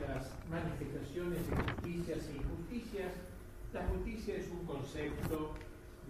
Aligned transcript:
las 0.00 0.32
manifestaciones 0.48 1.38
de 1.50 1.56
justicias 1.56 2.28
e 2.28 2.36
injusticias, 2.36 3.12
la 3.72 3.86
justicia 3.86 4.34
es 4.36 4.48
un 4.50 4.64
concepto 4.64 5.54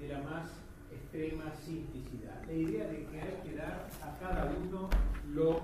de 0.01 0.09
la 0.09 0.21
más 0.21 0.51
extrema 0.93 1.53
simplicidad. 1.65 2.45
La 2.47 2.53
idea 2.53 2.87
de 2.87 3.05
que 3.07 3.21
hay 3.21 3.41
que 3.45 3.57
dar 3.57 3.89
a 4.01 4.19
cada 4.21 4.55
uno 4.65 4.89
lo 5.35 5.61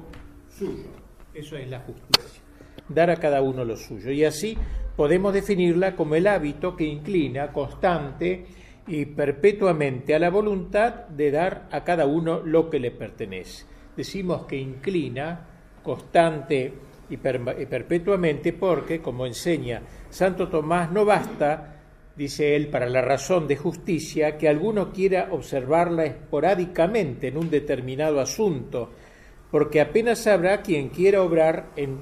suyo. 0.49 0.91
Eso 1.33 1.57
es 1.57 1.71
la 1.71 1.81
justicia. 1.81 2.43
Dar 2.89 3.11
a 3.11 3.17
cada 3.17 3.43
uno 3.43 3.65
lo 3.65 3.77
suyo. 3.77 4.11
Y 4.11 4.25
así 4.25 4.59
podemos 4.97 5.33
definirla 5.33 5.95
como 5.95 6.17
el 6.17 6.27
hábito 6.27 6.75
que 6.77 6.85
inclina 6.85 7.53
constante 7.53 8.47
y 8.89 9.07
perpetuamente 9.07 10.17
a 10.17 10.19
la 10.19 10.31
voluntad 10.31 11.07
de 11.07 11.31
dar 11.31 11.69
a 11.71 11.85
cada 11.85 12.07
uno 12.07 12.41
lo 12.41 12.69
que 12.69 12.81
le 12.81 12.91
pertenece. 12.91 13.67
Decimos 13.97 14.47
que 14.47 14.57
inclina 14.57 15.47
constante 15.83 16.73
y, 17.11 17.17
perpetuamente 17.17 18.53
porque, 18.53 19.01
como 19.01 19.27
enseña 19.27 19.83
Santo 20.09 20.49
Tomás, 20.49 20.91
no 20.91 21.05
basta, 21.05 21.81
dice 22.17 22.57
él, 22.57 22.69
para 22.69 22.89
la 22.89 23.03
razón 23.03 23.47
de 23.47 23.57
justicia 23.57 24.39
que 24.39 24.49
alguno 24.49 24.93
quiera 24.93 25.29
observarla 25.31 26.05
esporádicamente 26.05 27.29
en 27.29 27.37
un 27.37 27.51
determinado 27.51 28.21
asunto, 28.21 28.91
porque 29.51 29.81
apenas 29.81 30.27
habrá 30.27 30.63
quien 30.63 30.89
quiera 30.89 31.23
obrar 31.23 31.71
en, 31.77 31.99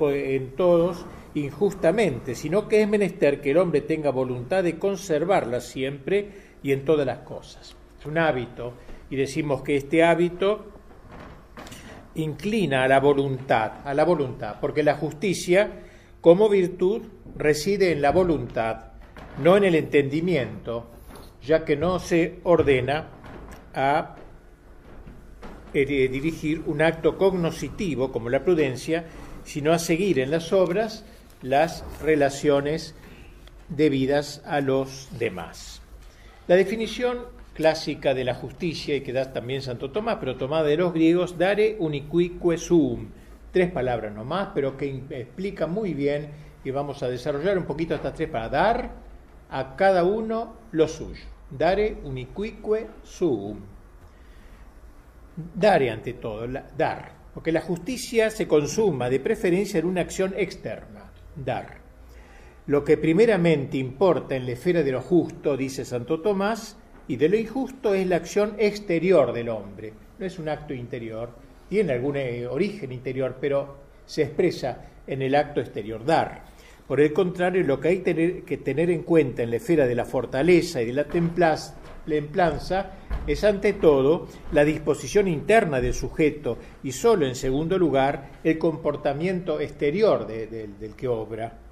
en 0.00 0.56
todos 0.56 1.04
injustamente, 1.34 2.34
sino 2.34 2.68
que 2.68 2.82
es 2.82 2.88
menester 2.88 3.40
que 3.40 3.50
el 3.50 3.58
hombre 3.58 3.82
tenga 3.82 4.10
voluntad 4.10 4.62
de 4.62 4.78
conservarla 4.78 5.60
siempre 5.60 6.28
y 6.62 6.72
en 6.72 6.84
todas 6.84 7.06
las 7.06 7.18
cosas. 7.18 7.76
Es 7.98 8.06
un 8.06 8.18
hábito 8.18 8.74
y 9.10 9.16
decimos 9.16 9.62
que 9.62 9.76
este 9.76 10.02
hábito 10.04 10.73
inclina 12.16 12.84
a 12.84 12.88
la 12.88 13.00
voluntad, 13.00 13.72
a 13.84 13.94
la 13.94 14.04
voluntad, 14.04 14.56
porque 14.60 14.82
la 14.82 14.94
justicia 14.94 15.70
como 16.20 16.48
virtud 16.48 17.02
reside 17.36 17.92
en 17.92 18.00
la 18.00 18.12
voluntad, 18.12 18.92
no 19.42 19.56
en 19.56 19.64
el 19.64 19.74
entendimiento, 19.74 20.90
ya 21.42 21.64
que 21.64 21.76
no 21.76 21.98
se 21.98 22.40
ordena 22.44 23.08
a 23.74 24.16
eh, 25.74 25.84
dirigir 25.84 26.62
un 26.66 26.82
acto 26.82 27.18
cognoscitivo 27.18 28.12
como 28.12 28.30
la 28.30 28.44
prudencia, 28.44 29.04
sino 29.44 29.72
a 29.72 29.78
seguir 29.78 30.18
en 30.18 30.30
las 30.30 30.52
obras 30.52 31.04
las 31.42 31.84
relaciones 32.00 32.94
debidas 33.68 34.42
a 34.46 34.60
los 34.60 35.08
demás. 35.18 35.82
La 36.46 36.56
definición 36.56 37.33
clásica 37.54 38.12
de 38.12 38.24
la 38.24 38.34
justicia, 38.34 38.96
y 38.96 39.00
que 39.00 39.12
da 39.12 39.32
también 39.32 39.62
Santo 39.62 39.90
Tomás, 39.90 40.18
pero 40.20 40.36
tomada 40.36 40.64
de 40.64 40.76
los 40.76 40.92
griegos, 40.92 41.38
dare 41.38 41.76
uniquique 41.78 42.58
sum, 42.58 43.08
tres 43.52 43.70
palabras 43.70 44.14
nomás, 44.14 44.48
pero 44.54 44.76
que 44.76 45.02
explica 45.10 45.66
muy 45.66 45.94
bien, 45.94 46.28
y 46.64 46.70
vamos 46.70 47.02
a 47.02 47.08
desarrollar 47.08 47.56
un 47.56 47.64
poquito 47.64 47.94
estas 47.94 48.14
tres 48.14 48.28
para 48.28 48.48
dar 48.48 48.90
a 49.50 49.76
cada 49.76 50.04
uno 50.04 50.54
lo 50.72 50.88
suyo. 50.88 51.22
Dare 51.50 51.98
uniquique 52.02 52.88
sum. 53.02 53.60
Dare 55.54 55.90
ante 55.90 56.14
todo, 56.14 56.46
dar, 56.76 57.12
porque 57.32 57.52
la 57.52 57.60
justicia 57.60 58.30
se 58.30 58.46
consuma 58.46 59.08
de 59.08 59.20
preferencia 59.20 59.78
en 59.78 59.86
una 59.86 60.00
acción 60.00 60.34
externa 60.36 60.94
dar. 61.36 61.78
Lo 62.66 62.84
que 62.84 62.96
primeramente 62.96 63.76
importa 63.76 64.36
en 64.36 64.46
la 64.46 64.52
esfera 64.52 64.82
de 64.82 64.92
lo 64.92 65.00
justo, 65.02 65.56
dice 65.56 65.84
Santo 65.84 66.20
Tomás, 66.20 66.78
y 67.08 67.16
de 67.16 67.28
lo 67.28 67.36
injusto 67.36 67.94
es 67.94 68.06
la 68.06 68.16
acción 68.16 68.54
exterior 68.58 69.32
del 69.32 69.48
hombre. 69.48 69.92
No 70.18 70.26
es 70.26 70.38
un 70.38 70.48
acto 70.48 70.72
interior, 70.74 71.30
tiene 71.68 71.92
algún 71.92 72.16
eh, 72.16 72.46
origen 72.46 72.92
interior, 72.92 73.36
pero 73.40 73.76
se 74.06 74.22
expresa 74.22 74.84
en 75.06 75.22
el 75.22 75.34
acto 75.34 75.60
exterior, 75.60 76.04
dar. 76.04 76.44
Por 76.86 77.00
el 77.00 77.12
contrario, 77.12 77.64
lo 77.64 77.80
que 77.80 77.88
hay 77.88 77.98
que 78.00 78.60
tener 78.62 78.90
en 78.90 79.02
cuenta 79.02 79.42
en 79.42 79.50
la 79.50 79.56
esfera 79.56 79.86
de 79.86 79.94
la 79.94 80.04
fortaleza 80.04 80.82
y 80.82 80.86
de 80.86 80.92
la 80.92 81.04
templanza 81.04 82.90
es 83.26 83.42
ante 83.42 83.72
todo 83.72 84.28
la 84.52 84.64
disposición 84.64 85.26
interna 85.26 85.80
del 85.80 85.94
sujeto 85.94 86.58
y 86.82 86.92
solo 86.92 87.26
en 87.26 87.34
segundo 87.34 87.78
lugar 87.78 88.32
el 88.44 88.58
comportamiento 88.58 89.60
exterior 89.60 90.26
del 90.26 90.94
que 90.94 91.08
obra. 91.08 91.63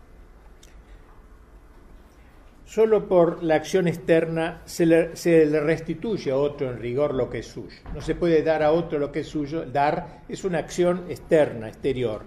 Solo 2.73 3.07
por 3.07 3.43
la 3.43 3.57
acción 3.57 3.87
externa 3.87 4.63
se 4.65 4.87
le, 4.87 5.61
restituye 5.61 6.31
a 6.31 6.39
otro 6.39 6.71
en 6.71 6.79
rigor 6.79 7.13
lo 7.13 7.29
que 7.29 7.41
es 7.41 7.47
suyo. 7.47 7.77
No 7.93 8.01
se 8.01 8.15
puede 8.15 8.43
dar 8.43 8.63
a 8.63 8.73
otro 8.73 8.99
lo 8.99 9.13
que 9.13 9.21
es 9.21 9.27
suyo. 9.27 9.67
Dar 9.67 10.23
es 10.27 10.43
una 10.43 10.61
acción 10.61 11.05
externa, 11.11 11.69
exterior. 11.69 12.23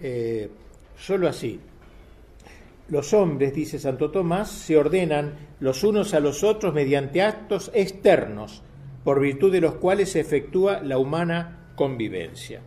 Eh, 0.00 0.48
solo 0.96 1.28
así. 1.28 1.60
Los 2.88 3.12
hombres, 3.12 3.52
dice 3.52 3.78
Santo 3.78 4.10
Tomás, 4.10 4.50
se 4.50 4.78
ordenan 4.78 5.34
los 5.60 5.84
unos 5.84 6.14
a 6.14 6.20
los 6.20 6.42
otros 6.42 6.72
mediante 6.72 7.20
actos 7.20 7.70
externos, 7.74 8.62
por 9.04 9.20
virtud 9.20 9.52
de 9.52 9.60
los 9.60 9.74
cuales 9.74 10.12
se 10.12 10.20
efectúa 10.20 10.80
la 10.80 10.96
humana 10.96 11.74
convivencia. 11.76 12.62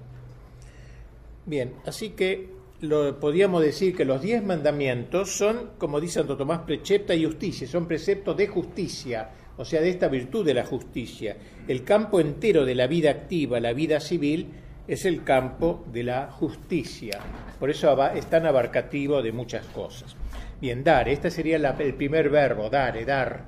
Bien, 1.48 1.74
así 1.88 2.12
que 2.12 2.55
lo, 2.86 3.20
podríamos 3.20 3.62
decir 3.62 3.96
que 3.96 4.06
los 4.06 4.22
diez 4.22 4.44
mandamientos 4.44 5.36
son, 5.36 5.72
como 5.78 6.00
dice 6.00 6.20
Santo 6.20 6.38
Tomás, 6.38 6.62
precepta 6.62 7.14
y 7.14 7.26
justicia, 7.26 7.68
son 7.68 7.88
preceptos 7.88 8.38
de 8.38 8.48
justicia, 8.48 9.30
o 9.58 9.66
sea, 9.66 9.82
de 9.82 9.90
esta 9.90 10.08
virtud 10.08 10.46
de 10.46 10.54
la 10.54 10.66
justicia. 10.66 11.36
El 11.68 11.84
campo 11.84 12.20
entero 12.20 12.66
de 12.66 12.76
la 12.76 12.88
vida 12.88 13.12
activa, 13.12 13.60
la 13.60 13.74
vida 13.74 14.00
civil, 14.00 14.48
es 14.88 15.06
el 15.06 15.24
campo 15.24 15.84
de 15.92 16.04
la 16.04 16.32
justicia. 16.32 17.20
Por 17.60 17.70
eso 17.70 18.06
es 18.14 18.26
tan 18.28 18.46
abarcativo 18.46 19.22
de 19.22 19.32
muchas 19.32 19.66
cosas. 19.68 20.16
Bien, 20.62 20.84
dar, 20.84 21.10
este 21.10 21.32
sería 21.32 21.58
el 21.58 21.94
primer 21.96 22.30
verbo, 22.30 22.70
dar, 22.70 23.04
dar. 23.06 23.44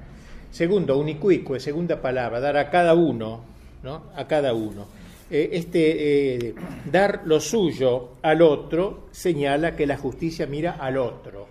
Segundo, 0.51 0.97
unicuique, 0.97 1.59
segunda 1.59 2.01
palabra, 2.01 2.39
dar 2.39 2.57
a 2.57 2.69
cada 2.69 2.93
uno, 2.93 3.43
¿no? 3.83 4.03
A 4.15 4.27
cada 4.27 4.53
uno. 4.53 4.87
Eh, 5.29 5.49
este 5.51 6.47
eh, 6.47 6.55
dar 6.89 7.23
lo 7.25 7.41
suyo 7.41 8.11
al 8.21 8.41
otro 8.41 9.07
señala 9.11 9.75
que 9.75 9.85
la 9.85 9.97
justicia 9.97 10.47
mira 10.47 10.77
al 10.79 10.97
otro. 10.97 11.47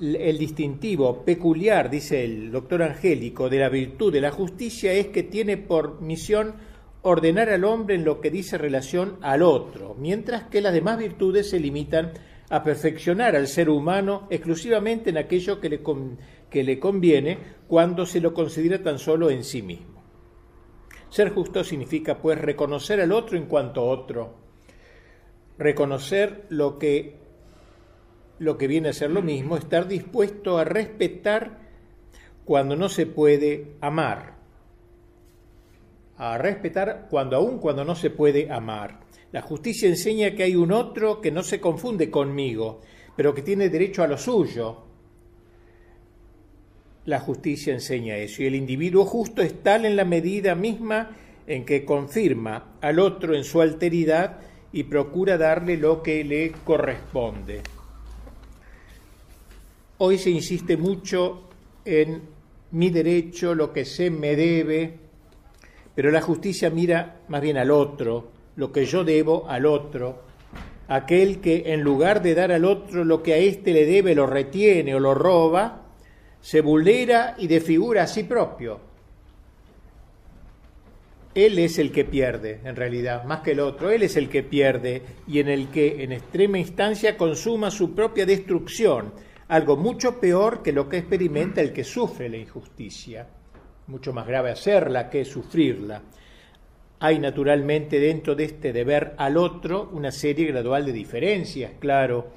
El 0.00 0.38
distintivo 0.38 1.22
peculiar, 1.24 1.90
dice 1.90 2.24
el 2.24 2.50
doctor 2.50 2.82
Angélico, 2.82 3.50
de 3.50 3.58
la 3.58 3.68
virtud 3.68 4.12
de 4.12 4.22
la 4.22 4.30
justicia 4.30 4.92
es 4.92 5.08
que 5.08 5.22
tiene 5.22 5.58
por 5.58 6.00
misión 6.00 6.54
ordenar 7.02 7.50
al 7.50 7.64
hombre 7.64 7.94
en 7.94 8.04
lo 8.04 8.20
que 8.20 8.30
dice 8.30 8.58
relación 8.58 9.18
al 9.20 9.42
otro, 9.42 9.94
mientras 9.98 10.44
que 10.44 10.62
las 10.62 10.72
demás 10.72 10.98
virtudes 10.98 11.50
se 11.50 11.60
limitan 11.60 12.12
a 12.48 12.64
perfeccionar 12.64 13.36
al 13.36 13.46
ser 13.46 13.70
humano 13.70 14.26
exclusivamente 14.30 15.10
en 15.10 15.18
aquello 15.18 15.60
que 15.60 15.68
le, 15.68 15.80
que 16.50 16.64
le 16.64 16.80
conviene 16.80 17.38
cuando 17.68 18.06
se 18.06 18.20
lo 18.20 18.34
considera 18.34 18.82
tan 18.82 18.98
solo 18.98 19.30
en 19.30 19.44
sí 19.44 19.62
mismo. 19.62 19.99
Ser 21.10 21.30
justo 21.30 21.64
significa 21.64 22.18
pues 22.18 22.38
reconocer 22.38 23.00
al 23.00 23.10
otro 23.10 23.36
en 23.36 23.46
cuanto 23.46 23.84
otro, 23.84 24.36
reconocer 25.58 26.46
lo 26.50 26.78
que, 26.78 27.16
lo 28.38 28.56
que 28.56 28.68
viene 28.68 28.90
a 28.90 28.92
ser 28.92 29.10
lo 29.10 29.20
mismo, 29.20 29.56
estar 29.56 29.88
dispuesto 29.88 30.56
a 30.56 30.64
respetar 30.64 31.58
cuando 32.44 32.76
no 32.76 32.88
se 32.88 33.06
puede 33.06 33.74
amar, 33.80 34.34
a 36.16 36.38
respetar 36.38 37.08
cuando 37.10 37.36
aún 37.36 37.58
cuando 37.58 37.84
no 37.84 37.96
se 37.96 38.10
puede 38.10 38.50
amar. 38.50 39.00
La 39.32 39.42
justicia 39.42 39.88
enseña 39.88 40.34
que 40.34 40.44
hay 40.44 40.54
un 40.54 40.70
otro 40.70 41.20
que 41.20 41.32
no 41.32 41.42
se 41.42 41.60
confunde 41.60 42.08
conmigo, 42.08 42.82
pero 43.16 43.34
que 43.34 43.42
tiene 43.42 43.68
derecho 43.68 44.04
a 44.04 44.06
lo 44.06 44.16
suyo. 44.16 44.89
La 47.06 47.18
justicia 47.18 47.72
enseña 47.72 48.16
eso 48.16 48.42
y 48.42 48.46
el 48.46 48.54
individuo 48.54 49.04
justo 49.04 49.42
es 49.42 49.62
tal 49.62 49.86
en 49.86 49.96
la 49.96 50.04
medida 50.04 50.54
misma 50.54 51.16
en 51.46 51.64
que 51.64 51.84
confirma 51.84 52.74
al 52.80 52.98
otro 52.98 53.34
en 53.34 53.44
su 53.44 53.60
alteridad 53.60 54.38
y 54.72 54.84
procura 54.84 55.38
darle 55.38 55.76
lo 55.76 56.02
que 56.02 56.22
le 56.24 56.52
corresponde. 56.52 57.62
Hoy 59.98 60.18
se 60.18 60.30
insiste 60.30 60.76
mucho 60.76 61.48
en 61.84 62.22
mi 62.72 62.90
derecho, 62.90 63.54
lo 63.54 63.72
que 63.72 63.84
se 63.84 64.10
me 64.10 64.36
debe, 64.36 64.98
pero 65.94 66.10
la 66.10 66.20
justicia 66.20 66.70
mira 66.70 67.20
más 67.28 67.40
bien 67.40 67.56
al 67.56 67.70
otro, 67.70 68.30
lo 68.56 68.72
que 68.72 68.84
yo 68.84 69.04
debo 69.04 69.48
al 69.48 69.66
otro, 69.66 70.22
aquel 70.88 71.40
que 71.40 71.72
en 71.72 71.82
lugar 71.82 72.22
de 72.22 72.34
dar 72.34 72.52
al 72.52 72.64
otro 72.64 73.04
lo 73.04 73.22
que 73.22 73.34
a 73.34 73.38
éste 73.38 73.72
le 73.72 73.86
debe, 73.86 74.14
lo 74.14 74.26
retiene 74.26 74.94
o 74.94 75.00
lo 75.00 75.14
roba, 75.14 75.89
se 76.40 76.60
vulnera 76.60 77.34
y 77.38 77.46
desfigura 77.46 78.04
a 78.04 78.06
sí 78.06 78.24
propio. 78.24 78.80
Él 81.34 81.58
es 81.58 81.78
el 81.78 81.92
que 81.92 82.04
pierde, 82.04 82.60
en 82.64 82.74
realidad, 82.74 83.24
más 83.24 83.40
que 83.40 83.52
el 83.52 83.60
otro. 83.60 83.90
Él 83.90 84.02
es 84.02 84.16
el 84.16 84.28
que 84.28 84.42
pierde 84.42 85.02
y 85.28 85.38
en 85.38 85.48
el 85.48 85.68
que, 85.68 86.02
en 86.02 86.12
extrema 86.12 86.58
instancia, 86.58 87.16
consuma 87.16 87.70
su 87.70 87.94
propia 87.94 88.26
destrucción, 88.26 89.12
algo 89.48 89.76
mucho 89.76 90.18
peor 90.18 90.62
que 90.62 90.72
lo 90.72 90.88
que 90.88 90.98
experimenta 90.98 91.60
el 91.60 91.72
que 91.72 91.84
sufre 91.84 92.28
la 92.28 92.36
injusticia 92.36 93.28
mucho 93.90 94.12
más 94.12 94.26
grave 94.26 94.50
hacerla 94.50 95.10
que 95.10 95.24
sufrirla. 95.24 96.00
Hay 97.00 97.18
naturalmente 97.18 97.98
dentro 97.98 98.34
de 98.34 98.44
este 98.44 98.72
deber 98.72 99.14
al 99.18 99.36
otro 99.36 99.90
una 99.92 100.12
serie 100.12 100.46
gradual 100.46 100.86
de 100.86 100.92
diferencias, 100.92 101.72
claro. 101.78 102.32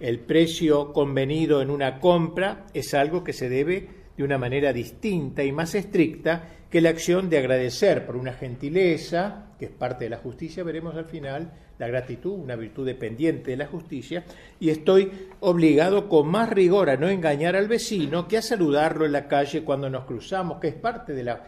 El 0.00 0.20
precio 0.20 0.92
convenido 0.92 1.62
en 1.62 1.70
una 1.70 2.00
compra 2.00 2.66
es 2.74 2.94
algo 2.94 3.22
que 3.22 3.32
se 3.32 3.48
debe 3.48 3.88
de 4.16 4.24
una 4.24 4.38
manera 4.38 4.72
distinta 4.72 5.42
y 5.44 5.52
más 5.52 5.74
estricta 5.74 6.48
que 6.70 6.80
la 6.80 6.90
acción 6.90 7.30
de 7.30 7.38
agradecer 7.38 8.04
por 8.04 8.16
una 8.16 8.32
gentileza, 8.32 9.46
que 9.58 9.66
es 9.66 9.70
parte 9.70 10.04
de 10.04 10.10
la 10.10 10.16
justicia, 10.16 10.64
veremos 10.64 10.96
al 10.96 11.04
final, 11.04 11.52
la 11.78 11.86
gratitud, 11.86 12.32
una 12.32 12.56
virtud 12.56 12.86
dependiente 12.86 13.52
de 13.52 13.56
la 13.56 13.66
justicia, 13.66 14.24
y 14.58 14.70
estoy 14.70 15.10
obligado 15.40 16.08
con 16.08 16.28
más 16.28 16.50
rigor 16.50 16.90
a 16.90 16.96
no 16.96 17.08
engañar 17.08 17.54
al 17.54 17.68
vecino 17.68 18.26
que 18.26 18.38
a 18.38 18.42
saludarlo 18.42 19.06
en 19.06 19.12
la 19.12 19.28
calle 19.28 19.62
cuando 19.62 19.88
nos 19.88 20.04
cruzamos, 20.04 20.58
que 20.60 20.68
es 20.68 20.74
parte 20.74 21.12
de 21.12 21.24
la 21.24 21.44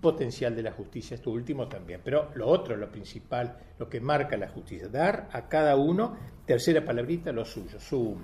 potencial 0.00 0.54
de 0.56 0.62
la 0.62 0.72
justicia, 0.72 1.14
esto 1.14 1.30
último 1.30 1.68
también. 1.68 2.00
Pero 2.02 2.30
lo 2.34 2.46
otro, 2.46 2.76
lo 2.76 2.90
principal, 2.90 3.56
lo 3.78 3.88
que 3.88 4.00
marca 4.00 4.36
la 4.36 4.48
justicia, 4.48 4.88
dar 4.88 5.28
a 5.32 5.48
cada 5.48 5.76
uno, 5.76 6.16
tercera 6.46 6.84
palabrita, 6.84 7.32
lo 7.32 7.44
suyo, 7.44 7.78
sum. 7.78 8.22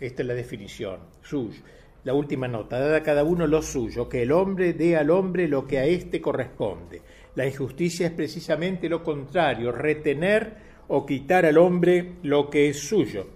Esta 0.00 0.22
es 0.22 0.28
la 0.28 0.34
definición, 0.34 1.00
suyo. 1.22 1.62
La 2.04 2.12
última 2.12 2.46
nota, 2.48 2.78
dar 2.78 2.94
a 2.94 3.02
cada 3.02 3.24
uno 3.24 3.46
lo 3.46 3.62
suyo, 3.62 4.08
que 4.08 4.22
el 4.22 4.32
hombre 4.32 4.74
dé 4.74 4.96
al 4.96 5.10
hombre 5.10 5.48
lo 5.48 5.66
que 5.66 5.78
a 5.78 5.86
éste 5.86 6.20
corresponde. 6.20 7.00
La 7.34 7.46
injusticia 7.46 8.08
es 8.08 8.12
precisamente 8.12 8.88
lo 8.88 9.02
contrario, 9.02 9.72
retener 9.72 10.74
o 10.88 11.06
quitar 11.06 11.46
al 11.46 11.56
hombre 11.56 12.16
lo 12.22 12.50
que 12.50 12.68
es 12.68 12.78
suyo, 12.80 13.26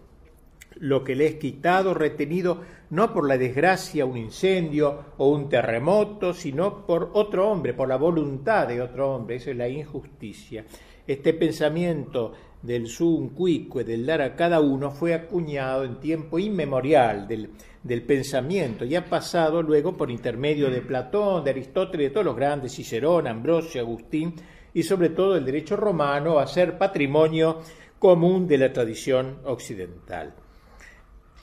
lo 0.77 1.03
que 1.03 1.15
le 1.15 1.27
es 1.27 1.35
quitado, 1.37 1.95
retenido, 1.95 2.63
no 2.91 3.13
por 3.13 3.29
la 3.29 3.37
desgracia, 3.37 4.07
un 4.07 4.17
incendio 4.17 5.05
o 5.19 5.29
un 5.29 5.49
terremoto, 5.49 6.33
sino 6.33 6.87
por 6.87 7.11
otro 7.15 7.51
hombre, 7.51 7.75
por 7.75 7.89
la 7.89 7.97
voluntad 7.97 8.67
de 8.67 8.81
otro 8.81 9.15
hombre. 9.15 9.37
Esa 9.37 9.51
es 9.51 9.57
la 9.57 9.69
injusticia. 9.69 10.65
Este 11.07 11.35
pensamiento 11.35 12.33
del 12.63 12.87
sum 12.87 13.31
cuique, 13.31 13.85
del 13.85 14.07
dar 14.07 14.23
a 14.23 14.35
cada 14.35 14.61
uno, 14.61 14.91
fue 14.91 15.15
acuñado 15.15 15.85
en 15.85 16.01
tiempo 16.01 16.39
inmemorial 16.39 17.29
del, 17.29 17.51
del 17.83 18.03
pensamiento 18.03 18.85
y 18.85 18.95
ha 18.97 19.05
pasado 19.05 19.63
luego 19.63 19.97
por 19.97 20.11
intermedio 20.11 20.71
de 20.71 20.81
Platón, 20.81 21.45
de 21.45 21.51
Aristóteles, 21.51 22.09
de 22.09 22.11
todos 22.11 22.27
los 22.27 22.37
grandes, 22.37 22.75
Cicerón, 22.75 23.27
Ambrosio, 23.27 23.81
Agustín, 23.81 24.35
y 24.75 24.83
sobre 24.83 25.11
todo 25.11 25.37
el 25.37 25.45
derecho 25.45 25.77
romano 25.77 26.39
a 26.39 26.47
ser 26.47 26.79
patrimonio 26.79 27.59
común 27.99 28.47
de 28.47 28.59
la 28.59 28.73
tradición 28.73 29.39
occidental. 29.45 30.35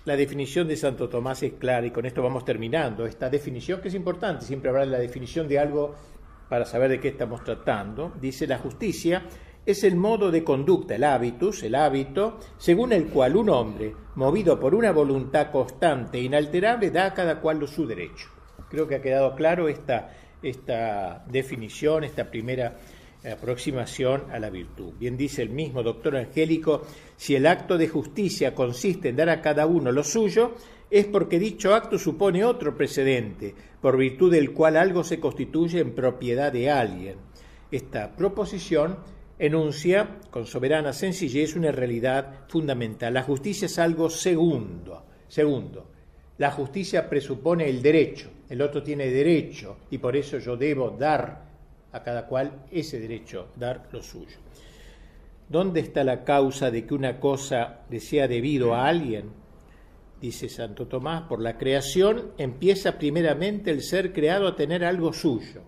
La 0.06 0.16
definición 0.16 0.68
de 0.68 0.78
Santo 0.78 1.10
Tomás 1.10 1.42
es 1.42 1.54
clara 1.54 1.88
y 1.88 1.90
con 1.90 2.06
esto 2.06 2.22
vamos 2.22 2.46
terminando. 2.46 3.07
Esta 3.07 3.28
definición 3.28 3.81
que 3.81 3.88
es 3.88 3.96
importante, 3.96 4.46
siempre 4.46 4.69
habrá 4.69 4.86
la 4.86 5.00
definición 5.00 5.48
de 5.48 5.57
algo 5.57 5.96
para 6.48 6.63
saber 6.66 6.92
de 6.92 7.00
qué 7.00 7.07
estamos 7.07 7.44
tratando. 7.44 8.13
Dice 8.22 8.46
la 8.46 8.60
justicia 8.60 9.24
es 9.66 9.84
el 9.84 9.96
modo 9.96 10.30
de 10.30 10.44
conducta, 10.44 10.94
el 10.94 11.04
hábitus, 11.04 11.63
el 11.63 11.74
hábito, 11.74 12.38
según 12.60 12.94
el 12.94 13.07
cual 13.07 13.36
un 13.36 13.50
hombre, 13.50 13.96
movido 14.13 14.60
por 14.60 14.75
una 14.75 14.92
voluntad 14.92 15.50
constante 15.50 16.19
e 16.19 16.22
inalterable, 16.22 16.92
da 16.92 17.08
a 17.08 17.13
cada 17.16 17.42
cual 17.42 17.68
su 17.68 17.88
derecho. 17.88 18.30
Creo 18.69 18.88
que 18.88 18.96
ha 18.96 19.01
quedado 19.01 19.34
claro 19.34 19.68
esta, 19.68 20.12
esta 20.44 21.25
definición, 21.28 22.04
esta 22.04 22.30
primera 22.30 22.78
aproximación 23.31 24.24
a 24.31 24.39
la 24.39 24.50
virtud. 24.50 24.94
Bien 25.00 25.18
dice 25.18 25.42
el 25.42 25.50
mismo 25.50 25.83
doctor 25.83 26.16
Angélico, 26.16 26.83
si 27.16 27.36
el 27.36 27.45
acto 27.45 27.77
de 27.77 27.88
justicia 27.88 28.54
consiste 28.54 29.10
en 29.10 29.16
dar 29.16 29.30
a 29.30 29.42
cada 29.42 29.66
uno 29.66 29.92
lo 29.92 30.04
suyo, 30.04 30.56
es 30.89 31.06
porque 31.06 31.39
dicho 31.39 31.74
acto 31.74 31.98
supone 31.98 32.45
otro 32.45 32.75
precedente, 32.75 33.56
por 33.81 33.98
virtud 33.98 34.31
del 34.31 34.51
cual 34.54 34.77
algo 34.77 35.04
se 35.04 35.19
constituye 35.19 35.80
en 35.80 35.95
propiedad 35.95 36.51
de 36.51 36.69
alguien. 36.69 37.18
Esta 37.72 38.16
proposición 38.16 38.98
enuncia 39.38 40.19
con 40.31 40.45
soberana 40.45 40.94
sencillez 40.94 41.56
una 41.56 41.72
realidad 41.72 42.45
fundamental. 42.48 43.13
La 43.13 43.24
justicia 43.24 43.66
es 43.66 43.80
algo 43.80 44.10
segundo. 44.10 45.04
Segundo, 45.27 45.88
la 46.38 46.51
justicia 46.51 47.10
presupone 47.10 47.69
el 47.69 47.81
derecho, 47.81 48.30
el 48.50 48.62
otro 48.62 48.83
tiene 48.83 49.07
derecho 49.07 49.77
y 49.89 49.98
por 49.98 50.16
eso 50.16 50.38
yo 50.38 50.56
debo 50.56 50.92
dar 50.92 51.45
a 51.96 52.04
cada 52.04 52.28
cual 52.28 52.66
ese 52.72 53.00
derecho, 53.00 53.48
dar 53.56 53.88
lo 53.94 54.04
suyo. 54.04 54.38
¿Dónde 55.48 55.80
está 55.80 56.04
la 56.04 56.26
causa 56.26 56.70
de 56.70 56.86
que 56.86 56.94
una 56.94 57.22
cosa 57.22 57.86
le 57.90 58.02
sea 58.02 58.28
debido 58.28 58.76
a 58.76 58.88
alguien? 58.88 59.32
Dice 60.20 60.50
Santo 60.50 60.88
Tomás, 60.88 61.24
por 61.24 61.40
la 61.40 61.58
creación 61.58 62.34
empieza 62.38 62.98
primeramente 62.98 63.72
el 63.72 63.82
ser 63.82 64.12
creado 64.12 64.46
a 64.46 64.56
tener 64.58 64.84
algo 64.84 65.14
suyo. 65.14 65.62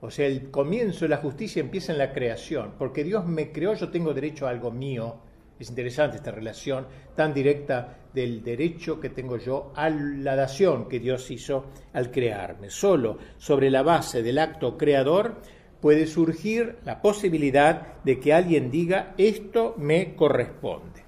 O 0.00 0.10
sea, 0.10 0.26
el 0.26 0.50
comienzo 0.50 1.04
de 1.04 1.10
la 1.10 1.18
justicia 1.18 1.60
empieza 1.60 1.92
en 1.92 1.98
la 1.98 2.12
creación, 2.12 2.74
porque 2.76 3.04
Dios 3.04 3.24
me 3.24 3.52
creó, 3.52 3.74
yo 3.74 3.88
tengo 3.90 4.12
derecho 4.12 4.48
a 4.48 4.50
algo 4.50 4.72
mío. 4.72 5.20
Es 5.60 5.68
interesante 5.68 6.16
esta 6.16 6.32
relación 6.32 6.88
tan 7.14 7.32
directa 7.32 7.98
del 8.14 8.42
derecho 8.42 9.00
que 9.00 9.10
tengo 9.10 9.38
yo 9.38 9.72
a 9.74 9.88
la 9.90 10.36
dación 10.36 10.88
que 10.88 11.00
Dios 11.00 11.30
hizo 11.30 11.66
al 11.92 12.10
crearme. 12.10 12.70
Solo 12.70 13.18
sobre 13.38 13.70
la 13.70 13.82
base 13.82 14.22
del 14.22 14.38
acto 14.38 14.76
creador 14.76 15.40
puede 15.80 16.06
surgir 16.06 16.76
la 16.84 17.00
posibilidad 17.02 18.02
de 18.04 18.20
que 18.20 18.32
alguien 18.32 18.70
diga 18.70 19.14
esto 19.18 19.74
me 19.78 20.14
corresponde. 20.14 21.02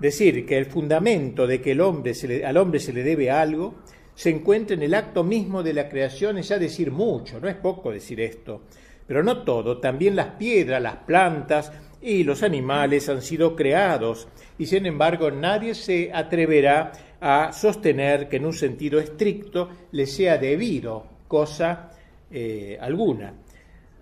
Decir 0.00 0.44
que 0.44 0.58
el 0.58 0.66
fundamento 0.66 1.46
de 1.46 1.60
que 1.60 1.72
el 1.72 1.80
hombre 1.80 2.14
se 2.14 2.44
al 2.44 2.56
hombre 2.56 2.80
se 2.80 2.92
le 2.92 3.02
debe 3.02 3.30
algo 3.30 3.76
se 4.14 4.30
encuentra 4.30 4.74
en 4.74 4.82
el 4.82 4.94
acto 4.94 5.24
mismo 5.24 5.62
de 5.62 5.72
la 5.72 5.88
creación 5.88 6.38
es 6.38 6.48
ya 6.48 6.58
decir 6.58 6.92
mucho, 6.92 7.40
no 7.40 7.48
es 7.48 7.56
poco 7.56 7.90
decir 7.90 8.20
esto. 8.20 8.62
Pero 9.06 9.22
no 9.22 9.42
todo, 9.42 9.78
también 9.78 10.16
las 10.16 10.36
piedras, 10.36 10.80
las 10.80 10.96
plantas, 10.96 11.72
y 12.04 12.22
los 12.22 12.42
animales 12.42 13.08
han 13.08 13.22
sido 13.22 13.56
creados 13.56 14.28
y 14.58 14.66
sin 14.66 14.84
embargo 14.84 15.30
nadie 15.30 15.74
se 15.74 16.12
atreverá 16.12 16.92
a 17.18 17.50
sostener 17.50 18.28
que 18.28 18.36
en 18.36 18.44
un 18.44 18.52
sentido 18.52 19.00
estricto 19.00 19.70
le 19.92 20.06
sea 20.06 20.36
debido 20.36 21.06
cosa 21.26 21.90
eh, 22.30 22.76
alguna. 22.78 23.32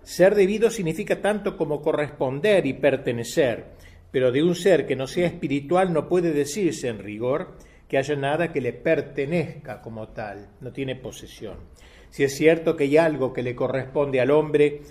Ser 0.03 0.35
debido 0.35 0.69
significa 0.69 1.21
tanto 1.21 1.55
como 1.55 1.81
corresponder 1.81 2.65
y 2.65 2.73
pertenecer, 2.73 3.67
pero 4.11 4.33
de 4.33 4.43
un 4.43 4.53
ser 4.53 4.85
que 4.85 4.97
no 4.97 5.07
sea 5.07 5.27
espiritual 5.27 5.93
no 5.93 6.09
puede 6.09 6.33
decirse 6.33 6.89
en 6.89 6.99
rigor 6.99 7.55
que 7.87 7.97
haya 7.97 8.17
nada 8.17 8.51
que 8.51 8.59
le 8.59 8.73
pertenezca 8.73 9.81
como 9.81 10.09
tal, 10.09 10.49
no 10.59 10.73
tiene 10.73 10.97
posesión. 10.97 11.55
Si 12.13 12.23
es 12.23 12.35
cierto 12.35 12.77
que 12.77 12.83
hay 12.83 12.97
algo 12.97 13.33
que 13.33 13.41
le 13.41 13.55
corresponde 13.55 14.21
al 14.21 14.29
hombre, 14.29 14.81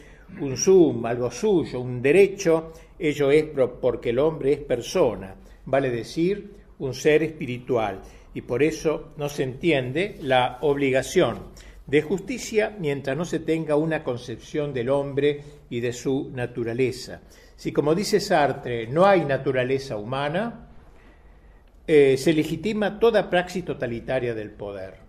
un 0.40 0.56
sum, 0.56 1.06
algo 1.06 1.30
suyo, 1.30 1.78
un 1.78 2.02
derecho, 2.02 2.72
ello 2.98 3.30
es 3.30 3.44
porque 3.80 4.10
el 4.10 4.19
hombre 4.19 4.54
es 4.54 4.58
persona, 4.58 5.36
vale 5.64 5.88
decir, 5.88 6.50
un 6.81 6.93
ser 6.93 7.22
espiritual, 7.22 8.02
y 8.34 8.41
por 8.41 8.60
eso 8.60 9.12
no 9.19 9.29
se 9.29 9.44
entiende 9.44 10.17
la 10.20 10.58
obligación 10.62 11.52
de 11.86 12.02
justicia 12.02 12.76
mientras 12.76 13.17
no 13.17 13.24
se 13.24 13.38
tenga 13.38 13.76
una 13.76 14.02
concepción 14.02 14.74
del 14.74 14.88
hombre 14.88 15.44
y 15.70 15.79
de 15.79 15.93
su 15.93 16.29
naturaleza. 16.34 17.20
Si, 17.55 17.70
como 17.70 17.94
dice 17.94 18.19
Sartre, 18.19 18.88
no 18.88 19.06
hay 19.06 19.24
naturaleza 19.24 19.96
humana, 19.96 20.70
eh, 21.86 22.17
se 22.17 22.32
legitima 22.32 22.98
toda 22.98 23.31
praxis 23.31 23.64
totalitaria 23.64 24.34
del 24.34 24.50
poder. 24.50 25.02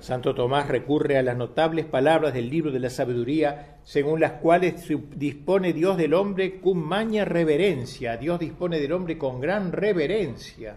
Santo 0.00 0.34
Tomás 0.34 0.66
recurre 0.68 1.18
a 1.18 1.22
las 1.22 1.36
notables 1.36 1.84
palabras 1.84 2.32
del 2.32 2.48
libro 2.48 2.72
de 2.72 2.80
la 2.80 2.88
sabiduría, 2.88 3.78
según 3.84 4.18
las 4.18 4.32
cuales 4.32 4.86
dispone 5.16 5.74
Dios 5.74 5.98
del 5.98 6.14
hombre 6.14 6.58
con 6.60 6.78
maña 6.78 7.26
reverencia. 7.26 8.16
Dios 8.16 8.40
dispone 8.40 8.80
del 8.80 8.92
hombre 8.92 9.18
con 9.18 9.40
gran 9.40 9.72
reverencia. 9.72 10.76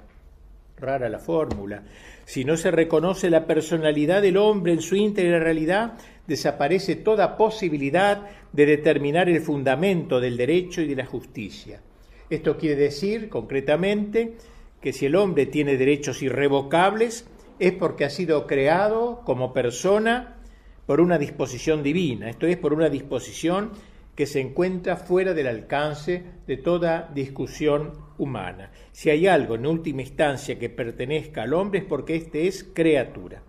Rara 0.77 1.07
la 1.07 1.19
fórmula. 1.19 1.83
Si 2.25 2.43
no 2.43 2.57
se 2.57 2.71
reconoce 2.71 3.29
la 3.29 3.47
personalidad 3.47 4.21
del 4.21 4.35
hombre 4.35 4.73
en 4.73 4.81
su 4.81 4.95
íntegra 4.97 5.39
realidad, 5.39 5.93
desaparece 6.27 6.97
toda 6.97 7.37
posibilidad 7.37 8.27
de 8.51 8.65
determinar 8.65 9.29
el 9.29 9.41
fundamento 9.41 10.19
del 10.19 10.35
derecho 10.35 10.81
y 10.81 10.87
de 10.87 10.95
la 10.95 11.05
justicia. 11.05 11.81
Esto 12.29 12.57
quiere 12.57 12.75
decir, 12.75 13.29
concretamente, 13.29 14.33
que 14.81 14.91
si 14.91 15.05
el 15.05 15.15
hombre 15.15 15.45
tiene 15.45 15.77
derechos 15.77 16.21
irrevocables, 16.21 17.25
es 17.59 17.73
porque 17.73 18.05
ha 18.05 18.09
sido 18.09 18.47
creado 18.47 19.21
como 19.25 19.53
persona 19.53 20.37
por 20.85 20.99
una 20.99 21.17
disposición 21.17 21.83
divina, 21.83 22.29
esto 22.29 22.45
es, 22.45 22.57
por 22.57 22.73
una 22.73 22.89
disposición 22.89 23.71
que 24.15 24.25
se 24.25 24.41
encuentra 24.41 24.95
fuera 24.95 25.33
del 25.33 25.47
alcance 25.47 26.23
de 26.45 26.57
toda 26.57 27.09
discusión 27.13 27.93
humana. 28.17 28.71
Si 28.91 29.09
hay 29.09 29.27
algo 29.27 29.55
en 29.55 29.65
última 29.65 30.01
instancia 30.01 30.59
que 30.59 30.69
pertenezca 30.69 31.43
al 31.43 31.53
hombre 31.53 31.79
es 31.79 31.85
porque 31.85 32.15
éste 32.15 32.47
es 32.47 32.63
criatura. 32.63 33.41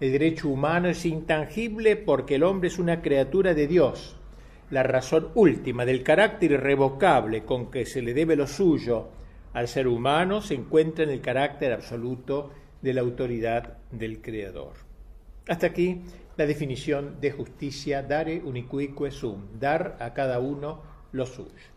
El 0.00 0.10
derecho 0.10 0.48
humano 0.48 0.88
es 0.88 1.06
intangible 1.06 1.94
porque 1.94 2.34
el 2.34 2.42
hombre 2.42 2.68
es 2.68 2.78
una 2.80 3.00
criatura 3.00 3.54
de 3.54 3.68
Dios. 3.68 4.16
La 4.70 4.82
razón 4.82 5.28
última 5.34 5.84
del 5.84 6.02
carácter 6.02 6.52
irrevocable 6.52 7.44
con 7.44 7.70
que 7.70 7.86
se 7.86 8.02
le 8.02 8.12
debe 8.12 8.34
lo 8.34 8.48
suyo 8.48 9.10
al 9.52 9.68
ser 9.68 9.86
humano 9.86 10.40
se 10.40 10.54
encuentra 10.54 11.04
en 11.04 11.10
el 11.10 11.20
carácter 11.20 11.72
absoluto 11.72 12.50
de 12.82 12.92
la 12.92 13.00
autoridad 13.00 13.78
del 13.90 14.20
Creador. 14.20 14.74
Hasta 15.48 15.68
aquí 15.68 16.02
la 16.36 16.46
definición 16.46 17.20
de 17.20 17.30
justicia, 17.30 18.02
dare 18.02 18.40
unicuique 18.42 19.10
sum, 19.10 19.58
dar 19.58 19.96
a 20.00 20.12
cada 20.12 20.38
uno 20.40 20.82
lo 21.12 21.26
suyo. 21.26 21.72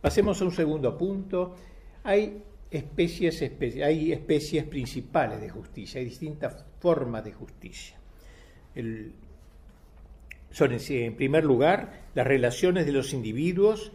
Pasemos 0.00 0.40
a 0.40 0.44
un 0.44 0.52
segundo 0.52 0.96
punto. 0.96 1.54
Hay 2.04 2.42
especies, 2.70 3.42
hay 3.82 4.12
especies 4.12 4.64
principales 4.64 5.40
de 5.40 5.50
justicia, 5.50 6.00
hay 6.00 6.06
distintas 6.06 6.64
formas 6.78 7.24
de 7.24 7.32
justicia. 7.32 7.96
son, 10.50 10.72
en 10.72 11.16
primer 11.16 11.44
lugar, 11.44 12.08
las 12.14 12.26
relaciones 12.26 12.86
de 12.86 12.92
los 12.92 13.12
individuos 13.12 13.92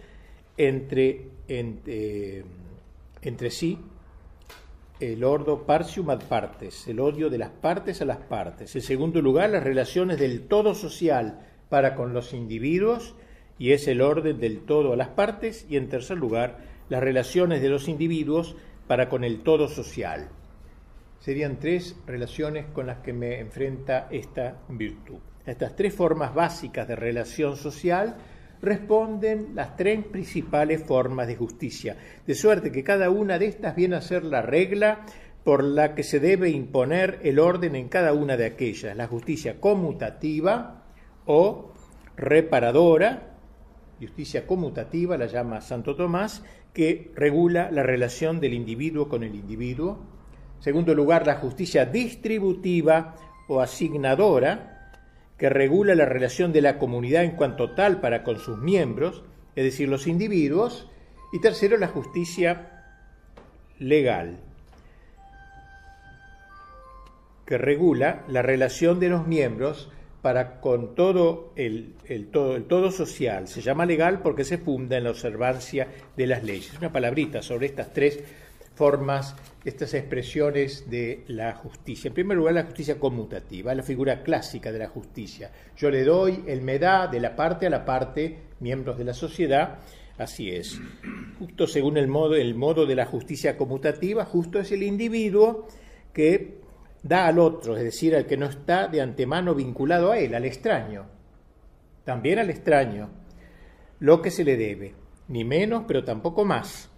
entre, 0.58 1.28
entre, 1.48 2.44
entre 3.22 3.50
sí, 3.50 3.80
el 5.00 5.24
ordo 5.24 5.66
partium 5.66 6.10
ad 6.10 6.24
partes, 6.24 6.88
el 6.88 7.00
odio 7.00 7.30
de 7.30 7.38
las 7.38 7.50
partes 7.50 8.02
a 8.02 8.06
las 8.06 8.18
partes. 8.18 8.76
En 8.76 8.82
segundo 8.82 9.22
lugar, 9.22 9.50
las 9.50 9.64
relaciones 9.64 10.20
del 10.20 10.48
todo 10.48 10.74
social 10.74 11.42
para 11.70 11.96
con 11.96 12.14
los 12.14 12.34
individuos, 12.34 13.16
y 13.58 13.72
es 13.72 13.88
el 13.88 14.02
orden 14.02 14.40
del 14.40 14.60
todo 14.60 14.94
a 14.94 14.96
las 14.96 15.10
partes. 15.10 15.66
Y 15.70 15.78
en 15.78 15.90
tercer 15.90 16.18
lugar, 16.18 16.60
las 16.90 17.02
relaciones 17.02 17.62
de 17.62 17.70
los 17.70 17.88
individuos 17.88 18.56
para 18.88 19.10
con 19.10 19.24
el 19.24 19.42
todo 19.42 19.68
social. 19.68 20.30
Serían 21.20 21.60
tres 21.60 21.98
relaciones 22.06 22.66
con 22.68 22.88
las 22.88 23.00
que 23.00 23.14
me 23.14 23.40
enfrenta 23.40 24.08
esta 24.12 24.58
virtud. 24.70 25.18
Estas 25.46 25.76
tres 25.76 25.94
formas 25.94 26.34
básicas 26.34 26.88
de 26.88 26.96
relación 26.96 27.56
social 27.56 28.18
responden 28.62 29.52
las 29.56 29.76
tres 29.76 30.06
principales 30.06 30.84
formas 30.84 31.28
de 31.28 31.36
justicia, 31.36 31.98
de 32.26 32.36
suerte 32.36 32.72
que 32.72 32.84
cada 32.84 33.10
una 33.10 33.40
de 33.40 33.48
estas 33.48 33.76
viene 33.76 33.96
a 33.96 34.02
ser 34.02 34.24
la 34.24 34.42
regla 34.42 35.06
por 35.44 35.64
la 35.64 35.94
que 35.94 36.04
se 36.04 36.20
debe 36.20 36.50
imponer 36.50 37.20
el 37.24 37.40
orden 37.40 37.76
en 37.76 37.88
cada 37.88 38.14
una 38.14 38.36
de 38.36 38.46
aquellas, 38.46 38.98
la 38.98 39.08
justicia 39.08 39.60
conmutativa 39.60 40.84
o 41.26 41.72
reparadora, 42.18 43.36
justicia 44.00 44.48
conmutativa 44.48 45.18
la 45.18 45.28
llama 45.28 45.62
Santo 45.62 45.96
Tomás, 45.96 46.44
que 46.74 47.12
regula 47.16 47.70
la 47.72 47.84
relación 47.84 48.40
del 48.40 48.54
individuo 48.54 49.08
con 49.08 49.24
el 49.24 49.36
individuo. 49.36 50.00
En 50.58 50.64
segundo 50.64 50.94
lugar, 50.94 51.26
la 51.26 51.36
justicia 51.36 51.86
distributiva 51.86 53.16
o 53.48 53.62
asignadora, 53.62 54.75
que 55.38 55.50
regula 55.50 55.96
la 55.96 56.06
relación 56.06 56.54
de 56.54 56.62
la 56.62 56.78
comunidad 56.78 57.24
en 57.24 57.32
cuanto 57.32 57.72
tal 57.72 58.00
para 58.00 58.24
con 58.24 58.40
sus 58.40 58.58
miembros, 58.58 59.24
es 59.56 59.64
decir, 59.64 59.90
los 59.90 60.08
individuos, 60.08 60.90
y 61.34 61.40
tercero, 61.40 61.78
la 61.78 61.88
justicia 61.88 62.84
legal, 63.80 64.38
que 67.46 67.58
regula 67.58 68.24
la 68.28 68.42
relación 68.42 69.00
de 69.00 69.10
los 69.10 69.28
miembros 69.28 69.92
para 70.22 70.60
con 70.60 70.96
todo 70.96 71.52
el, 71.56 71.94
todo 72.32 72.56
el, 72.56 72.64
todo 72.64 72.90
social. 72.90 73.48
Se 73.48 73.62
llama 73.62 73.86
legal 73.86 74.22
porque 74.24 74.44
se 74.44 74.58
funda 74.58 74.98
en 74.98 75.04
la 75.04 75.12
observancia 75.12 75.88
de 76.18 76.26
las 76.26 76.44
leyes. 76.44 76.76
Una 76.80 76.92
palabrita 76.92 77.44
sobre 77.44 77.68
estas 77.68 77.94
tres 77.94 78.24
formas, 78.76 79.36
estas 79.64 79.94
expresiones 79.94 80.90
de 80.90 81.24
la 81.28 81.54
justicia. 81.54 82.10
En 82.10 82.14
primer 82.14 82.38
lugar, 82.38 82.54
la 82.54 82.66
justicia 82.66 83.00
conmutativa, 83.00 83.74
la 83.74 83.84
figura 83.84 84.22
clásica 84.22 84.72
de 84.72 84.80
la 84.80 84.90
justicia. 84.90 85.52
Yo 85.78 85.90
le 85.90 86.04
doy, 86.04 86.44
él 86.46 86.62
me 86.62 86.78
da, 86.78 87.08
de 87.08 87.20
la 87.20 87.36
parte 87.36 87.66
a 87.66 87.70
la 87.70 87.86
parte, 87.86 88.38
miembros 88.60 88.98
de 88.98 89.06
la 89.06 89.14
sociedad. 89.14 89.80
Así 90.18 90.50
es. 90.50 90.80
Justo 91.40 91.68
según 91.68 91.98
el 91.98 92.08
modo, 92.08 92.36
el 92.36 92.56
modo 92.56 92.86
de 92.86 92.96
la 92.96 93.06
justicia 93.06 93.58
conmutativa, 93.58 94.26
justo 94.26 94.60
es 94.60 94.72
el 94.72 94.84
individuo 94.84 95.68
que 96.14 96.60
da 97.02 97.28
al 97.28 97.40
otro, 97.40 97.78
es 97.78 97.84
decir, 97.84 98.16
al 98.16 98.26
que 98.26 98.38
no 98.38 98.46
está 98.46 98.88
de 98.88 99.02
antemano 99.02 99.54
vinculado 99.54 100.12
a 100.12 100.18
él, 100.18 100.34
al 100.36 100.46
extraño. 100.46 101.06
También 102.04 102.40
al 102.40 102.50
extraño, 102.50 103.10
lo 104.00 104.22
que 104.22 104.32
se 104.32 104.44
le 104.44 104.58
debe, 104.58 104.96
ni 105.28 105.44
menos, 105.44 105.84
pero 105.88 106.04
tampoco 106.04 106.46
más 106.46 106.90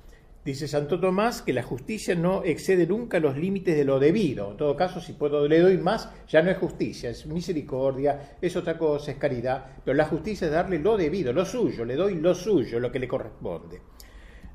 Dice 0.47 0.69
Santo 0.69 0.97
Tomás 0.97 1.41
que 1.41 1.51
la 1.51 1.61
justicia 1.61 2.15
no 2.15 2.41
excede 2.45 2.87
nunca 2.87 3.19
los 3.19 3.35
límites 3.35 3.75
de 3.75 3.83
lo 3.83 3.99
debido. 3.99 4.51
En 4.51 4.55
todo 4.55 4.77
caso, 4.77 5.01
si 5.01 5.11
puedo 5.11 5.45
le 5.45 5.59
doy 5.59 5.77
más, 5.77 6.09
ya 6.29 6.41
no 6.41 6.49
es 6.49 6.57
justicia, 6.57 7.09
es 7.09 7.25
misericordia, 7.25 8.37
es 8.41 8.55
otra 8.55 8.77
cosa, 8.77 9.11
es 9.11 9.17
caridad. 9.17 9.65
Pero 9.83 9.97
la 9.97 10.05
justicia 10.05 10.47
es 10.47 10.53
darle 10.53 10.79
lo 10.79 10.95
debido, 10.95 11.33
lo 11.33 11.43
suyo, 11.43 11.83
le 11.83 11.97
doy 11.97 12.15
lo 12.15 12.33
suyo, 12.33 12.79
lo 12.79 12.89
que 12.89 12.99
le 12.99 13.09
corresponde. 13.09 13.81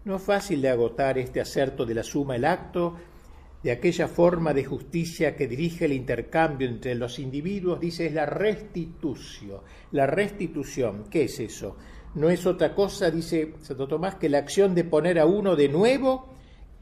No 0.06 0.16
es 0.16 0.22
fácil 0.22 0.62
de 0.62 0.70
agotar 0.70 1.18
este 1.18 1.42
acerto 1.42 1.84
de 1.84 1.92
la 1.92 2.02
suma 2.02 2.36
el 2.36 2.46
acto 2.46 2.96
de 3.62 3.72
aquella 3.72 4.08
forma 4.08 4.54
de 4.54 4.64
justicia 4.64 5.36
que 5.36 5.46
dirige 5.46 5.84
el 5.84 5.92
intercambio 5.92 6.68
entre 6.68 6.94
los 6.94 7.18
individuos, 7.18 7.78
dice, 7.78 8.06
es 8.06 8.14
la 8.14 8.24
restitución. 8.24 9.60
La 9.90 10.06
restitución, 10.06 11.04
¿qué 11.10 11.24
es 11.24 11.38
eso? 11.38 11.76
No 12.14 12.28
es 12.28 12.46
otra 12.46 12.74
cosa, 12.74 13.10
dice 13.10 13.54
Santo 13.62 13.88
Tomás, 13.88 14.16
que 14.16 14.28
la 14.28 14.38
acción 14.38 14.74
de 14.74 14.84
poner 14.84 15.18
a 15.18 15.26
uno 15.26 15.56
de 15.56 15.68
nuevo 15.68 16.28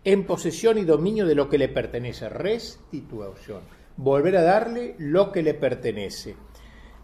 en 0.05 0.25
posesión 0.25 0.79
y 0.79 0.85
dominio 0.85 1.27
de 1.27 1.35
lo 1.35 1.49
que 1.49 1.59
le 1.59 1.69
pertenece. 1.69 2.29
Restitución. 2.29 3.61
Volver 3.97 4.37
a 4.37 4.43
darle 4.43 4.95
lo 4.99 5.31
que 5.31 5.43
le 5.43 5.55
pertenece. 5.55 6.35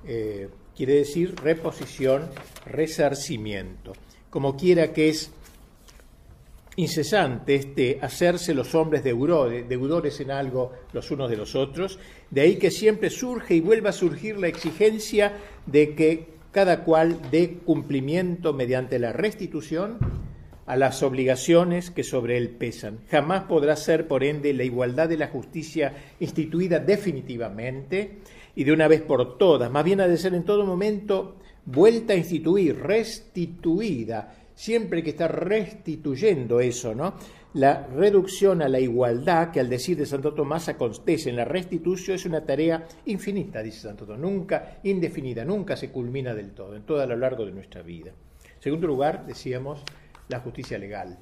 Eh, 0.06 0.48
quiere 0.74 0.94
decir 0.94 1.34
reposición, 1.36 2.28
resarcimiento. 2.64 3.92
Como 4.30 4.56
quiera 4.56 4.92
que 4.92 5.10
es 5.10 5.30
incesante 6.76 7.54
este 7.54 7.98
hacerse 8.02 8.52
los 8.52 8.74
hombres 8.74 9.02
deudores, 9.02 9.66
deudores 9.68 10.20
en 10.20 10.30
algo 10.30 10.72
los 10.92 11.10
unos 11.10 11.30
de 11.30 11.36
los 11.36 11.54
otros, 11.54 11.98
de 12.30 12.42
ahí 12.42 12.56
que 12.56 12.70
siempre 12.70 13.08
surge 13.08 13.54
y 13.54 13.60
vuelva 13.60 13.90
a 13.90 13.94
surgir 13.94 14.38
la 14.38 14.48
exigencia 14.48 15.36
de 15.64 15.94
que 15.94 16.35
cada 16.56 16.84
cual 16.84 17.18
dé 17.30 17.58
cumplimiento 17.66 18.54
mediante 18.54 18.98
la 18.98 19.12
restitución 19.12 19.98
a 20.64 20.74
las 20.74 21.02
obligaciones 21.02 21.90
que 21.90 22.02
sobre 22.02 22.38
él 22.38 22.48
pesan. 22.48 23.00
Jamás 23.10 23.42
podrá 23.42 23.76
ser, 23.76 24.08
por 24.08 24.24
ende, 24.24 24.54
la 24.54 24.64
igualdad 24.64 25.06
de 25.06 25.18
la 25.18 25.28
justicia 25.28 25.92
instituida 26.18 26.78
definitivamente 26.78 28.20
y 28.54 28.64
de 28.64 28.72
una 28.72 28.88
vez 28.88 29.02
por 29.02 29.36
todas. 29.36 29.70
Más 29.70 29.84
bien 29.84 30.00
ha 30.00 30.08
de 30.08 30.16
ser 30.16 30.32
en 30.32 30.44
todo 30.44 30.64
momento 30.64 31.36
vuelta 31.66 32.14
a 32.14 32.16
instituir, 32.16 32.78
restituida, 32.78 34.34
siempre 34.54 35.02
que 35.02 35.10
está 35.10 35.28
restituyendo 35.28 36.60
eso, 36.60 36.94
¿no? 36.94 37.16
La 37.56 37.86
reducción 37.86 38.60
a 38.60 38.68
la 38.68 38.78
igualdad, 38.80 39.50
que 39.50 39.60
al 39.60 39.70
decir 39.70 39.96
de 39.96 40.04
Santo 40.04 40.34
Tomás 40.34 40.68
acontece 40.68 41.30
en 41.30 41.36
la 41.36 41.46
restitución, 41.46 42.16
es 42.16 42.26
una 42.26 42.44
tarea 42.44 42.86
infinita, 43.06 43.62
dice 43.62 43.80
Santo 43.80 44.04
Tomás, 44.04 44.20
nunca 44.20 44.76
indefinida, 44.82 45.42
nunca 45.42 45.74
se 45.74 45.90
culmina 45.90 46.34
del 46.34 46.50
todo, 46.50 46.76
en 46.76 46.82
todo 46.82 47.00
a 47.00 47.06
lo 47.06 47.16
largo 47.16 47.46
de 47.46 47.52
nuestra 47.52 47.80
vida. 47.80 48.10
En 48.56 48.62
segundo 48.62 48.86
lugar, 48.86 49.24
decíamos, 49.24 49.82
la 50.28 50.40
justicia 50.40 50.76
legal. 50.76 51.18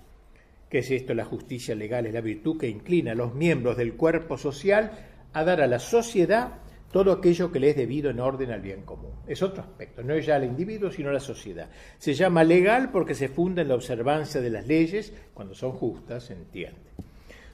¿Qué 0.69 0.79
es 0.79 0.91
esto? 0.91 1.15
La 1.15 1.25
justicia 1.25 1.77
legal 1.77 2.05
es 2.07 2.13
la 2.13 2.21
virtud 2.21 2.59
que 2.59 2.69
inclina 2.69 3.13
a 3.13 3.15
los 3.15 3.33
miembros 3.33 3.77
del 3.77 3.95
cuerpo 3.95 4.37
social 4.37 4.91
a 5.35 5.45
dar 5.45 5.61
a 5.61 5.69
la 5.69 5.79
sociedad 5.79 6.64
todo 6.95 7.11
aquello 7.11 7.51
que 7.51 7.59
le 7.59 7.71
es 7.71 7.77
debido 7.77 8.09
en 8.09 8.21
orden 8.21 8.53
al 8.53 8.61
bien 8.61 8.83
común. 8.83 9.11
Es 9.27 9.43
otro 9.43 9.65
aspecto, 9.65 10.05
no 10.05 10.15
es 10.15 10.27
ya 10.27 10.37
el 10.37 10.45
individuo, 10.45 10.93
sino 10.93 11.11
la 11.11 11.19
sociedad. 11.19 11.69
Se 11.99 12.15
llama 12.15 12.45
legal 12.45 12.93
porque 12.93 13.17
se 13.17 13.27
funda 13.27 13.63
en 13.63 13.69
la 13.69 13.75
observancia 13.75 14.41
de 14.41 14.49
las 14.49 14.69
leyes, 14.69 15.13
cuando 15.35 15.57
son 15.57 15.73
justas, 15.73 16.23
se 16.23 16.35
entiende. 16.35 16.79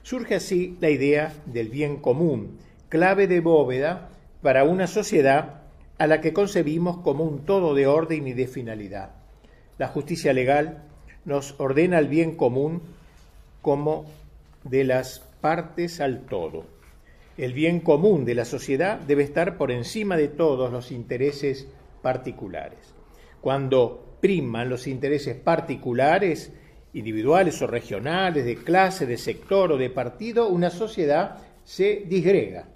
Surge 0.03 0.35
así 0.35 0.77
la 0.79 0.91
idea 0.91 1.33
del 1.47 1.69
bien 1.69 1.97
común, 1.97 2.59
clave 2.87 3.25
de 3.25 3.39
bóveda 3.39 4.09
para 4.43 4.63
una 4.63 4.85
sociedad 4.85 5.61
a 5.97 6.05
la 6.05 6.21
que 6.21 6.33
concebimos 6.33 6.97
como 6.97 7.23
un 7.23 7.43
todo 7.43 7.73
de 7.73 7.87
orden 7.87 8.27
y 8.27 8.33
de 8.33 8.45
finalidad. 8.45 9.09
La 9.79 9.87
justicia 9.87 10.33
legal 10.33 10.83
nos 11.25 11.59
ordena 11.59 11.97
el 11.97 12.09
bien 12.09 12.35
común 12.35 12.83
como 13.63 14.05
de 14.65 14.83
las 14.83 15.21
partes 15.41 15.99
al 15.99 16.27
todo 16.27 16.80
el 17.41 17.53
bien 17.53 17.79
común 17.79 18.23
de 18.23 18.35
la 18.35 18.45
sociedad 18.45 18.99
debe 18.99 19.23
estar 19.23 19.57
por 19.57 19.71
encima 19.71 20.15
de 20.15 20.27
todos 20.27 20.71
los 20.71 20.91
intereses 20.91 21.67
particulares. 22.03 22.93
Cuando 23.41 24.17
priman 24.21 24.69
los 24.69 24.85
intereses 24.85 25.35
particulares, 25.37 26.53
individuales 26.93 27.59
o 27.63 27.65
regionales, 27.65 28.45
de 28.45 28.57
clase, 28.57 29.07
de 29.07 29.17
sector 29.17 29.71
o 29.71 29.77
de 29.77 29.89
partido, 29.89 30.49
una 30.49 30.69
sociedad 30.69 31.39
se 31.63 32.03
disgrega. 32.07 32.67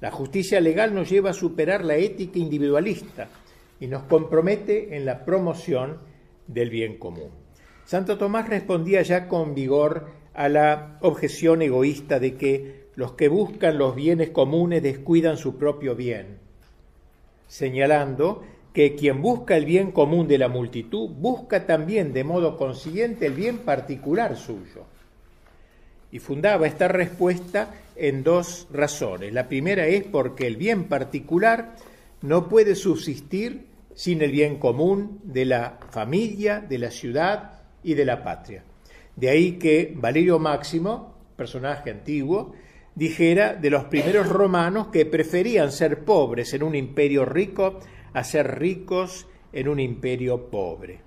La 0.00 0.10
justicia 0.10 0.60
legal 0.60 0.92
nos 0.92 1.08
lleva 1.08 1.30
a 1.30 1.34
superar 1.34 1.84
la 1.84 1.94
ética 1.94 2.40
individualista 2.40 3.28
y 3.78 3.86
nos 3.86 4.02
compromete 4.02 4.96
en 4.96 5.04
la 5.04 5.24
promoción 5.24 5.98
del 6.48 6.70
bien 6.70 6.98
común. 6.98 7.30
Santo 7.84 8.18
Tomás 8.18 8.48
respondía 8.48 9.02
ya 9.02 9.28
con 9.28 9.54
vigor 9.54 10.08
a 10.34 10.48
la 10.48 10.98
objeción 11.00 11.62
egoísta 11.62 12.18
de 12.18 12.34
que 12.34 12.77
los 12.98 13.12
que 13.12 13.28
buscan 13.28 13.78
los 13.78 13.94
bienes 13.94 14.30
comunes 14.30 14.82
descuidan 14.82 15.36
su 15.36 15.56
propio 15.56 15.94
bien, 15.94 16.38
señalando 17.46 18.42
que 18.72 18.96
quien 18.96 19.22
busca 19.22 19.56
el 19.56 19.66
bien 19.66 19.92
común 19.92 20.26
de 20.26 20.36
la 20.36 20.48
multitud 20.48 21.08
busca 21.08 21.64
también 21.64 22.12
de 22.12 22.24
modo 22.24 22.56
consiguiente 22.56 23.26
el 23.26 23.34
bien 23.34 23.58
particular 23.58 24.36
suyo. 24.36 24.82
y 26.10 26.18
fundaba 26.18 26.66
esta 26.66 26.88
respuesta 26.88 27.72
en 27.94 28.24
dos 28.24 28.66
razones. 28.72 29.32
La 29.32 29.46
primera 29.46 29.86
es 29.86 30.02
porque 30.02 30.48
el 30.48 30.56
bien 30.56 30.88
particular 30.88 31.76
no 32.22 32.48
puede 32.48 32.74
subsistir 32.74 33.66
sin 33.94 34.22
el 34.22 34.32
bien 34.32 34.56
común 34.58 35.20
de 35.22 35.44
la 35.44 35.78
familia, 35.90 36.58
de 36.60 36.78
la 36.78 36.90
ciudad 36.90 37.60
y 37.84 37.94
de 37.94 38.04
la 38.04 38.24
patria. 38.24 38.64
De 39.14 39.28
ahí 39.28 39.52
que 39.52 39.92
Valerio 39.94 40.40
Máximo, 40.40 41.14
personaje 41.36 41.90
antiguo, 41.90 42.54
dijera 42.98 43.54
de 43.54 43.70
los 43.70 43.84
primeros 43.84 44.28
romanos 44.28 44.88
que 44.88 45.06
preferían 45.06 45.70
ser 45.70 46.04
pobres 46.04 46.52
en 46.52 46.64
un 46.64 46.74
imperio 46.74 47.24
rico 47.24 47.78
a 48.12 48.24
ser 48.24 48.58
ricos 48.58 49.28
en 49.52 49.68
un 49.68 49.78
imperio 49.78 50.50
pobre. 50.50 51.00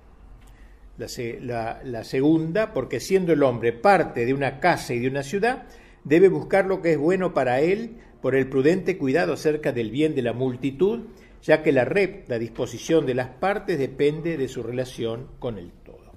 La, 0.96 2.04
segunda, 2.04 2.72
porque 2.72 2.98
siendo 2.98 3.34
el 3.34 3.42
hombre 3.42 3.74
parte 3.74 4.24
de 4.24 4.32
una 4.32 4.58
casa 4.58 4.94
y 4.94 5.00
de 5.00 5.08
una 5.08 5.22
ciudad, 5.22 5.64
debe 6.04 6.28
buscar 6.28 6.64
lo 6.64 6.80
que 6.80 6.92
es 6.92 6.98
bueno 6.98 7.34
para 7.34 7.60
él 7.60 7.98
por 8.22 8.36
el 8.36 8.48
prudente 8.48 8.96
cuidado 8.96 9.34
acerca 9.34 9.72
del 9.72 9.90
bien 9.90 10.14
de 10.14 10.22
la 10.22 10.32
multitud, 10.32 11.00
ya 11.42 11.62
que 11.62 11.72
la 11.72 11.84
recta 11.84 12.38
disposición 12.38 13.04
de 13.04 13.14
las 13.14 13.28
partes 13.28 13.78
depende 13.78 14.38
de 14.38 14.48
su 14.48 14.62
relación 14.62 15.26
con 15.38 15.58
el 15.58 15.72
todo. 15.72 16.12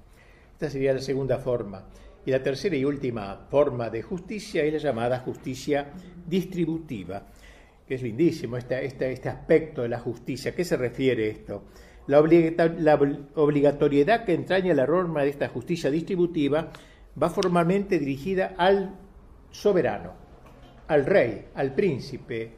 Esta 0.53 0.69
sería 0.69 0.93
la 0.93 1.01
segunda 1.01 1.39
forma. 1.39 1.85
Y 2.25 2.31
la 2.31 2.41
tercera 2.41 2.75
y 2.75 2.83
última 2.83 3.45
forma 3.49 3.89
de 3.89 4.01
justicia 4.01 4.63
es 4.63 4.73
la 4.73 4.79
llamada 4.79 5.19
justicia 5.19 5.91
distributiva, 6.27 7.27
que 7.87 7.95
es 7.95 8.01
lindísimo 8.01 8.57
este, 8.57 8.83
este, 8.83 9.11
este 9.11 9.29
aspecto 9.29 9.83
de 9.83 9.89
la 9.89 9.99
justicia. 9.99 10.51
¿A 10.51 10.55
qué 10.55 10.65
se 10.65 10.75
refiere 10.75 11.29
esto? 11.29 11.63
La, 12.07 12.19
obligatoriedad 12.19 14.25
que 14.25 14.33
entraña 14.33 14.73
la 14.73 14.85
norma 14.85 15.23
de 15.23 15.29
esta 15.29 15.49
justicia 15.49 15.89
distributiva 15.89 16.71
va 17.21 17.29
formalmente 17.29 17.97
dirigida 17.97 18.53
al 18.57 18.95
soberano, 19.49 20.13
al 20.87 21.05
rey, 21.05 21.45
al 21.55 21.73
príncipe, 21.73 22.51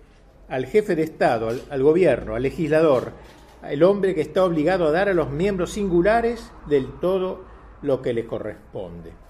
al 0.49 0.65
jefe 0.65 0.95
de 0.95 1.03
Estado, 1.03 1.49
al, 1.69 1.83
gobierno, 1.83 2.35
al 2.35 2.43
legislador, 2.43 3.13
al 3.61 3.83
hombre 3.83 4.15
que 4.15 4.21
está 4.21 4.43
obligado 4.43 4.87
a 4.87 4.91
dar 4.91 5.07
a 5.07 5.13
los 5.13 5.29
miembros 5.29 5.71
singulares 5.71 6.51
del 6.67 6.99
todo 6.99 7.45
lo 7.81 8.01
que 8.01 8.13
le 8.13 8.25
corresponde. 8.25 9.26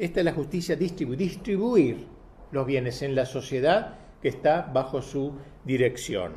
Esta 0.00 0.20
es 0.20 0.24
la 0.24 0.32
justicia 0.32 0.76
distribuir 0.76 2.06
los 2.52 2.66
bienes 2.66 3.02
en 3.02 3.14
la 3.14 3.26
sociedad 3.26 3.98
que 4.22 4.28
está 4.28 4.62
bajo 4.62 5.02
su 5.02 5.34
dirección. 5.62 6.36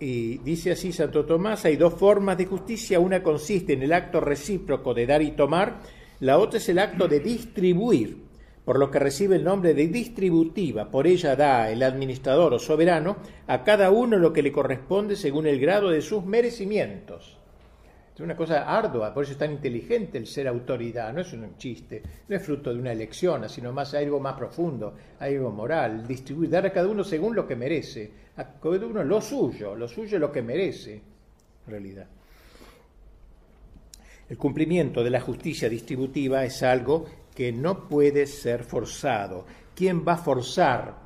Y 0.00 0.38
dice 0.38 0.72
así 0.72 0.92
Santo 0.92 1.24
Tomás, 1.24 1.64
hay 1.64 1.76
dos 1.76 1.94
formas 1.94 2.36
de 2.36 2.46
justicia, 2.46 2.98
una 2.98 3.22
consiste 3.22 3.74
en 3.74 3.84
el 3.84 3.92
acto 3.92 4.18
recíproco 4.18 4.92
de 4.92 5.06
dar 5.06 5.22
y 5.22 5.30
tomar, 5.36 5.82
la 6.18 6.38
otra 6.38 6.58
es 6.58 6.68
el 6.68 6.80
acto 6.80 7.06
de 7.06 7.20
distribuir, 7.20 8.24
por 8.64 8.76
lo 8.76 8.90
que 8.90 8.98
recibe 8.98 9.36
el 9.36 9.44
nombre 9.44 9.72
de 9.72 9.86
distributiva, 9.86 10.90
por 10.90 11.06
ella 11.06 11.36
da 11.36 11.70
el 11.70 11.84
administrador 11.84 12.54
o 12.54 12.58
soberano 12.58 13.18
a 13.46 13.62
cada 13.62 13.92
uno 13.92 14.18
lo 14.18 14.32
que 14.32 14.42
le 14.42 14.50
corresponde 14.50 15.14
según 15.14 15.46
el 15.46 15.60
grado 15.60 15.90
de 15.90 16.02
sus 16.02 16.24
merecimientos. 16.24 17.38
Es 18.14 18.20
una 18.20 18.36
cosa 18.36 18.64
ardua, 18.64 19.14
por 19.14 19.24
eso 19.24 19.32
es 19.32 19.38
tan 19.38 19.52
inteligente 19.52 20.18
el 20.18 20.26
ser 20.26 20.46
autoridad, 20.46 21.14
no 21.14 21.22
es 21.22 21.32
un 21.32 21.56
chiste, 21.56 22.02
no 22.28 22.36
es 22.36 22.44
fruto 22.44 22.72
de 22.72 22.78
una 22.78 22.92
elección, 22.92 23.48
sino 23.48 23.72
más 23.72 23.94
algo 23.94 24.20
más 24.20 24.34
profundo, 24.34 24.94
algo 25.18 25.50
moral, 25.50 26.06
distribuir, 26.06 26.50
dar 26.50 26.66
a 26.66 26.72
cada 26.72 26.88
uno 26.88 27.04
según 27.04 27.34
lo 27.34 27.46
que 27.46 27.56
merece, 27.56 28.12
a 28.36 28.44
cada 28.60 28.86
uno 28.86 29.02
lo 29.02 29.20
suyo, 29.22 29.74
lo 29.74 29.88
suyo 29.88 30.16
es 30.16 30.20
lo 30.20 30.30
que 30.30 30.42
merece, 30.42 30.92
en 30.94 31.70
realidad. 31.70 32.06
El 34.28 34.36
cumplimiento 34.36 35.02
de 35.02 35.10
la 35.10 35.20
justicia 35.20 35.70
distributiva 35.70 36.44
es 36.44 36.62
algo 36.62 37.06
que 37.34 37.50
no 37.50 37.88
puede 37.88 38.26
ser 38.26 38.62
forzado. 38.64 39.46
¿Quién 39.74 40.06
va 40.06 40.14
a 40.14 40.18
forzar 40.18 40.96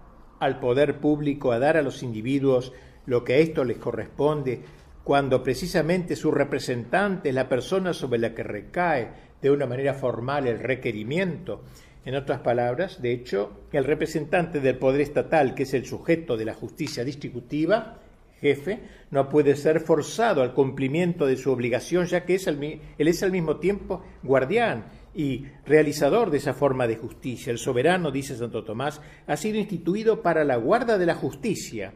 al 0.40 0.58
poder 0.58 1.00
público 1.00 1.52
a 1.52 1.58
dar 1.58 1.76
a 1.76 1.82
los 1.82 2.02
individuos 2.02 2.72
lo 3.06 3.24
que 3.24 3.34
a 3.34 3.38
esto 3.38 3.64
les 3.64 3.78
corresponde 3.78 4.60
cuando 5.06 5.40
precisamente 5.40 6.16
su 6.16 6.32
representante 6.32 7.28
es 7.28 7.34
la 7.36 7.48
persona 7.48 7.94
sobre 7.94 8.18
la 8.18 8.34
que 8.34 8.42
recae 8.42 9.10
de 9.40 9.52
una 9.52 9.64
manera 9.64 9.94
formal 9.94 10.48
el 10.48 10.58
requerimiento. 10.58 11.62
En 12.04 12.16
otras 12.16 12.40
palabras, 12.40 13.00
de 13.00 13.12
hecho, 13.12 13.68
el 13.70 13.84
representante 13.84 14.58
del 14.58 14.78
poder 14.78 15.02
estatal, 15.02 15.54
que 15.54 15.62
es 15.62 15.74
el 15.74 15.86
sujeto 15.86 16.36
de 16.36 16.46
la 16.46 16.54
justicia 16.54 17.04
distributiva, 17.04 18.00
jefe, 18.40 18.80
no 19.12 19.28
puede 19.28 19.54
ser 19.54 19.78
forzado 19.78 20.42
al 20.42 20.54
cumplimiento 20.54 21.24
de 21.24 21.36
su 21.36 21.52
obligación, 21.52 22.06
ya 22.06 22.24
que 22.24 22.34
es 22.34 22.48
él 22.48 22.80
es 22.98 23.22
al 23.22 23.30
mismo 23.30 23.58
tiempo 23.58 24.02
guardián 24.24 24.86
y 25.14 25.46
realizador 25.66 26.32
de 26.32 26.38
esa 26.38 26.52
forma 26.52 26.88
de 26.88 26.96
justicia. 26.96 27.52
El 27.52 27.58
soberano, 27.58 28.10
dice 28.10 28.34
Santo 28.34 28.64
Tomás, 28.64 29.00
ha 29.28 29.36
sido 29.36 29.56
instituido 29.56 30.20
para 30.20 30.42
la 30.42 30.56
guarda 30.56 30.98
de 30.98 31.06
la 31.06 31.14
justicia 31.14 31.92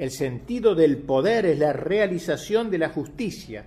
el 0.00 0.10
sentido 0.10 0.74
del 0.74 0.96
poder 0.96 1.44
es 1.44 1.58
la 1.58 1.74
realización 1.74 2.70
de 2.70 2.78
la 2.78 2.88
justicia. 2.88 3.66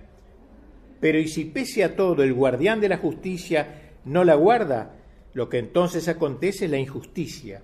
Pero 0.98 1.16
¿y 1.20 1.28
si 1.28 1.44
pese 1.44 1.84
a 1.84 1.94
todo 1.94 2.24
el 2.24 2.34
guardián 2.34 2.80
de 2.80 2.88
la 2.88 2.96
justicia 2.96 3.92
no 4.04 4.24
la 4.24 4.34
guarda? 4.34 4.96
Lo 5.32 5.48
que 5.48 5.60
entonces 5.60 6.08
acontece 6.08 6.64
es 6.64 6.72
la 6.72 6.78
injusticia. 6.78 7.62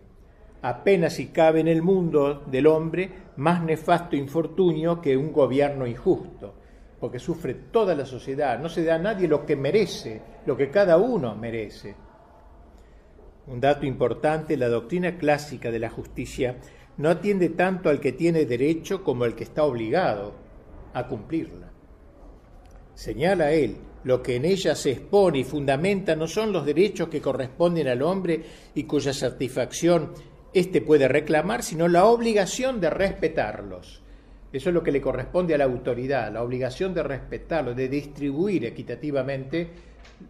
Apenas 0.63 1.15
si 1.15 1.31
cabe 1.31 1.59
en 1.59 1.67
el 1.67 1.83
mundo 1.83 2.45
del 2.47 2.69
hombre 2.69 3.11
más 3.39 3.61
nefasto 3.61 4.15
infortunio 4.15 5.01
que 5.01 5.17
un 5.17 5.33
gobierno 5.33 5.85
injusto, 5.85 6.55
porque 7.01 7.19
sufre 7.19 7.55
toda 7.73 7.97
la 7.97 8.07
sociedad, 8.07 8.61
no 8.61 8.69
se 8.69 8.85
da 8.85 8.95
a 8.95 8.99
nadie 9.01 9.27
lo 9.27 9.45
que 9.45 9.57
merece, 9.57 10.23
lo 10.47 10.57
que 10.57 10.71
cada 10.71 10.97
uno 10.97 11.35
merece. 11.35 11.97
Un 13.49 13.61
dato 13.61 13.85
importante, 13.85 14.57
la 14.57 14.69
doctrina 14.69 15.19
clásica 15.19 15.73
de 15.73 15.81
la 15.81 15.91
justicia 15.91 16.55
no 17.01 17.09
atiende 17.09 17.49
tanto 17.49 17.89
al 17.89 17.99
que 17.99 18.13
tiene 18.13 18.45
derecho 18.45 19.03
como 19.03 19.25
al 19.25 19.35
que 19.35 19.45
está 19.45 19.65
obligado 19.65 20.35
a 20.93 21.07
cumplirla. 21.07 21.71
Señala 22.95 23.53
él, 23.53 23.79
lo 24.05 24.23
que 24.23 24.37
en 24.37 24.45
ella 24.45 24.75
se 24.75 24.91
expone 24.91 25.39
y 25.39 25.45
fundamenta 25.45 26.15
no 26.15 26.27
son 26.27 26.53
los 26.53 26.67
derechos 26.67 27.09
que 27.09 27.23
corresponden 27.23 27.89
al 27.89 28.03
hombre 28.03 28.43
y 28.75 28.85
cuya 28.85 29.15
satisfacción 29.15 30.13
éste 30.53 30.83
puede 30.83 31.09
reclamar, 31.09 31.63
sino 31.63 31.89
la 31.89 32.05
obligación 32.05 32.83
de 32.83 32.91
respetarlos. 32.91 34.03
Eso 34.53 34.69
es 34.69 34.75
lo 34.75 34.83
que 34.83 34.93
le 34.93 35.01
corresponde 35.01 35.55
a 35.55 35.59
la 35.59 35.65
autoridad, 35.65 36.31
la 36.31 36.43
obligación 36.43 36.93
de 36.93 37.03
respetarlos, 37.03 37.77
de 37.77 37.89
distribuir 37.89 38.67
equitativamente 38.67 39.71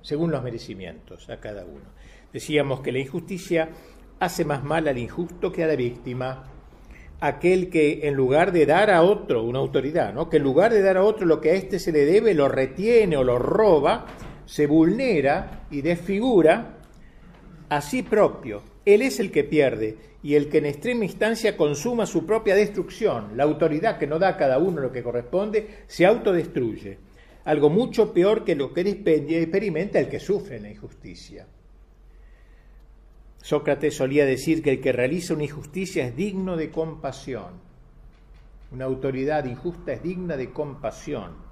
según 0.02 0.30
los 0.30 0.42
merecimientos 0.44 1.28
a 1.30 1.40
cada 1.40 1.64
uno. 1.64 1.90
Decíamos 2.32 2.80
que 2.80 2.92
la 2.92 3.00
injusticia 3.00 3.70
hace 4.20 4.44
más 4.44 4.62
mal 4.62 4.86
al 4.86 4.98
injusto 4.98 5.50
que 5.50 5.64
a 5.64 5.66
la 5.66 5.74
víctima 5.74 6.49
aquel 7.20 7.68
que 7.68 8.08
en 8.08 8.14
lugar 8.14 8.50
de 8.52 8.66
dar 8.66 8.90
a 8.90 9.02
otro, 9.02 9.42
una 9.44 9.58
autoridad, 9.58 10.14
que 10.28 10.38
en 10.38 10.42
lugar 10.42 10.72
de 10.72 10.82
dar 10.82 10.96
a 10.96 11.04
otro 11.04 11.26
lo 11.26 11.40
que 11.40 11.50
a 11.50 11.54
éste 11.54 11.78
se 11.78 11.92
le 11.92 12.04
debe, 12.04 12.34
lo 12.34 12.48
retiene 12.48 13.16
o 13.16 13.24
lo 13.24 13.38
roba, 13.38 14.06
se 14.46 14.66
vulnera 14.66 15.66
y 15.70 15.82
desfigura 15.82 16.78
a 17.68 17.80
sí 17.80 18.02
propio. 18.02 18.62
Él 18.84 19.02
es 19.02 19.20
el 19.20 19.30
que 19.30 19.44
pierde 19.44 19.96
y 20.22 20.34
el 20.34 20.48
que 20.48 20.58
en 20.58 20.66
extrema 20.66 21.04
instancia 21.04 21.56
consuma 21.56 22.06
su 22.06 22.26
propia 22.26 22.54
destrucción. 22.54 23.36
La 23.36 23.44
autoridad 23.44 23.98
que 23.98 24.06
no 24.06 24.18
da 24.18 24.28
a 24.28 24.36
cada 24.36 24.58
uno 24.58 24.80
lo 24.80 24.90
que 24.90 25.02
corresponde 25.02 25.84
se 25.86 26.06
autodestruye. 26.06 26.98
Algo 27.44 27.70
mucho 27.70 28.12
peor 28.12 28.44
que 28.44 28.54
lo 28.54 28.72
que 28.72 28.80
experimenta 28.80 29.98
el 29.98 30.08
que 30.08 30.20
sufre 30.20 30.60
la 30.60 30.70
injusticia. 30.70 31.46
Sócrates 33.42 33.96
solía 33.96 34.26
decir 34.26 34.62
que 34.62 34.70
el 34.70 34.80
que 34.80 34.92
realiza 34.92 35.34
una 35.34 35.44
injusticia 35.44 36.06
es 36.06 36.16
digno 36.16 36.56
de 36.56 36.70
compasión. 36.70 37.70
Una 38.72 38.84
autoridad 38.84 39.44
injusta 39.46 39.92
es 39.92 40.02
digna 40.02 40.36
de 40.36 40.50
compasión. 40.50 41.50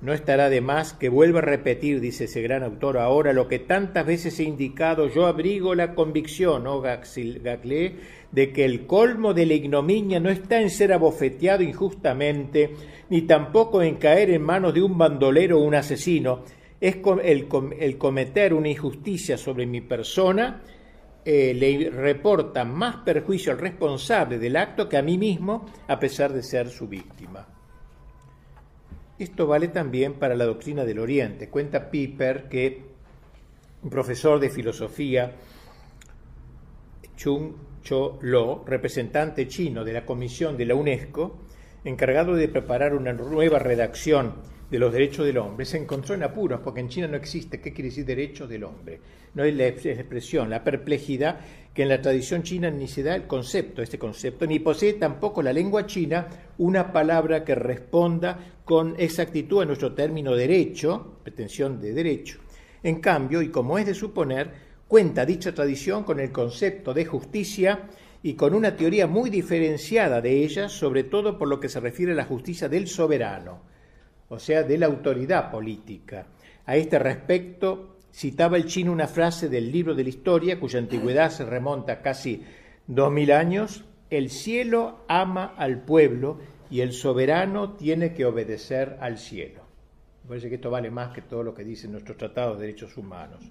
No 0.00 0.12
estará 0.12 0.50
de 0.50 0.60
más 0.60 0.94
que 0.94 1.08
vuelva 1.08 1.38
a 1.38 1.42
repetir, 1.42 2.00
dice 2.00 2.24
ese 2.24 2.42
gran 2.42 2.64
autor, 2.64 2.98
ahora 2.98 3.32
lo 3.32 3.46
que 3.46 3.60
tantas 3.60 4.04
veces 4.04 4.40
he 4.40 4.42
indicado, 4.42 5.06
yo 5.06 5.26
abrigo 5.26 5.76
la 5.76 5.94
convicción, 5.94 6.66
oh 6.66 6.80
Gaclé, 6.80 7.98
de 8.32 8.52
que 8.52 8.64
el 8.64 8.84
colmo 8.88 9.32
de 9.32 9.46
la 9.46 9.54
ignominia 9.54 10.18
no 10.18 10.28
está 10.28 10.60
en 10.60 10.70
ser 10.70 10.92
abofeteado 10.92 11.62
injustamente, 11.62 12.74
ni 13.10 13.22
tampoco 13.22 13.80
en 13.80 13.94
caer 13.94 14.30
en 14.30 14.42
manos 14.42 14.74
de 14.74 14.82
un 14.82 14.98
bandolero 14.98 15.60
o 15.60 15.62
un 15.62 15.76
asesino, 15.76 16.42
es 16.82 16.96
el, 17.22 17.96
cometer 17.96 18.52
una 18.52 18.68
injusticia 18.68 19.38
sobre 19.38 19.66
mi 19.66 19.82
persona, 19.82 20.62
eh, 21.24 21.54
le 21.54 21.90
reporta 21.90 22.64
más 22.64 22.96
perjuicio 23.04 23.52
al 23.52 23.58
responsable 23.58 24.36
del 24.40 24.56
acto 24.56 24.88
que 24.88 24.96
a 24.96 25.02
mí 25.02 25.16
mismo, 25.16 25.64
a 25.86 26.00
pesar 26.00 26.32
de 26.32 26.42
ser 26.42 26.68
su 26.70 26.88
víctima. 26.88 27.46
Esto 29.16 29.46
vale 29.46 29.68
también 29.68 30.14
para 30.14 30.34
la 30.34 30.44
doctrina 30.44 30.84
del 30.84 30.98
Oriente. 30.98 31.48
Cuenta 31.48 31.88
Piper 31.88 32.48
que 32.48 32.82
un 33.84 33.88
profesor 33.88 34.40
de 34.40 34.50
filosofía, 34.50 35.36
Chung 37.16 37.52
Cho 37.84 38.18
Lo, 38.22 38.64
representante 38.66 39.46
chino 39.46 39.84
de 39.84 39.92
la 39.92 40.04
Comisión 40.04 40.56
de 40.56 40.66
la 40.66 40.74
UNESCO, 40.74 41.42
encargado 41.84 42.34
de 42.34 42.48
preparar 42.48 42.92
una 42.92 43.12
nueva 43.12 43.60
redacción 43.60 44.34
de 44.72 44.78
los 44.78 44.90
derechos 44.90 45.26
del 45.26 45.36
hombre, 45.36 45.66
se 45.66 45.76
encontró 45.76 46.14
en 46.14 46.22
apuros, 46.22 46.60
porque 46.64 46.80
en 46.80 46.88
China 46.88 47.06
no 47.06 47.18
existe 47.18 47.60
qué 47.60 47.74
quiere 47.74 47.90
decir 47.90 48.06
derechos 48.06 48.48
del 48.48 48.64
hombre. 48.64 49.00
No 49.34 49.44
es 49.44 49.54
la 49.54 49.66
expresión, 49.66 50.48
la 50.48 50.64
perplejidad 50.64 51.40
que 51.74 51.82
en 51.82 51.90
la 51.90 52.00
tradición 52.00 52.42
china 52.42 52.70
ni 52.70 52.88
se 52.88 53.02
da 53.02 53.14
el 53.14 53.26
concepto, 53.26 53.82
este 53.82 53.98
concepto, 53.98 54.46
ni 54.46 54.60
posee 54.60 54.94
tampoco 54.94 55.42
la 55.42 55.52
lengua 55.52 55.84
china 55.84 56.26
una 56.56 56.90
palabra 56.90 57.44
que 57.44 57.54
responda 57.54 58.62
con 58.64 58.94
exactitud 58.96 59.60
a 59.60 59.66
nuestro 59.66 59.92
término 59.92 60.34
derecho, 60.34 61.18
pretensión 61.22 61.78
de 61.78 61.92
derecho. 61.92 62.38
En 62.82 62.98
cambio, 63.00 63.42
y 63.42 63.50
como 63.50 63.76
es 63.76 63.84
de 63.84 63.92
suponer, 63.92 64.50
cuenta 64.88 65.26
dicha 65.26 65.52
tradición 65.54 66.02
con 66.02 66.18
el 66.18 66.32
concepto 66.32 66.94
de 66.94 67.04
justicia 67.04 67.90
y 68.22 68.32
con 68.32 68.54
una 68.54 68.74
teoría 68.74 69.06
muy 69.06 69.28
diferenciada 69.28 70.22
de 70.22 70.42
ella, 70.42 70.70
sobre 70.70 71.04
todo 71.04 71.36
por 71.36 71.48
lo 71.48 71.60
que 71.60 71.68
se 71.68 71.78
refiere 71.78 72.12
a 72.12 72.16
la 72.16 72.24
justicia 72.24 72.70
del 72.70 72.88
soberano 72.88 73.70
o 74.32 74.38
sea, 74.38 74.62
de 74.62 74.78
la 74.78 74.86
autoridad 74.86 75.50
política. 75.50 76.26
A 76.64 76.74
este 76.74 76.98
respecto, 76.98 77.98
citaba 78.10 78.56
el 78.56 78.64
chino 78.64 78.90
una 78.90 79.06
frase 79.06 79.50
del 79.50 79.70
libro 79.70 79.94
de 79.94 80.04
la 80.04 80.08
historia, 80.08 80.58
cuya 80.58 80.78
antigüedad 80.78 81.30
se 81.30 81.44
remonta 81.44 81.92
a 81.92 82.00
casi 82.00 82.42
dos 82.86 83.12
mil 83.12 83.30
años, 83.30 83.84
el 84.08 84.30
cielo 84.30 85.04
ama 85.06 85.54
al 85.58 85.82
pueblo 85.82 86.38
y 86.70 86.80
el 86.80 86.94
soberano 86.94 87.74
tiene 87.74 88.14
que 88.14 88.24
obedecer 88.24 88.96
al 89.00 89.18
cielo. 89.18 89.60
Me 90.22 90.28
parece 90.28 90.48
que 90.48 90.54
esto 90.54 90.70
vale 90.70 90.90
más 90.90 91.12
que 91.12 91.20
todo 91.20 91.42
lo 91.42 91.52
que 91.54 91.62
dicen 91.62 91.92
nuestros 91.92 92.16
tratados 92.16 92.58
de 92.58 92.66
derechos 92.66 92.96
humanos. 92.96 93.44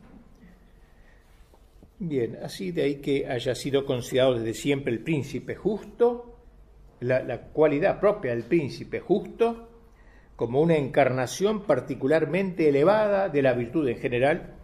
Bien, 2.00 2.39
así 2.44 2.72
de 2.72 2.82
ahí 2.82 2.96
que 2.96 3.28
haya 3.28 3.54
sido 3.54 3.86
considerado 3.86 4.39
desde 4.39 4.56
siempre 4.56 4.91
el 4.91 5.02
príncipe 5.02 5.54
justo, 5.54 6.39
la, 7.02 7.22
la 7.22 7.39
cualidad 7.39 8.00
propia 8.00 8.32
del 8.32 8.46
príncipe 8.46 9.00
justo, 9.00 9.67
como 10.42 10.60
una 10.60 10.76
encarnación 10.76 11.68
particularmente 11.68 12.68
elevada 12.68 13.30
de 13.30 13.44
la 13.44 13.54
virtud 13.54 13.88
en 13.88 13.98
general. 13.98 14.56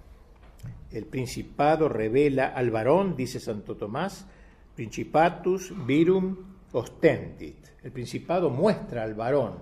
El 0.92 1.06
principado 1.06 1.88
revela 1.88 2.48
al 2.48 2.72
varón, 2.72 3.16
dice 3.16 3.40
Santo 3.40 3.78
Tomás, 3.78 4.26
principatus 4.74 5.72
virum 5.86 6.36
ostentit. 6.72 7.58
El 7.84 7.92
principado 7.92 8.50
muestra 8.50 9.04
al 9.04 9.14
varón, 9.14 9.60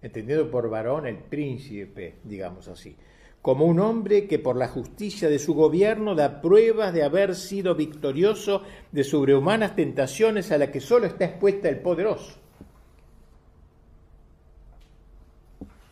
entendido 0.00 0.48
por 0.48 0.70
varón 0.70 1.08
el 1.08 1.16
príncipe, 1.16 2.18
digamos 2.22 2.68
así, 2.68 2.96
como 3.42 3.64
un 3.64 3.80
hombre 3.80 4.28
que 4.28 4.38
por 4.38 4.54
la 4.54 4.68
justicia 4.68 5.28
de 5.28 5.40
su 5.40 5.54
gobierno 5.54 6.14
da 6.14 6.40
pruebas 6.40 6.94
de 6.94 7.02
haber 7.02 7.34
sido 7.34 7.74
victorioso 7.74 8.62
de 8.92 9.02
sobrehumanas 9.02 9.74
tentaciones 9.74 10.52
a 10.52 10.58
las 10.58 10.68
que 10.68 10.78
solo 10.78 11.06
está 11.06 11.24
expuesta 11.24 11.68
el 11.68 11.80
poderoso 11.80 12.45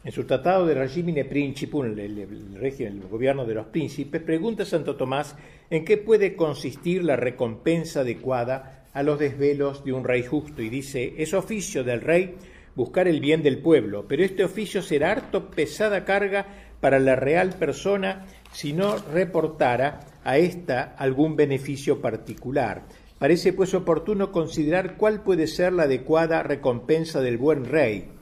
En 0.04 0.12
su 0.12 0.24
tratado 0.24 0.66
de 0.66 0.74
Regimine 0.74 1.24
Principum, 1.24 1.86
el, 1.86 1.98
el, 1.98 2.58
el 2.62 3.00
gobierno 3.08 3.46
de 3.46 3.54
los 3.54 3.68
príncipes, 3.68 4.20
pregunta 4.20 4.66
Santo 4.66 4.96
Tomás 4.96 5.34
en 5.70 5.82
qué 5.86 5.96
puede 5.96 6.36
consistir 6.36 7.02
la 7.02 7.16
recompensa 7.16 8.00
adecuada 8.00 8.84
a 8.92 9.02
los 9.02 9.18
desvelos 9.18 9.82
de 9.82 9.94
un 9.94 10.04
rey 10.04 10.22
justo. 10.22 10.60
Y 10.60 10.68
dice, 10.68 11.14
es 11.16 11.32
oficio 11.32 11.84
del 11.84 12.02
rey 12.02 12.34
buscar 12.74 13.08
el 13.08 13.20
bien 13.20 13.42
del 13.42 13.60
pueblo, 13.60 14.04
pero 14.06 14.22
este 14.22 14.44
oficio 14.44 14.82
será 14.82 15.12
harto 15.12 15.50
pesada 15.50 16.04
carga 16.04 16.48
para 16.82 16.98
la 16.98 17.16
real 17.16 17.54
persona 17.58 18.26
si 18.52 18.74
no 18.74 18.98
reportara 18.98 20.00
a 20.22 20.36
ésta 20.36 20.94
algún 20.98 21.34
beneficio 21.34 22.02
particular. 22.02 22.82
Parece 23.18 23.54
pues 23.54 23.72
oportuno 23.72 24.32
considerar 24.32 24.98
cuál 24.98 25.22
puede 25.22 25.46
ser 25.46 25.72
la 25.72 25.84
adecuada 25.84 26.42
recompensa 26.42 27.22
del 27.22 27.38
buen 27.38 27.64
rey 27.64 28.13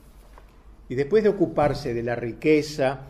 y 0.93 0.95
después 0.95 1.23
de 1.23 1.31
ocuparse 1.31 1.95
de 1.95 2.03
la 2.03 2.15
riqueza, 2.15 3.07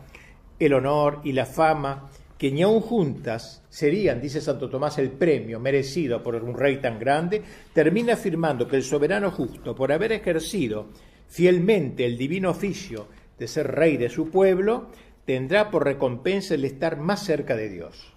el 0.57 0.73
honor 0.73 1.19
y 1.25 1.33
la 1.33 1.45
fama, 1.45 2.09
que 2.37 2.49
ni 2.49 2.61
aun 2.61 2.79
juntas 2.79 3.61
serían, 3.67 4.21
dice 4.21 4.39
Santo 4.39 4.69
Tomás, 4.69 4.99
el 4.99 5.11
premio 5.11 5.59
merecido 5.59 6.23
por 6.23 6.35
un 6.35 6.57
rey 6.57 6.77
tan 6.77 6.97
grande, 6.97 7.41
termina 7.73 8.13
afirmando 8.13 8.69
que 8.69 8.77
el 8.77 8.83
soberano 8.83 9.31
justo, 9.31 9.75
por 9.75 9.91
haber 9.91 10.13
ejercido 10.13 10.91
fielmente 11.27 12.05
el 12.05 12.17
divino 12.17 12.51
oficio 12.51 13.07
de 13.37 13.49
ser 13.49 13.69
rey 13.69 13.97
de 13.97 14.07
su 14.07 14.29
pueblo, 14.29 14.87
tendrá 15.25 15.69
por 15.69 15.83
recompensa 15.83 16.53
el 16.53 16.63
estar 16.63 16.95
más 16.95 17.25
cerca 17.25 17.57
de 17.57 17.67
Dios. 17.67 18.13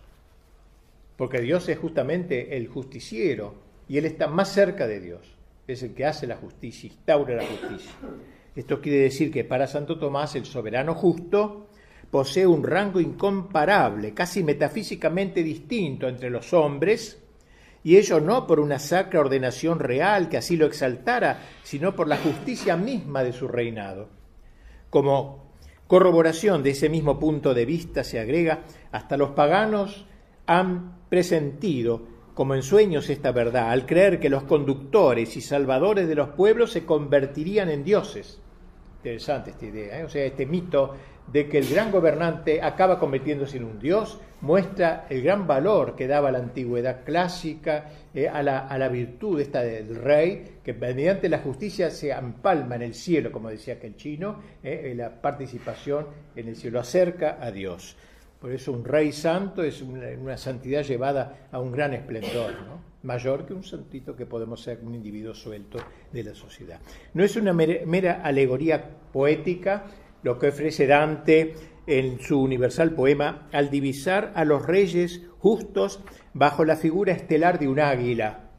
Porque 1.16 1.40
Dios 1.40 1.68
es 1.68 1.78
justamente 1.78 2.56
el 2.56 2.68
justiciero 2.68 3.56
y 3.88 3.98
Él 3.98 4.04
está 4.04 4.28
más 4.28 4.52
cerca 4.52 4.86
de 4.86 5.00
Dios. 5.00 5.34
Es 5.66 5.82
el 5.82 5.92
que 5.92 6.06
hace 6.06 6.28
la 6.28 6.36
justicia, 6.36 6.86
instaura 6.86 7.34
la 7.34 7.46
justicia. 7.46 7.90
Esto 8.56 8.80
quiere 8.80 9.00
decir 9.00 9.30
que 9.30 9.44
para 9.44 9.66
Santo 9.66 9.98
Tomás 9.98 10.34
el 10.34 10.46
soberano 10.46 10.94
justo 10.94 11.66
posee 12.10 12.46
un 12.46 12.64
rango 12.64 13.00
incomparable, 13.00 14.14
casi 14.14 14.42
metafísicamente 14.42 15.42
distinto 15.42 16.08
entre 16.08 16.30
los 16.30 16.54
hombres, 16.54 17.22
y 17.84 17.98
ello 17.98 18.18
no 18.18 18.46
por 18.46 18.58
una 18.58 18.78
sacra 18.78 19.20
ordenación 19.20 19.78
real 19.78 20.30
que 20.30 20.38
así 20.38 20.56
lo 20.56 20.64
exaltara, 20.64 21.42
sino 21.62 21.94
por 21.94 22.08
la 22.08 22.16
justicia 22.16 22.78
misma 22.78 23.22
de 23.22 23.34
su 23.34 23.46
reinado. 23.46 24.08
Como 24.88 25.52
corroboración 25.86 26.62
de 26.62 26.70
ese 26.70 26.88
mismo 26.88 27.18
punto 27.18 27.52
de 27.52 27.66
vista 27.66 28.04
se 28.04 28.18
agrega, 28.18 28.62
hasta 28.90 29.18
los 29.18 29.30
paganos 29.32 30.06
han 30.46 30.96
presentido 31.10 32.16
como 32.32 32.54
en 32.54 32.62
sueños 32.62 33.10
esta 33.10 33.32
verdad, 33.32 33.70
al 33.70 33.84
creer 33.84 34.18
que 34.18 34.30
los 34.30 34.44
conductores 34.44 35.36
y 35.36 35.42
salvadores 35.42 36.08
de 36.08 36.14
los 36.14 36.30
pueblos 36.30 36.72
se 36.72 36.86
convertirían 36.86 37.68
en 37.68 37.84
dioses 37.84 38.40
interesante 39.06 39.50
esta 39.50 39.66
idea, 39.66 40.00
¿eh? 40.00 40.04
o 40.04 40.08
sea, 40.08 40.24
este 40.24 40.46
mito 40.46 40.96
de 41.32 41.48
que 41.48 41.58
el 41.58 41.68
gran 41.68 41.92
gobernante 41.92 42.60
acaba 42.60 42.98
convirtiéndose 42.98 43.56
en 43.56 43.64
un 43.64 43.78
dios, 43.78 44.18
muestra 44.40 45.06
el 45.08 45.22
gran 45.22 45.46
valor 45.46 45.94
que 45.94 46.08
daba 46.08 46.32
la 46.32 46.38
antigüedad 46.38 47.04
clásica 47.04 47.88
eh, 48.12 48.28
a, 48.28 48.42
la, 48.42 48.66
a, 48.66 48.78
la, 48.78 48.88
virtud 48.88 49.40
esta 49.40 49.62
del 49.62 49.94
rey, 49.94 50.58
que 50.64 50.72
mediante 50.74 51.28
la 51.28 51.38
justicia 51.38 51.90
se 51.90 52.10
empalma 52.10 52.74
en 52.74 52.82
el 52.82 52.94
cielo, 52.94 53.30
como 53.30 53.48
decía 53.48 53.74
aquel 53.74 53.94
chino, 53.96 54.40
eh, 54.62 54.92
la 54.96 55.20
participación 55.20 56.06
en 56.34 56.48
el 56.48 56.56
cielo 56.56 56.80
acerca 56.80 57.38
a 57.40 57.52
Dios. 57.52 57.96
Por 58.40 58.52
eso 58.52 58.72
un 58.72 58.84
rey 58.84 59.12
santo 59.12 59.62
es 59.62 59.82
una, 59.82 60.36
santidad 60.36 60.82
llevada 60.82 61.48
a 61.50 61.58
un 61.58 61.72
gran 61.72 61.94
esplendor. 61.94 62.54
mayor 63.02 63.46
que 63.46 63.54
un 63.54 63.62
santito 63.62 64.16
que 64.16 64.26
podemos 64.26 64.60
ser 64.60 64.80
un 64.82 64.94
individuo 64.94 65.32
suelto 65.32 65.78
de 66.12 66.24
la 66.24 66.34
sociedad. 66.34 66.80
No 67.14 67.22
es 67.22 67.36
una 67.36 67.52
mera 67.52 68.20
alegoría 68.22 68.82
poética 69.12 69.84
lo 70.22 70.38
que 70.38 70.48
ofrece 70.48 70.88
Dante 70.88 71.54
en 71.86 72.18
su 72.18 72.40
universal 72.40 72.92
poema 72.94 73.48
al 73.52 73.70
divisar 73.70 74.32
a 74.34 74.44
los 74.44 74.66
reyes 74.66 75.22
justos 75.38 76.00
bajo 76.34 76.64
la 76.64 76.76
figura 76.76 77.12
estelar 77.12 77.58
de 77.58 77.68
un 77.68 77.78
águila, 77.78 78.50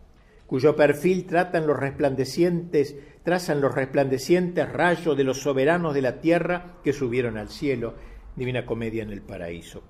cuyo 0.46 0.76
perfil 0.76 1.26
tratan 1.26 1.68
los 1.68 1.78
resplandecientes, 1.78 2.96
trazan 3.24 3.60
los 3.60 3.76
resplandecientes 3.76 4.72
rayos 4.72 5.18
de 5.18 5.26
los 5.26 5.42
soberanos 5.42 5.94
de 5.94 6.02
la 6.02 6.22
tierra 6.22 6.78
que 6.84 6.94
subieron 6.94 7.38
al 7.38 7.50
cielo. 7.50 7.96
Divina 8.38 8.66
Comedia 8.66 9.02
en 9.02 9.10
el 9.10 9.22
Paraíso. 9.22 9.82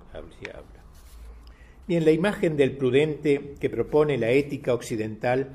Bien, 1.85 2.05
la 2.05 2.11
imagen 2.11 2.55
del 2.55 2.77
prudente 2.77 3.55
que 3.59 3.69
propone 3.69 4.17
la 4.17 4.31
ética 4.31 4.73
occidental 4.73 5.49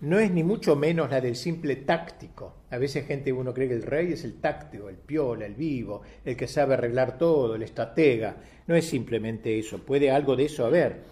no 0.00 0.20
es 0.20 0.30
ni 0.30 0.44
mucho 0.44 0.76
menos 0.76 1.10
la 1.10 1.20
del 1.20 1.34
simple 1.34 1.76
táctico. 1.76 2.54
A 2.70 2.78
veces 2.78 3.06
gente 3.06 3.32
uno 3.32 3.52
cree 3.52 3.66
que 3.66 3.74
el 3.74 3.82
rey 3.82 4.12
es 4.12 4.22
el 4.22 4.40
táctico, 4.40 4.88
el 4.88 4.96
piola, 4.96 5.46
el 5.46 5.54
vivo, 5.54 6.02
el 6.24 6.36
que 6.36 6.46
sabe 6.46 6.74
arreglar 6.74 7.18
todo, 7.18 7.56
el 7.56 7.62
estratega. 7.64 8.36
No 8.68 8.76
es 8.76 8.86
simplemente 8.86 9.58
eso, 9.58 9.84
puede 9.84 10.12
algo 10.12 10.36
de 10.36 10.44
eso 10.44 10.64
haber. 10.64 11.02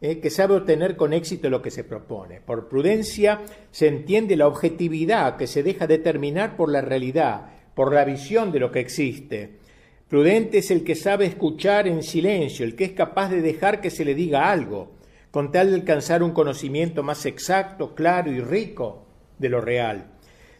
¿eh? 0.00 0.18
que 0.18 0.30
sabe 0.30 0.56
obtener 0.56 0.96
con 0.96 1.12
éxito 1.12 1.48
lo 1.48 1.62
que 1.62 1.70
se 1.70 1.84
propone. 1.84 2.40
Por 2.40 2.68
prudencia 2.68 3.42
se 3.70 3.86
entiende 3.86 4.36
la 4.36 4.48
objetividad 4.48 5.36
que 5.36 5.46
se 5.46 5.62
deja 5.62 5.86
determinar 5.86 6.56
por 6.56 6.68
la 6.68 6.80
realidad, 6.80 7.46
por 7.74 7.92
la 7.94 8.04
visión 8.04 8.50
de 8.50 8.58
lo 8.58 8.72
que 8.72 8.80
existe. 8.80 9.63
Prudente 10.08 10.58
es 10.58 10.70
el 10.70 10.84
que 10.84 10.94
sabe 10.94 11.26
escuchar 11.26 11.88
en 11.88 12.02
silencio, 12.02 12.64
el 12.64 12.76
que 12.76 12.84
es 12.84 12.92
capaz 12.92 13.30
de 13.30 13.40
dejar 13.40 13.80
que 13.80 13.90
se 13.90 14.04
le 14.04 14.14
diga 14.14 14.50
algo, 14.50 14.92
con 15.30 15.50
tal 15.50 15.70
de 15.70 15.76
alcanzar 15.76 16.22
un 16.22 16.32
conocimiento 16.32 17.02
más 17.02 17.24
exacto, 17.26 17.94
claro 17.94 18.30
y 18.30 18.40
rico 18.40 19.06
de 19.38 19.48
lo 19.48 19.60
real. 19.60 20.12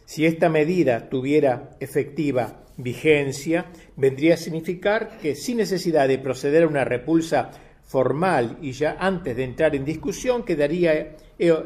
Si 0.07 0.27
esta 0.27 0.49
medida 0.49 1.09
tuviera 1.09 1.77
efectiva 1.81 2.65
vigencia, 2.77 3.67
vendría 3.97 4.35
a 4.35 4.39
significar 4.39 5.19
que 5.19 5.35
sin 5.35 5.59
necesidad 5.59 6.09
de 6.09 6.19
proceder 6.19 6.65
a 6.65 6.69
una 6.69 6.85
repulsa 6.85 7.51
formal 7.85 8.59
y 8.61 8.73
ya 8.73 8.97
antes 8.99 9.37
de 9.37 9.45
entrar 9.45 9.77
en 9.77 9.85
discusión, 9.85 10.45
quedaría 10.45 11.17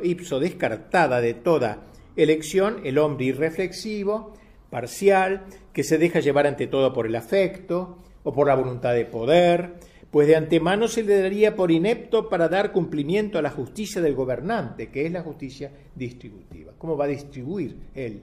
ipso 0.02 0.40
descartada 0.40 1.20
de 1.20 1.34
toda 1.34 1.86
elección 2.16 2.80
el 2.84 2.98
hombre 2.98 3.26
irreflexivo, 3.26 4.34
parcial, 4.70 5.46
que 5.78 5.84
se 5.84 5.96
deja 5.96 6.18
llevar 6.18 6.48
ante 6.48 6.66
todo 6.66 6.92
por 6.92 7.06
el 7.06 7.14
afecto 7.14 7.98
o 8.24 8.32
por 8.32 8.48
la 8.48 8.56
voluntad 8.56 8.94
de 8.94 9.04
poder, 9.04 9.74
pues 10.10 10.26
de 10.26 10.34
antemano 10.34 10.88
se 10.88 11.04
le 11.04 11.22
daría 11.22 11.54
por 11.54 11.70
inepto 11.70 12.28
para 12.28 12.48
dar 12.48 12.72
cumplimiento 12.72 13.38
a 13.38 13.42
la 13.42 13.50
justicia 13.50 14.02
del 14.02 14.16
gobernante, 14.16 14.88
que 14.90 15.06
es 15.06 15.12
la 15.12 15.22
justicia 15.22 15.70
distributiva. 15.94 16.72
¿Cómo 16.78 16.96
va 16.96 17.04
a 17.04 17.06
distribuir 17.06 17.76
él? 17.94 18.22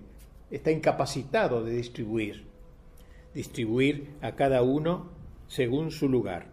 Está 0.51 0.69
incapacitado 0.69 1.63
de 1.63 1.77
distribuir. 1.77 2.43
distribuir 3.33 4.17
a 4.19 4.35
cada 4.35 4.61
uno 4.61 5.11
según 5.47 5.91
su 5.91 6.09
lugar. 6.09 6.47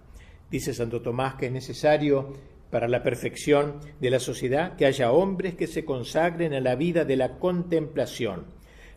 Dice 0.53 0.73
Santo 0.73 1.03
Tomás 1.03 1.35
que 1.35 1.47
es 1.47 1.53
necesario 1.53 2.33
para 2.71 2.87
la 2.87 3.03
perfección 3.03 3.81
de 4.01 4.11
la 4.11 4.21
sociedad 4.21 4.77
que 4.77 4.87
haya 4.87 5.11
hombres 5.11 5.57
que 5.57 5.67
se 5.67 5.85
consagren 5.85 6.55
a 6.55 6.61
la 6.61 6.77
vida 6.77 7.05
de 7.05 7.17
la 7.17 7.41
contemplación. 7.41 8.45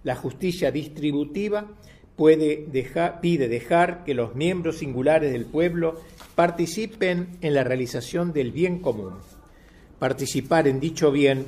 La 0.03 0.15
justicia 0.15 0.69
distributiva 0.69 1.67
puede 2.15 2.65
dejar, 2.71 3.19
pide 3.21 3.47
dejar 3.47 4.04
que 4.04 4.13
los 4.13 4.36
miembros 4.36 4.78
singulares 4.78 5.32
del 5.32 5.45
pueblo 5.45 5.99
participen 6.36 7.38
en 7.41 7.54
la 7.54 7.63
realización 7.63 8.34
del 8.34 8.51
bien 8.51 8.80
común. 8.80 9.13
Participar 9.99 10.67
en 10.67 10.80
dicho 10.80 11.12
bien 11.12 11.45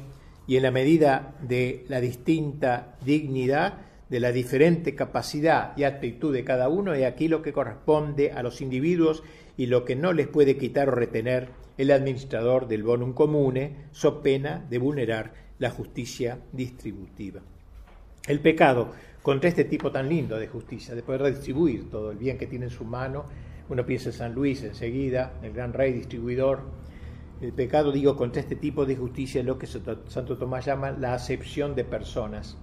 y 0.48 0.58
en 0.58 0.64
la 0.64 0.72
medida 0.72 1.36
de 1.42 1.86
la 1.90 2.00
distinta 2.00 2.98
dignidad, 3.06 3.82
de 4.10 4.20
la 4.22 4.32
diferente 4.32 4.96
capacidad 4.96 5.76
y 5.76 5.84
actitud 5.84 6.34
de 6.34 6.46
cada 6.46 6.70
uno, 6.70 6.94
es 6.94 7.06
aquí 7.06 7.28
lo 7.28 7.42
que 7.42 7.52
corresponde 7.52 8.32
a 8.32 8.42
los 8.42 8.62
individuos 8.62 9.22
y 9.58 9.66
lo 9.66 9.84
que 9.84 9.98
no 9.98 10.14
les 10.14 10.28
puede 10.28 10.58
quitar 10.58 10.88
o 10.88 10.96
retener 10.96 11.50
el 11.78 11.92
administrador 11.92 12.68
del 12.68 12.84
bonum 12.84 13.14
comune, 13.14 13.76
so 13.92 14.22
pena 14.22 14.66
de 14.70 14.78
vulnerar 14.78 15.34
la 15.60 15.70
justicia 15.70 16.40
distributiva. 16.54 17.42
El 18.28 18.42
pecado 18.42 18.90
contra 19.24 19.50
este 19.50 19.64
tipo 19.64 19.90
tan 19.90 20.10
lindo 20.10 20.38
de 20.38 20.48
justicia, 20.48 20.94
de 20.94 21.02
poder 21.02 21.22
redistribuir 21.22 21.90
todo 21.90 22.12
el 22.12 22.18
bien 22.18 22.38
que 22.38 22.46
tiene 22.46 22.66
en 22.66 22.72
su 22.72 22.84
mano, 22.84 23.24
uno 23.70 23.86
piensa 23.86 24.10
en 24.10 24.14
San 24.14 24.34
Luis 24.34 24.64
enseguida, 24.64 25.40
el 25.42 25.54
gran 25.54 25.72
rey 25.72 25.94
distribuidor, 25.94 26.60
el 27.40 27.54
pecado, 27.54 27.92
digo, 27.92 28.18
contra 28.18 28.42
este 28.42 28.56
tipo 28.56 28.86
de 28.86 28.98
justicia 28.98 29.40
es 29.40 29.46
lo 29.46 29.58
que 29.58 29.68
Santo 29.68 30.38
Tomás 30.38 30.66
llama 30.66 30.92
la 30.92 31.14
acepción 31.14 31.74
de 31.74 31.86
personas. 31.86 32.58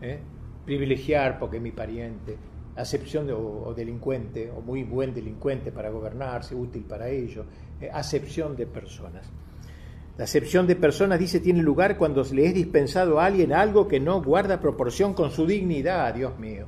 ¿eh? 0.00 0.18
Privilegiar 0.64 1.38
porque 1.38 1.60
mi 1.60 1.70
pariente, 1.70 2.36
acepción 2.74 3.28
o, 3.30 3.72
delincuente, 3.74 4.50
o 4.50 4.60
muy 4.62 4.82
buen 4.82 5.14
delincuente 5.14 5.70
para 5.70 5.90
gobernarse, 5.90 6.54
útil 6.54 6.82
para 6.82 7.08
ello, 7.08 7.44
eh, 7.80 7.90
acepción 7.92 8.56
de 8.56 8.66
personas. 8.66 9.30
La 10.18 10.24
acepción 10.24 10.66
de 10.66 10.74
personas, 10.74 11.20
dice, 11.20 11.38
tiene 11.38 11.62
lugar 11.62 11.96
cuando 11.96 12.24
le 12.32 12.46
es 12.46 12.52
dispensado 12.52 13.20
a 13.20 13.26
alguien 13.26 13.52
algo 13.52 13.86
que 13.86 14.00
no 14.00 14.20
guarda 14.20 14.60
proporción 14.60 15.14
con 15.14 15.30
su 15.30 15.46
dignidad, 15.46 16.12
Dios 16.12 16.36
mío. 16.40 16.66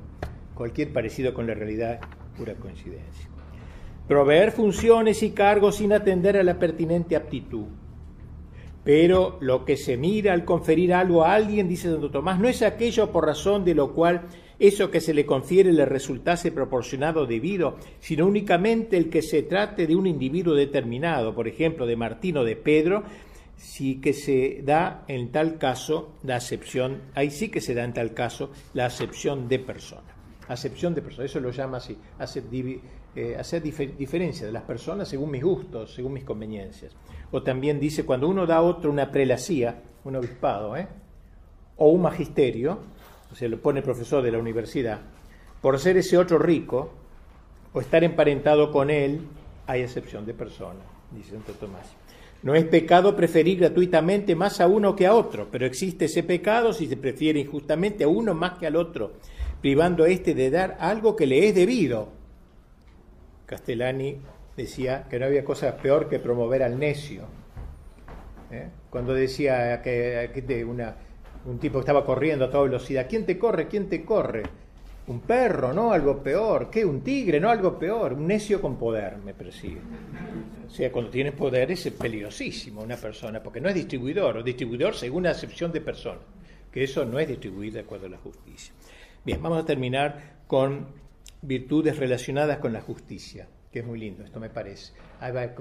Cualquier 0.54 0.92
parecido 0.92 1.34
con 1.34 1.48
la 1.48 1.54
realidad, 1.54 1.98
pura 2.38 2.54
coincidencia. 2.54 3.28
Proveer 4.06 4.52
funciones 4.52 5.24
y 5.24 5.32
cargos 5.32 5.76
sin 5.76 5.92
atender 5.92 6.36
a 6.36 6.44
la 6.44 6.60
pertinente 6.60 7.16
aptitud. 7.16 7.64
Pero 8.84 9.36
lo 9.40 9.64
que 9.64 9.76
se 9.76 9.96
mira 9.96 10.32
al 10.32 10.44
conferir 10.44 10.94
algo 10.94 11.24
a 11.24 11.34
alguien, 11.34 11.68
dice 11.68 11.90
Santo 11.90 12.08
Tomás, 12.08 12.38
no 12.38 12.48
es 12.48 12.62
aquello 12.62 13.10
por 13.10 13.26
razón 13.26 13.64
de 13.64 13.74
lo 13.74 13.94
cual 13.94 14.28
eso 14.60 14.92
que 14.92 15.00
se 15.00 15.12
le 15.12 15.26
confiere 15.26 15.72
le 15.72 15.86
resultase 15.86 16.52
proporcionado 16.52 17.26
debido, 17.26 17.78
sino 17.98 18.26
únicamente 18.26 18.96
el 18.96 19.10
que 19.10 19.22
se 19.22 19.42
trate 19.42 19.88
de 19.88 19.96
un 19.96 20.06
individuo 20.06 20.54
determinado, 20.54 21.34
por 21.34 21.48
ejemplo, 21.48 21.84
de 21.84 21.96
Martín 21.96 22.36
o 22.36 22.44
de 22.44 22.56
Pedro, 22.56 23.02
sí 23.60 24.00
que 24.00 24.14
se 24.14 24.62
da 24.64 25.04
en 25.06 25.30
tal 25.30 25.58
caso 25.58 26.14
la 26.22 26.36
acepción, 26.36 27.02
ahí 27.14 27.30
sí 27.30 27.50
que 27.50 27.60
se 27.60 27.74
da 27.74 27.84
en 27.84 27.92
tal 27.92 28.14
caso 28.14 28.50
la 28.72 28.86
acepción 28.86 29.48
de 29.48 29.58
persona. 29.58 30.08
Acepción 30.48 30.94
de 30.94 31.02
persona, 31.02 31.26
eso 31.26 31.40
lo 31.40 31.50
llama 31.50 31.76
así, 31.76 31.96
hacer, 32.18 32.44
eh, 33.14 33.94
diferencia 33.98 34.46
de 34.46 34.52
las 34.52 34.62
personas 34.62 35.08
según 35.08 35.30
mis 35.30 35.44
gustos, 35.44 35.92
según 35.94 36.14
mis 36.14 36.24
conveniencias. 36.24 36.96
O 37.30 37.42
también 37.42 37.78
dice, 37.78 38.04
cuando 38.04 38.28
uno 38.28 38.46
da 38.46 38.56
a 38.56 38.62
otro 38.62 38.90
una 38.90 39.10
prelacía, 39.10 39.82
un 40.04 40.16
obispado, 40.16 40.74
¿eh? 40.76 40.88
o 41.76 41.88
un 41.88 42.00
magisterio, 42.00 42.78
o 43.30 43.34
sea, 43.34 43.48
lo 43.48 43.60
pone 43.60 43.82
profesor 43.82 44.22
de 44.22 44.32
la 44.32 44.38
universidad, 44.38 45.00
por 45.60 45.78
ser 45.78 45.98
ese 45.98 46.16
otro 46.16 46.38
rico 46.38 46.92
o 47.74 47.80
estar 47.80 48.02
emparentado 48.02 48.72
con 48.72 48.88
él, 48.88 49.20
hay 49.66 49.82
excepción 49.82 50.24
de 50.24 50.32
persona, 50.32 50.80
dice 51.12 51.32
Santo 51.32 51.52
Tomás. 51.52 51.99
No 52.42 52.54
es 52.54 52.64
pecado 52.64 53.14
preferir 53.14 53.60
gratuitamente 53.60 54.34
más 54.34 54.60
a 54.60 54.66
uno 54.66 54.96
que 54.96 55.06
a 55.06 55.14
otro, 55.14 55.48
pero 55.50 55.66
existe 55.66 56.06
ese 56.06 56.22
pecado 56.22 56.72
si 56.72 56.86
se 56.86 56.96
prefiere 56.96 57.38
injustamente 57.40 58.04
a 58.04 58.08
uno 58.08 58.34
más 58.34 58.58
que 58.58 58.66
al 58.66 58.76
otro, 58.76 59.12
privando 59.60 60.04
a 60.04 60.08
éste 60.08 60.34
de 60.34 60.50
dar 60.50 60.76
algo 60.80 61.16
que 61.16 61.26
le 61.26 61.48
es 61.48 61.54
debido. 61.54 62.08
Castellani 63.44 64.18
decía 64.56 65.06
que 65.10 65.18
no 65.18 65.26
había 65.26 65.44
cosa 65.44 65.76
peor 65.76 66.08
que 66.08 66.18
promover 66.18 66.62
al 66.62 66.78
necio. 66.78 67.24
¿eh? 68.50 68.68
Cuando 68.88 69.12
decía 69.12 69.82
que, 69.82 70.30
que 70.32 70.64
un 70.64 71.58
tipo 71.58 71.80
estaba 71.80 72.04
corriendo 72.04 72.46
a 72.46 72.50
toda 72.50 72.64
velocidad. 72.64 73.06
¿Quién 73.08 73.26
te 73.26 73.38
corre? 73.38 73.68
¿Quién 73.68 73.88
te 73.88 74.04
corre? 74.04 74.42
Un 75.06 75.20
perro, 75.20 75.72
¿no? 75.72 75.92
Algo 75.92 76.22
peor. 76.22 76.70
¿Qué? 76.70 76.84
Un 76.84 77.00
tigre, 77.02 77.40
¿no? 77.40 77.50
Algo 77.50 77.78
peor. 77.78 78.12
Un 78.12 78.26
necio 78.26 78.60
con 78.60 78.76
poder 78.76 79.18
me 79.18 79.34
persigue. 79.34 79.80
O 80.66 80.70
sea, 80.70 80.92
cuando 80.92 81.10
tienes 81.10 81.32
poder 81.32 81.72
es 81.72 81.90
peligrosísimo 81.90 82.82
una 82.82 82.96
persona, 82.96 83.42
porque 83.42 83.60
no 83.60 83.68
es 83.68 83.74
distribuidor, 83.74 84.36
o 84.36 84.42
distribuidor 84.42 84.94
según 84.94 85.24
la 85.24 85.30
acepción 85.30 85.72
de 85.72 85.80
persona, 85.80 86.20
que 86.70 86.84
eso 86.84 87.04
no 87.04 87.18
es 87.18 87.26
distribuir 87.26 87.72
de 87.72 87.80
acuerdo 87.80 88.06
a 88.06 88.10
la 88.10 88.18
justicia. 88.18 88.72
Bien, 89.24 89.42
vamos 89.42 89.62
a 89.62 89.66
terminar 89.66 90.42
con 90.46 90.86
virtudes 91.42 91.98
relacionadas 91.98 92.58
con 92.58 92.72
la 92.72 92.80
justicia, 92.80 93.48
que 93.72 93.80
es 93.80 93.84
muy 93.84 93.98
lindo, 93.98 94.22
esto 94.22 94.38
me 94.38 94.48
parece. 94.48 94.92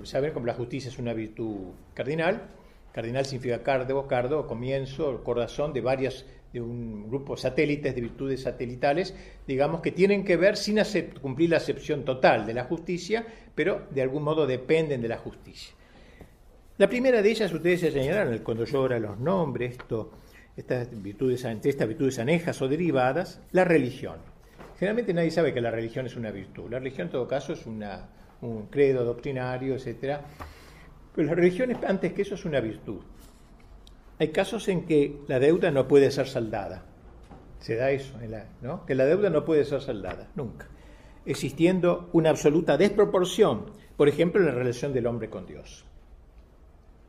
Saber 0.04 0.32
cómo 0.32 0.46
la 0.46 0.54
justicia 0.54 0.90
es 0.90 1.00
una 1.00 1.14
virtud 1.14 1.72
cardinal, 1.96 2.50
Cardinal 2.92 3.26
significa 3.26 3.62
cardo, 3.62 4.48
comienzo, 4.48 5.24
corazón 5.24 5.74
de 5.74 5.82
varias, 5.82 6.26
de 6.54 6.62
un 6.62 7.10
grupo 7.10 7.38
satélites, 7.38 7.94
de 7.94 8.02
virtudes 8.02 8.42
satelitales, 8.42 9.16
digamos 9.48 9.82
que 9.82 9.92
tienen 9.92 10.24
que 10.24 10.38
ver 10.38 10.58
sin 10.58 10.80
cumplir 11.22 11.52
la 11.52 11.58
acepción 11.58 12.04
total 12.04 12.46
de 12.46 12.54
la 12.54 12.64
justicia, 12.64 13.26
pero 13.54 13.88
de 13.92 14.02
algún 14.02 14.24
modo 14.24 14.48
dependen 14.48 15.02
de 15.02 15.08
la 15.08 15.18
justicia. 15.18 15.74
La 16.78 16.88
primera 16.88 17.22
de 17.22 17.30
ellas, 17.30 17.54
ustedes 17.54 17.82
se 17.82 17.92
señalaron 17.92 18.38
cuando 18.40 18.66
yo 18.66 18.80
ahora 18.80 19.00
los 19.00 19.20
nombres, 19.20 19.74
esto, 19.74 20.12
estas 20.56 20.90
virtudes, 21.04 21.44
estas 21.44 21.88
virtudes 21.88 22.20
anejas 22.20 22.62
o 22.62 22.68
derivadas, 22.68 23.42
la 23.52 23.66
religión. 23.66 24.18
Generalmente 24.78 25.14
nadie 25.14 25.32
sabe 25.32 25.54
que 25.54 25.60
la 25.60 25.72
religión 25.72 26.06
es 26.06 26.16
una 26.16 26.32
virtud. 26.32 26.72
La 26.72 26.80
religión 26.80 27.08
en 27.08 27.12
todo 27.12 27.28
caso 27.28 27.52
es 27.52 27.66
una, 27.66 28.10
un 28.42 28.68
credo 28.68 29.04
doctrinario, 29.04 29.76
etcétera 29.76 30.24
pero 31.20 31.28
la 31.28 31.36
religión, 31.36 31.76
antes 31.86 32.14
que 32.14 32.22
eso, 32.22 32.36
es 32.36 32.46
una 32.46 32.62
virtud. 32.62 33.02
Hay 34.20 34.30
casos 34.30 34.68
en 34.68 34.86
que 34.86 35.22
la 35.28 35.40
deuda 35.40 35.72
no 35.72 35.88
puede 35.88 36.12
ser 36.12 36.28
saldada. 36.28 36.84
Se 37.60 37.76
da 37.76 37.92
eso, 37.92 38.14
¿no? 38.62 38.86
Que 38.86 38.96
la 38.96 39.06
deuda 39.06 39.30
no 39.30 39.46
puede 39.46 39.64
ser 39.64 39.82
saldada, 39.82 40.28
nunca. 40.36 40.68
Existiendo 41.26 42.10
una 42.12 42.30
absoluta 42.30 42.78
desproporción, 42.78 43.72
por 43.96 44.10
ejemplo, 44.10 44.42
en 44.42 44.48
la 44.48 44.54
relación 44.54 44.94
del 44.94 45.08
hombre 45.08 45.30
con 45.30 45.46
Dios. 45.46 45.86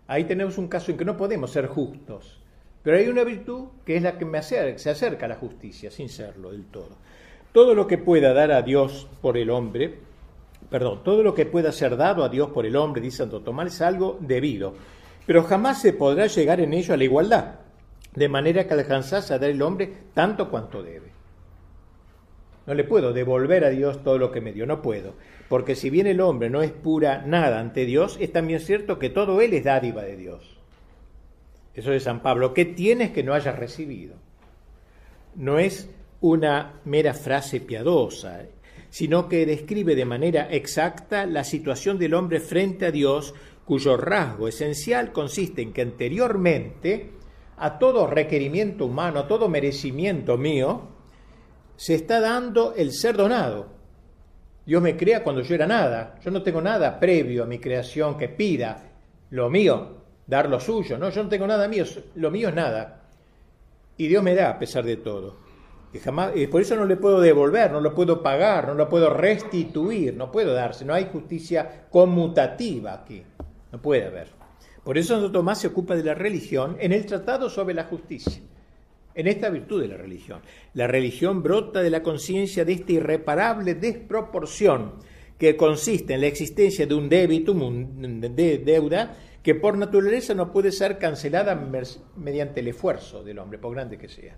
Ahí 0.06 0.24
tenemos 0.24 0.58
un 0.58 0.68
caso 0.68 0.90
en 0.90 0.98
que 0.98 1.04
no 1.04 1.16
podemos 1.16 1.50
ser 1.50 1.66
justos, 1.66 2.40
pero 2.82 2.96
hay 2.96 3.08
una 3.08 3.24
virtud 3.24 3.68
que 3.84 3.96
es 3.96 4.02
la 4.02 4.16
que 4.18 4.24
me 4.24 4.42
se 4.42 4.90
acerca 4.90 5.26
a 5.26 5.28
la 5.28 5.36
justicia, 5.36 5.90
sin 5.90 6.08
serlo 6.08 6.50
del 6.50 6.64
todo. 6.66 6.96
Todo 7.52 7.74
lo 7.74 7.86
que 7.86 7.98
pueda 7.98 8.32
dar 8.32 8.52
a 8.52 8.62
Dios 8.62 9.08
por 9.20 9.36
el 9.36 9.50
hombre, 9.50 9.98
perdón, 10.68 11.02
todo 11.04 11.22
lo 11.22 11.34
que 11.34 11.46
pueda 11.46 11.72
ser 11.72 11.96
dado 11.96 12.24
a 12.24 12.28
Dios 12.28 12.50
por 12.50 12.66
el 12.66 12.76
hombre, 12.76 13.02
dice 13.02 13.18
Santo 13.18 13.40
Tomás, 13.42 13.74
es 13.74 13.82
algo 13.82 14.18
debido, 14.20 14.74
pero 15.30 15.44
jamás 15.44 15.80
se 15.80 15.92
podrá 15.92 16.26
llegar 16.26 16.60
en 16.60 16.72
ello 16.72 16.92
a 16.92 16.96
la 16.96 17.04
igualdad, 17.04 17.54
de 18.16 18.28
manera 18.28 18.66
que 18.66 18.74
alcanzase 18.74 19.32
a 19.32 19.38
dar 19.38 19.48
el 19.48 19.62
hombre 19.62 19.88
tanto 20.12 20.50
cuanto 20.50 20.82
debe. 20.82 21.12
No 22.66 22.74
le 22.74 22.82
puedo 22.82 23.12
devolver 23.12 23.64
a 23.64 23.70
Dios 23.70 24.02
todo 24.02 24.18
lo 24.18 24.32
que 24.32 24.40
me 24.40 24.52
dio, 24.52 24.66
no 24.66 24.82
puedo, 24.82 25.14
porque 25.48 25.76
si 25.76 25.88
bien 25.88 26.08
el 26.08 26.20
hombre 26.20 26.50
no 26.50 26.62
es 26.62 26.72
pura 26.72 27.22
nada 27.24 27.60
ante 27.60 27.86
Dios, 27.86 28.18
es 28.20 28.32
también 28.32 28.58
cierto 28.58 28.98
que 28.98 29.08
todo 29.08 29.40
él 29.40 29.54
es 29.54 29.62
dádiva 29.62 30.02
de 30.02 30.16
Dios. 30.16 30.58
Eso 31.74 31.92
es 31.92 32.02
San 32.02 32.24
Pablo, 32.24 32.52
¿qué 32.52 32.64
tienes 32.64 33.12
que 33.12 33.22
no 33.22 33.32
hayas 33.32 33.56
recibido? 33.56 34.16
No 35.36 35.60
es 35.60 35.88
una 36.20 36.80
mera 36.84 37.14
frase 37.14 37.60
piadosa, 37.60 38.40
sino 38.90 39.28
que 39.28 39.46
describe 39.46 39.94
de 39.94 40.04
manera 40.04 40.48
exacta 40.50 41.24
la 41.24 41.44
situación 41.44 41.98
del 42.00 42.14
hombre 42.14 42.40
frente 42.40 42.86
a 42.86 42.90
Dios, 42.90 43.32
cuyo 43.70 43.96
rasgo 43.96 44.48
esencial 44.48 45.12
consiste 45.12 45.62
en 45.62 45.72
que 45.72 45.82
anteriormente 45.82 47.12
a 47.56 47.78
todo 47.78 48.08
requerimiento 48.08 48.86
humano, 48.86 49.20
a 49.20 49.28
todo 49.28 49.48
merecimiento 49.48 50.36
mío, 50.36 50.88
se 51.76 51.94
está 51.94 52.18
dando 52.18 52.74
el 52.76 52.90
ser 52.90 53.16
donado. 53.16 53.68
Dios 54.66 54.82
me 54.82 54.96
crea 54.96 55.22
cuando 55.22 55.42
yo 55.42 55.54
era 55.54 55.68
nada. 55.68 56.16
Yo 56.20 56.32
no 56.32 56.42
tengo 56.42 56.60
nada 56.60 56.98
previo 56.98 57.44
a 57.44 57.46
mi 57.46 57.60
creación 57.60 58.18
que 58.18 58.28
pida 58.28 58.90
lo 59.30 59.48
mío, 59.48 59.98
dar 60.26 60.48
lo 60.48 60.58
suyo. 60.58 60.98
No, 60.98 61.10
yo 61.10 61.22
no 61.22 61.28
tengo 61.28 61.46
nada 61.46 61.68
mío, 61.68 61.84
lo 62.16 62.32
mío 62.32 62.48
es 62.48 62.54
nada. 62.56 63.02
Y 63.96 64.08
Dios 64.08 64.24
me 64.24 64.34
da 64.34 64.50
a 64.50 64.58
pesar 64.58 64.84
de 64.84 64.96
todo 64.96 65.36
jamás, 65.98 66.32
y 66.36 66.48
por 66.48 66.60
eso 66.60 66.74
no 66.74 66.86
le 66.86 66.96
puedo 66.96 67.20
devolver, 67.20 67.70
no 67.70 67.80
lo 67.80 67.94
puedo 67.94 68.20
pagar, 68.20 68.66
no 68.66 68.74
lo 68.74 68.88
puedo 68.88 69.10
restituir, 69.10 70.16
no 70.16 70.30
puedo 70.30 70.54
darse, 70.54 70.84
no 70.84 70.94
hay 70.94 71.08
justicia 71.12 71.86
conmutativa 71.90 72.94
aquí, 72.94 73.24
no 73.72 73.80
puede 73.80 74.04
haber. 74.04 74.28
Por 74.84 74.98
eso 74.98 75.14
Santo 75.14 75.30
Tomás 75.30 75.60
se 75.60 75.68
ocupa 75.68 75.94
de 75.94 76.04
la 76.04 76.14
religión 76.14 76.76
en 76.80 76.92
el 76.92 77.06
Tratado 77.06 77.50
sobre 77.50 77.74
la 77.74 77.84
Justicia. 77.84 78.42
en 79.12 79.26
esta 79.26 79.50
virtud 79.50 79.82
de 79.82 79.88
la 79.88 79.96
religión. 79.96 80.40
La 80.72 80.86
religión 80.86 81.42
brota 81.42 81.82
de 81.82 81.90
la 81.90 82.02
conciencia 82.02 82.64
de 82.64 82.74
esta 82.74 82.92
irreparable 82.92 83.74
desproporción 83.74 84.94
que 85.36 85.56
consiste 85.56 86.14
en 86.14 86.20
la 86.20 86.28
existencia 86.28 86.86
de 86.86 86.94
un 86.94 87.08
débitum, 87.08 88.20
de 88.20 88.58
deuda, 88.64 89.16
que 89.42 89.54
por 89.54 89.76
naturaleza 89.76 90.34
no 90.34 90.52
puede 90.52 90.70
ser 90.70 90.98
cancelada 90.98 91.54
mediante 92.16 92.60
el 92.60 92.68
esfuerzo 92.68 93.24
del 93.24 93.38
hombre, 93.38 93.58
por 93.58 93.72
grande 93.72 93.98
que 93.98 94.08
sea. 94.08 94.36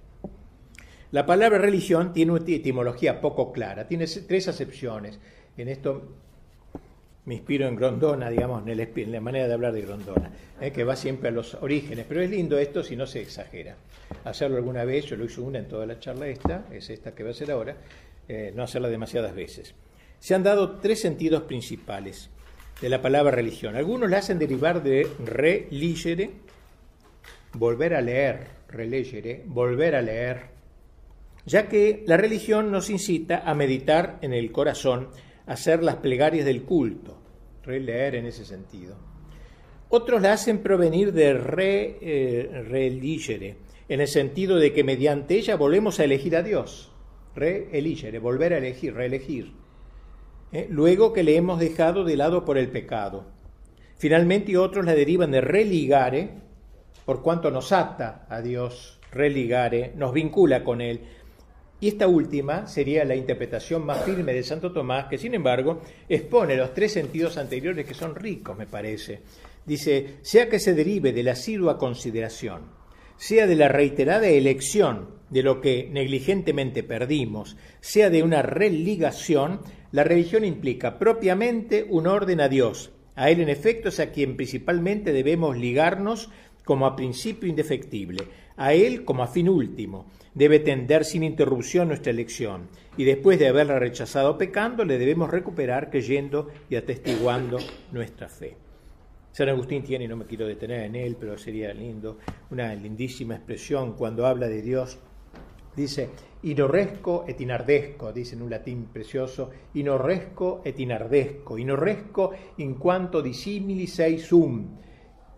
La 1.11 1.27
palabra 1.27 1.59
religión 1.59 2.13
tiene 2.13 2.33
una 2.33 2.45
etimología 2.47 3.21
poco 3.21 3.53
clara, 3.53 3.87
tiene 3.87 4.07
tres 4.07 4.49
acepciones. 4.49 5.21
En 5.57 5.69
esto 5.69 6.15
me 7.25 7.35
inspiro 7.35 7.69
en 7.69 7.77
Grondona, 7.77 8.31
digamos, 8.31 8.67
en, 8.67 9.13
la 9.13 9.21
manera 9.21 9.47
de 9.47 9.55
hablar 9.55 9.73
de 9.73 9.83
Grondona, 9.83 10.31
eh, 10.61 10.73
que 10.73 10.85
va 10.85 10.97
siempre 10.97 11.29
a 11.29 11.33
los 11.33 11.55
orígenes, 11.55 12.05
pero 12.09 12.21
es 12.21 12.31
lindo 12.31 12.59
esto 12.59 12.83
si 12.83 12.97
no 12.97 13.07
se 13.07 13.21
exagera. 13.21 13.77
Hacerlo 14.25 14.57
alguna 14.57 14.85
vez, 14.85 15.07
yo 15.07 15.17
lo 15.17 15.25
hice 15.25 15.41
una 15.41 15.61
en 15.61 15.69
toda 15.69 15.87
la 15.87 16.01
charla 16.01 16.27
esta, 16.27 16.67
es 16.73 16.91
esta 16.91 17.15
que 17.15 17.23
va 17.23 17.31
a 17.31 17.33
hacer 17.33 17.51
ahora, 17.51 17.77
eh, 18.29 18.53
no 18.55 18.65
hacerla 18.65 18.89
demasiadas 18.89 19.35
veces. 19.35 19.75
Se 20.19 20.35
han 20.35 20.43
dado 20.43 20.79
tres 20.79 21.01
sentidos 21.01 21.43
principales 21.43 22.31
de 22.81 22.89
la 22.89 23.01
palabra 23.01 23.31
religión. 23.31 23.77
Algunos 23.77 24.11
la 24.11 24.19
hacen 24.19 24.39
derivar 24.39 24.83
de 24.83 25.07
religere, 25.25 26.31
volver 27.55 27.95
a 27.95 28.01
leer, 28.01 28.47
relegere, 28.69 29.43
volver 29.47 29.95
a 29.95 30.03
leer, 30.03 30.53
ya 31.45 31.69
que 31.69 32.03
la 32.07 32.17
religión 32.17 32.71
nos 32.71 32.91
incita 32.91 33.43
a 33.45 33.55
meditar 33.55 34.19
en 34.23 34.33
el 34.33 34.51
corazón, 34.53 35.09
hacer 35.47 35.83
las 35.83 35.97
plegarias 35.97 36.45
del 36.45 36.63
culto, 36.63 37.19
releer 37.63 38.15
en 38.15 38.27
ese 38.27 38.45
sentido. 38.45 38.97
Otros 39.89 40.23
la 40.23 40.33
hacen 40.33 40.63
provenir 40.63 41.13
de 41.13 41.35
re, 41.35 41.99
eh, 42.01 42.65
religere, 42.69 43.57
en 43.89 44.01
el 44.01 44.09
sentido 44.09 44.57
de 44.57 44.73
que 44.73 44.85
mediante 44.85 45.35
ella 45.35 45.57
volvemos 45.57 46.01
a 46.01 46.05
elegir 46.05 46.37
a 46.37 46.43
Dios. 46.43 46.93
Re-eligere, 47.35 48.19
volver 48.19 48.53
a 48.55 48.59
elegir, 48.59 48.95
reelegir. 48.95 49.53
¿eh? 50.53 50.67
luego 50.71 51.13
que 51.13 51.23
le 51.23 51.37
hemos 51.37 51.59
dejado 51.59 52.05
de 52.05 52.17
lado 52.17 52.45
por 52.45 52.59
el 52.59 52.69
pecado. 52.69 53.27
Finalmente 53.97 54.57
otros 54.57 54.85
la 54.85 54.95
derivan 54.95 55.31
de 55.31 55.41
religare, 55.41 56.31
por 57.05 57.23
cuanto 57.23 57.51
nos 57.51 57.73
ata 57.73 58.27
a 58.29 58.41
Dios, 58.41 59.01
religare, 59.11 59.93
nos 59.97 60.13
vincula 60.13 60.63
con 60.63 60.81
Él, 60.81 61.01
y 61.83 61.89
esta 61.89 62.07
última 62.07 62.69
sería 62.69 63.05
la 63.05 63.17
interpretación 63.17 63.85
más 63.85 64.05
firme 64.05 64.33
de 64.33 64.45
Santo 64.45 64.71
Tomás, 64.71 65.07
que 65.07 65.19
sin 65.19 65.35
embargo 65.35 65.83
expone 66.09 66.57
los 66.57 66.73
tres 66.73 66.93
sentidos 66.93 67.37
anteriores 67.37 67.85
que 67.85 67.93
son 67.93 68.15
ricos, 68.15 68.57
me 68.57 68.69
parece. 68.69 69.19
Dice, 69.67 70.19
sea 70.23 70.49
que 70.49 70.61
se 70.61 70.75
derive 70.75 71.13
de 71.13 71.25
la 71.25 71.33
asidua 71.33 71.79
consideración, 71.79 72.67
sea 73.17 73.49
de 73.49 73.57
la 73.57 73.67
reiterada 73.67 74.29
elección 74.29 75.09
de 75.29 75.43
lo 75.43 75.61
que 75.61 75.89
negligentemente 75.91 76.85
perdimos, 76.85 77.57
sea 77.81 78.11
de 78.11 78.23
una 78.23 78.43
religación, 78.43 79.59
la 79.91 80.05
religión 80.05 80.45
implica 80.45 81.01
propiamente 81.01 81.85
un 81.91 82.07
orden 82.07 82.41
a 82.41 82.49
Dios. 82.49 82.93
A 83.17 83.29
Él 83.29 83.41
en 83.41 83.49
efecto 83.49 83.89
es 83.89 83.99
a 83.99 84.13
quien 84.13 84.37
principalmente 84.37 85.13
debemos 85.13 85.59
ligarnos 85.59 86.31
como 86.65 86.87
a 86.87 86.95
principio 86.95 87.49
indefectible, 87.49 88.23
a 88.57 88.75
Él 88.75 89.05
como 89.05 89.23
a 89.23 89.29
fin 89.29 89.49
último, 89.49 90.07
debe 90.35 90.59
tender 90.59 91.05
sin 91.05 91.23
interrupción 91.23 91.89
nuestra 91.89 92.11
elección, 92.11 92.69
y 92.97 93.05
después 93.05 93.39
de 93.39 93.49
haberla 93.49 93.79
rechazado 93.79 94.39
pecando, 94.39 94.85
le 94.85 94.99
debemos 94.99 95.31
recuperar 95.31 95.91
creyendo 95.91 96.49
y 96.69 96.77
atestiguando 96.77 97.59
nuestra 97.93 98.29
fe. 98.29 98.57
San 99.33 99.49
Agustín 99.49 99.83
tiene, 99.83 100.07
no 100.07 100.17
me 100.17 100.27
quiero 100.27 100.47
detener 100.47 100.85
en 100.85 100.95
él, 100.95 101.17
pero 101.19 101.39
sería 101.39 101.73
lindo, 101.73 102.19
una 102.51 102.75
lindísima 102.75 103.37
expresión 103.37 103.95
cuando 103.95 104.27
habla 104.27 104.47
de 104.47 104.61
Dios. 104.61 104.99
Dice, 105.75 106.11
inorresco 106.43 107.25
et 107.27 107.41
inardesco, 107.41 108.13
dice 108.13 108.35
en 108.35 108.43
un 108.43 108.51
latín 108.51 108.89
precioso, 108.93 109.51
inorresco 109.73 110.61
et 110.63 110.79
inardesco, 110.79 111.57
inorresco 111.57 112.33
in 112.57 112.77
quanto 112.77 113.23
dissimili 113.23 113.87
sei 113.87 114.19
sum, 114.19 114.77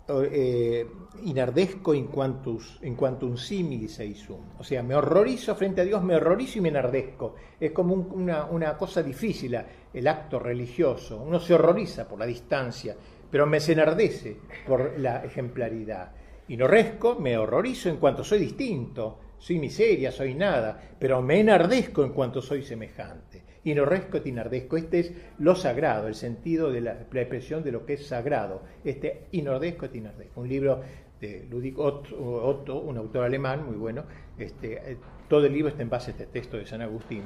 eh, 0.07 0.87
inardesco 1.23 1.95
in 1.95 2.09
quantus, 2.09 2.79
in 2.83 2.95
quantum 2.95 3.37
eisum. 3.37 4.59
O 4.59 4.63
sea, 4.63 4.83
me 4.83 4.95
horrorizo 4.95 5.55
frente 5.55 5.81
a 5.81 5.85
Dios, 5.85 6.03
me 6.03 6.17
horrorizo 6.17 6.59
y 6.59 6.61
me 6.61 6.69
enardezco. 6.69 7.35
Es 7.59 7.73
como 7.73 7.95
una, 7.95 8.45
una, 8.45 8.77
cosa 8.77 9.03
difícil 9.03 9.59
el 9.93 10.09
acto 10.09 10.39
religioso. 10.39 11.23
Uno 11.23 11.41
se 11.41 11.55
horroriza 11.55 12.07
por 12.07 12.19
la 12.19 12.27
distancia, 12.27 12.95
pero 13.31 13.47
me 13.47 13.61
se 13.61 13.73
enardece 13.73 14.37
por 14.67 14.99
la 14.99 15.25
ejemplaridad. 15.25 16.13
Inorresco, 16.49 17.17
me 17.19 17.39
horrorizo 17.39 17.89
en 17.89 17.97
cuanto 17.97 18.23
soy 18.23 18.41
distinto, 18.41 19.19
soy 19.39 19.59
miseria, 19.59 20.13
soy 20.13 20.35
nada, 20.35 20.97
pero 20.99 21.23
me 21.23 21.41
enardezco 21.41 22.05
en 22.05 22.13
cuanto 22.13 22.43
soy 22.43 22.63
semejante. 22.63 23.44
Inorresco 23.65 24.19
et 24.19 24.27
inardesco. 24.27 24.77
Este 24.77 25.01
es 25.01 25.13
lo 25.39 25.55
sagrado, 25.55 26.09
el 26.09 26.15
sentido 26.15 26.71
de 26.71 26.81
la, 26.81 26.93
expresión 26.93 27.63
de 27.63 27.73
lo 27.73 27.87
que 27.87 27.95
es 27.95 28.07
sagrado. 28.07 28.63
Este 28.85 29.27
Inordesco 29.33 29.87
et 29.87 29.95
inardesco. 29.95 30.41
Un 30.41 30.49
libro 30.49 30.81
de 31.21 31.47
Ludwig 31.51 31.79
Otto, 31.79 32.79
un 32.81 32.97
autor 32.97 33.25
alemán 33.25 33.65
muy 33.65 33.77
bueno. 33.77 34.05
Este, 34.39 34.93
eh, 34.93 34.97
todo 35.29 35.47
el 35.47 35.53
libro 35.53 35.69
está 35.69 35.83
en 35.83 35.91
base 35.91 36.11
a 36.11 36.13
este 36.13 36.27
texto 36.27 36.59
de 36.59 36.67
San 36.67 36.83
Agustín, 36.83 37.23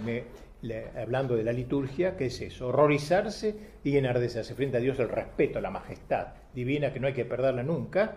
hablando 0.97 1.37
de 1.37 1.43
la 1.43 1.53
liturgia, 1.53 2.17
que 2.17 2.27
es 2.27 2.41
eso, 2.41 2.69
horrorizarse 2.69 3.57
y 3.83 3.97
enardecerse 3.97 4.55
frente 4.55 4.77
a 4.77 4.81
Dios, 4.81 4.99
el 5.01 5.09
respeto, 5.09 5.61
la 5.61 5.71
majestad 5.71 6.29
divina 6.55 6.93
que 6.93 7.01
no 7.01 7.09
hay 7.09 7.13
que 7.13 7.25
perderla 7.25 7.63
nunca, 7.63 8.17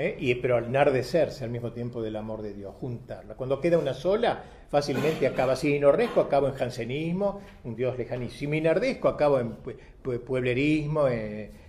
¿eh? 0.00 0.16
y, 0.18 0.34
pero 0.36 0.56
al 0.56 0.64
enardecerse 0.66 1.44
al 1.44 1.50
mismo 1.50 1.72
tiempo 1.72 2.02
del 2.02 2.16
amor 2.16 2.42
de 2.42 2.54
Dios, 2.54 2.74
juntarla. 2.80 3.34
Cuando 3.34 3.60
queda 3.60 3.78
una 3.78 3.94
sola, 3.94 4.42
fácilmente 4.68 5.26
acaba. 5.26 5.56
Si 5.56 5.74
inorresco, 5.74 6.20
acabo 6.20 6.48
en 6.48 6.54
jansenismo, 6.54 7.40
un 7.64 7.76
Dios 7.76 7.96
lejanísimo. 7.98 8.38
Si 8.38 8.46
me 8.46 8.56
inardesco, 8.56 9.08
acabo 9.08 9.38
en 9.38 9.56
pueblerismo, 10.02 11.06
en, 11.08 11.68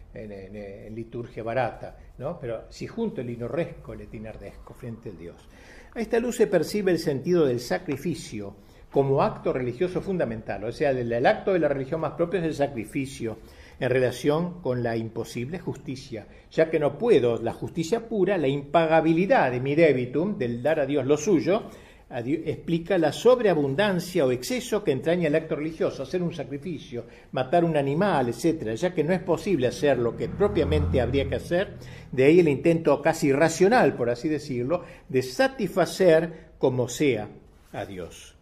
liturgia 0.96 1.44
barata. 1.44 1.98
¿no? 2.18 2.40
Pero 2.40 2.66
si 2.70 2.88
junto 2.88 3.22
el 3.22 3.30
inorresco, 3.30 3.94
el 3.94 4.02
etinardesco 4.02 4.74
frente 4.74 5.10
al 5.10 5.18
Dios. 5.18 5.48
A 5.94 6.00
esta 6.00 6.20
luz 6.20 6.38
se 6.38 6.48
percibe 6.48 6.92
el 6.92 7.00
sentido 7.00 7.46
del 7.46 7.60
sacrificio 7.60 8.56
como 8.92 9.22
acto 9.22 9.54
religioso 9.54 10.02
fundamental. 10.02 10.64
O 10.66 10.72
sea, 10.72 10.92
el, 10.92 11.12
el 11.12 11.26
acto 11.26 11.54
de 11.54 11.60
la 11.60 11.68
religión 11.68 12.02
más 12.02 12.14
propio 12.14 12.40
es 12.40 12.46
el 12.46 12.54
sacrificio 12.54 13.38
en 13.82 13.90
relación 13.90 14.62
con 14.62 14.84
la 14.84 14.96
imposible 14.96 15.58
justicia, 15.58 16.28
ya 16.52 16.70
que 16.70 16.80
no 16.80 17.00
puedo 17.00 17.42
la 17.42 17.52
justicia 17.52 18.08
pura, 18.08 18.38
la 18.38 18.48
impagabilidad 18.48 19.52
de 19.52 19.60
mi 19.60 19.74
debitum, 19.74 20.38
del 20.38 20.62
dar 20.62 20.80
a 20.80 20.86
Dios 20.86 21.04
lo 21.04 21.18
suyo, 21.18 21.64
explica 22.12 23.00
la 23.00 23.12
sobreabundancia 23.12 24.24
o 24.24 24.32
exceso 24.32 24.84
que 24.84 24.92
entraña 24.92 25.30
el 25.30 25.36
acto 25.36 25.56
religioso, 25.56 26.04
hacer 26.04 26.22
un 26.22 26.32
sacrificio, 26.32 27.06
matar 27.32 27.66
un 27.66 27.76
animal, 27.76 28.30
etcétera, 28.30 28.76
ya 28.76 28.94
que 28.94 29.04
no 29.04 29.14
es 29.14 29.24
posible 29.24 29.66
hacer 29.66 29.98
lo 29.98 30.16
que 30.16 30.30
propiamente 30.30 31.02
habría 31.02 31.28
que 31.28 31.36
hacer, 31.38 31.78
de 32.12 32.26
ahí 32.26 32.40
el 32.40 32.50
intento 32.50 33.02
casi 33.02 33.30
irracional, 33.30 33.96
por 33.96 34.12
así 34.12 34.30
decirlo, 34.30 34.84
de 35.10 35.24
satisfacer 35.24 36.52
como 36.60 36.88
sea 36.88 37.30
a 37.72 37.86
Dios. 37.86 38.36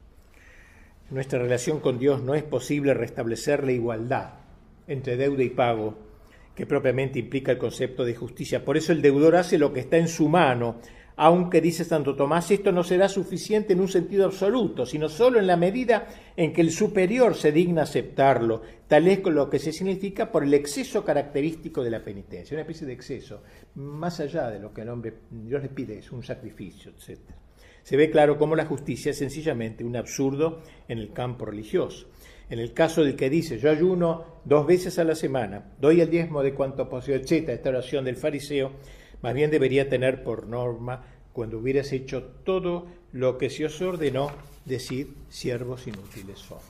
Nuestra 1.12 1.40
relación 1.40 1.80
con 1.80 1.98
Dios 1.98 2.22
no 2.22 2.36
es 2.36 2.44
posible 2.44 2.94
restablecer 2.94 3.64
la 3.64 3.72
igualdad 3.72 4.39
entre 4.90 5.16
deuda 5.16 5.44
y 5.44 5.50
pago, 5.50 5.98
que 6.54 6.66
propiamente 6.66 7.20
implica 7.20 7.54
el 7.54 7.58
concepto 7.58 8.04
de 8.04 8.16
justicia. 8.16 8.66
Por 8.66 8.76
eso 8.76 8.92
el 8.92 9.02
deudor 9.02 9.38
hace 9.38 9.58
lo 9.58 9.72
que 9.72 9.80
está 9.80 9.96
en 9.98 10.10
su 10.10 10.28
mano, 10.28 10.82
aunque 11.16 11.62
dice 11.62 11.84
Santo 11.84 12.16
Tomás, 12.16 12.50
esto 12.50 12.72
no 12.72 12.84
será 12.84 13.10
suficiente 13.10 13.74
en 13.74 13.82
un 13.82 13.90
sentido 13.90 14.26
absoluto, 14.26 14.86
sino 14.86 15.10
solo 15.10 15.40
en 15.40 15.48
la 15.48 15.58
medida 15.58 16.08
en 16.36 16.54
que 16.54 16.62
el 16.62 16.72
superior 16.72 17.36
se 17.36 17.52
digna 17.52 17.84
aceptarlo, 17.84 18.62
tal 18.88 19.08
es 19.08 19.24
lo 19.26 19.50
que 19.50 19.60
se 19.60 19.74
significa 19.74 20.32
por 20.32 20.44
el 20.44 20.54
exceso 20.54 21.04
característico 21.04 21.84
de 21.84 21.92
la 21.92 22.04
penitencia, 22.04 22.56
una 22.56 22.62
especie 22.62 22.88
de 22.88 22.94
exceso, 22.94 23.44
más 23.76 24.20
allá 24.20 24.50
de 24.50 24.60
lo 24.60 24.74
que 24.74 24.82
el 24.82 24.90
hombre 24.90 25.14
Dios 25.30 25.62
le 25.62 25.70
pide, 25.70 26.00
es 26.00 26.12
un 26.12 26.24
sacrificio, 26.24 26.92
etc. 26.92 27.20
Se 27.84 27.98
ve 27.98 28.10
claro 28.10 28.38
cómo 28.38 28.56
la 28.56 28.66
justicia 28.66 29.12
es 29.12 29.18
sencillamente 29.18 29.84
un 29.84 29.96
absurdo 29.96 30.62
en 30.88 31.00
el 31.00 31.12
campo 31.12 31.46
religioso. 31.46 32.08
En 32.50 32.60
el 32.60 32.74
caso 32.74 33.04
del 33.04 33.16
que 33.16 33.30
dice, 33.30 33.60
yo 33.60 33.70
ayuno 33.70 34.42
dos 34.44 34.66
veces 34.66 34.98
a 34.98 35.04
la 35.04 35.16
semana, 35.16 35.72
doy 35.80 36.02
el 36.02 36.10
diezmo 36.10 36.42
de 36.42 36.54
cuanto 36.54 36.90
poseo, 36.90 37.16
etc., 37.16 37.50
esta 37.50 37.70
oración 37.70 38.06
del 38.06 38.16
fariseo, 38.16 38.72
más 39.22 39.34
bien 39.34 39.52
debería 39.52 39.88
tener 39.88 40.24
por 40.24 40.48
norma, 40.48 41.06
cuando 41.32 41.60
hubieras 41.60 41.92
hecho 41.92 42.24
todo 42.44 42.88
lo 43.12 43.38
que 43.38 43.50
se 43.50 43.66
os 43.66 43.82
ordenó, 43.82 44.32
decir, 44.66 45.16
siervos 45.30 45.88
inútiles 45.88 46.40
somos. 46.40 46.66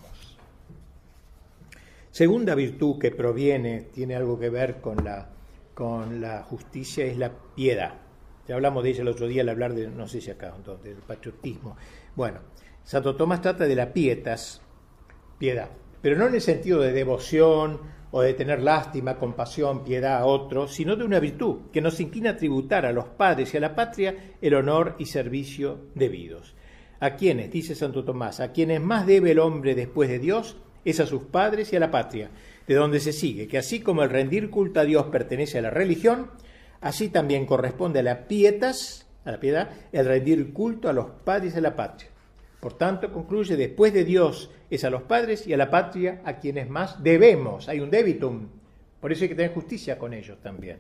Segunda 2.12 2.56
virtud 2.56 3.00
que 3.00 3.12
proviene, 3.12 3.88
tiene 3.94 4.16
algo 4.16 4.38
que 4.38 4.50
ver 4.50 4.82
con 4.82 5.04
la, 5.04 5.30
con 5.74 6.20
la 6.20 6.44
justicia, 6.44 7.06
es 7.06 7.18
la 7.18 7.32
piedad. 7.56 7.94
Ya 8.48 8.56
hablamos 8.56 8.84
de 8.84 8.90
ella 8.90 9.02
el 9.04 9.08
otro 9.08 9.28
día 9.28 9.44
al 9.44 9.50
hablar 9.50 9.74
de, 9.74 9.88
no 9.88 10.08
sé 10.08 10.20
si 10.20 10.32
acá, 10.32 10.54
del 10.84 10.96
patriotismo. 10.96 11.78
Bueno, 12.16 12.40
Santo 12.84 13.16
Tomás 13.16 13.42
trata 13.42 13.66
de 13.66 13.76
la 13.76 13.94
pietas, 13.94 14.62
piedad. 15.40 15.70
pero 16.02 16.16
no 16.16 16.28
en 16.28 16.36
el 16.36 16.42
sentido 16.42 16.80
de 16.80 16.94
devoción 16.94 17.80
o 18.12 18.22
de 18.22 18.34
tener 18.34 18.62
lástima, 18.62 19.18
compasión, 19.18 19.84
piedad 19.84 20.18
a 20.18 20.26
otros, 20.26 20.74
sino 20.74 20.96
de 20.96 21.04
una 21.04 21.20
virtud 21.20 21.72
que 21.72 21.82
nos 21.82 22.00
inclina 22.00 22.32
a 22.32 22.38
tributar 22.38 22.86
a 22.86 22.92
los 22.92 23.06
padres 23.06 23.54
y 23.54 23.58
a 23.58 23.60
la 23.60 23.76
patria 23.76 24.16
el 24.42 24.54
honor 24.54 24.96
y 24.98 25.06
servicio 25.06 25.88
debidos. 25.96 26.56
A 27.00 27.16
quienes, 27.16 27.52
dice 27.52 27.76
Santo 27.76 28.04
Tomás, 28.04 28.40
a 28.40 28.52
quienes 28.52 28.82
más 28.82 29.06
debe 29.06 29.32
el 29.32 29.40
hombre 29.40 29.76
después 29.76 30.10
de 30.10 30.20
Dios, 30.20 30.58
es 30.86 31.00
a 31.00 31.06
sus 31.06 31.24
padres 31.24 31.72
y 31.72 31.76
a 31.76 31.80
la 31.80 31.92
patria, 31.92 32.30
de 32.68 32.76
donde 32.76 33.00
se 33.00 33.14
sigue 33.14 33.48
que 33.48 33.58
así 33.58 33.80
como 33.80 34.04
el 34.04 34.10
rendir 34.10 34.50
culto 34.50 34.80
a 34.80 34.86
Dios 34.86 35.08
pertenece 35.08 35.60
a 35.60 35.64
la 35.64 35.70
religión, 35.70 36.32
así 36.82 37.10
también 37.10 37.46
corresponde 37.46 38.00
a 38.00 38.04
la 38.04 38.28
pietas, 38.28 39.08
a 39.26 39.32
la 39.32 39.40
piedad, 39.40 39.70
el 39.92 40.06
rendir 40.06 40.54
culto 40.54 40.90
a 40.90 40.94
los 40.94 41.10
padres 41.24 41.56
y 41.56 41.58
a 41.58 41.62
la 41.62 41.76
patria. 41.76 42.10
Por 42.60 42.74
tanto, 42.74 43.12
concluye, 43.12 43.56
después 43.56 43.94
de 43.94 44.04
Dios 44.04 44.52
es 44.70 44.84
a 44.84 44.90
los 44.90 45.04
padres 45.04 45.48
y 45.48 45.54
a 45.54 45.58
la 45.58 45.70
patria 45.70 46.22
a 46.26 46.38
quienes 46.38 46.70
más 46.70 47.02
debemos. 47.02 47.70
Hay 47.70 47.80
un 47.80 47.90
debitum. 47.90 48.48
Por 49.00 49.12
eso 49.12 49.24
hay 49.24 49.30
que 49.30 49.36
tener 49.36 49.54
justicia 49.54 49.98
con 49.98 50.14
ellos 50.14 50.40
también. 50.42 50.80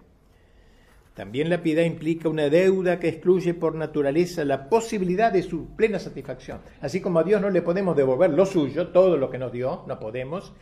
También 1.13 1.49
la 1.49 1.61
piedad 1.61 1.83
implica 1.83 2.29
una 2.29 2.49
deuda 2.49 2.99
que 2.99 3.09
excluye 3.09 3.53
por 3.53 3.75
naturaleza 3.75 4.45
la 4.45 4.69
posibilidad 4.69 5.31
de 5.31 5.43
su 5.43 5.75
plena 5.75 5.99
satisfacción. 5.99 6.59
Así 6.81 7.01
como 7.01 7.19
a 7.19 7.23
Dios 7.23 7.41
no 7.41 7.49
le 7.49 7.61
podemos 7.61 7.95
devolver 7.95 8.29
lo 8.31 8.45
suyo, 8.45 8.89
todo 8.89 9.17
lo 9.17 9.29
que 9.29 9.37
nos 9.37 9.51
dio, 9.51 9.83
no 9.87 9.99
podemos, 9.99 10.53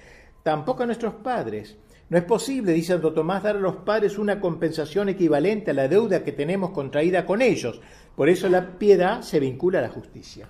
tampoco 0.43 0.83
a 0.83 0.87
nuestros 0.87 1.13
padres. 1.15 1.77
No 2.09 2.17
es 2.17 2.23
posible, 2.23 2.71
dice 2.71 2.93
Santo 2.93 3.13
Tomás, 3.13 3.43
dar 3.43 3.57
a 3.57 3.59
los 3.59 3.77
padres 3.77 4.17
una 4.17 4.39
compensación 4.39 5.09
equivalente 5.09 5.71
a 5.71 5.73
la 5.75 5.87
deuda 5.87 6.23
que 6.23 6.31
tenemos 6.31 6.71
contraída 6.71 7.25
con 7.25 7.41
ellos. 7.41 7.81
Por 8.15 8.29
eso 8.29 8.47
la 8.49 8.79
piedad 8.79 9.21
se 9.21 9.39
vincula 9.39 9.79
a 9.79 9.83
la 9.83 9.89
justicia. 9.89 10.47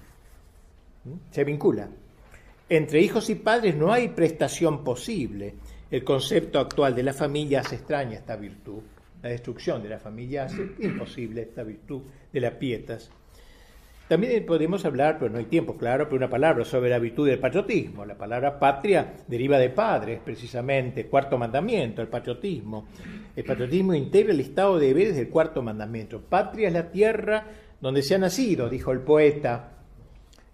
Se 1.32 1.43
vincula. 1.43 1.88
Entre 2.70 3.01
hijos 3.01 3.30
y 3.30 3.36
padres 3.36 3.76
no 3.76 3.93
hay 3.93 4.10
prestación 4.10 4.84
posible. 4.84 5.55
El 5.89 6.03
concepto 6.03 6.60
actual 6.60 6.93
de 6.93 7.03
la 7.03 7.14
familia 7.14 7.64
se 7.64 7.76
extraña 7.76 8.18
esta 8.18 8.36
virtud. 8.36 8.82
La 9.24 9.30
destrucción 9.30 9.82
de 9.82 9.89
la 9.89 9.99
familia 9.99 10.43
hace 10.43 10.68
imposible 10.80 11.41
esta 11.41 11.64
virtud 11.64 12.01
de 12.32 12.41
las 12.41 12.53
pietas. 12.53 13.10
También 14.08 14.45
podemos 14.45 14.86
hablar, 14.86 15.18
pero 15.20 15.32
no 15.32 15.38
hay 15.38 15.45
tiempo, 15.45 15.76
claro, 15.76 16.05
pero 16.05 16.16
una 16.16 16.30
palabra 16.30 16.64
sobre 16.64 16.89
la 16.89 16.97
virtud 16.97 17.28
del 17.28 17.39
patriotismo. 17.39 18.05
La 18.05 18.16
palabra 18.16 18.58
patria 18.58 19.16
deriva 19.28 19.58
de 19.58 19.70
padres, 19.70 20.22
precisamente, 20.24 21.08
cuarto 21.08 21.38
mandamiento, 21.38 22.01
el 22.01 22.08
patriotismo. 22.08 22.88
El 23.36 23.43
patriotismo 23.43 23.93
integra 23.93 24.32
el 24.32 24.39
estado 24.39 24.80
de 24.80 24.88
deberes 24.88 25.16
del 25.18 25.28
cuarto 25.28 25.62
mandamiento. 25.62 26.22
Patria 26.22 26.70
es 26.70 26.74
la 26.74 26.89
tierra 26.89 27.45
donde 27.82 28.01
se 28.01 28.16
ha 28.16 28.18
nacido, 28.18 28.70
dijo 28.70 28.93
el 28.93 29.01
poeta. 29.01 29.76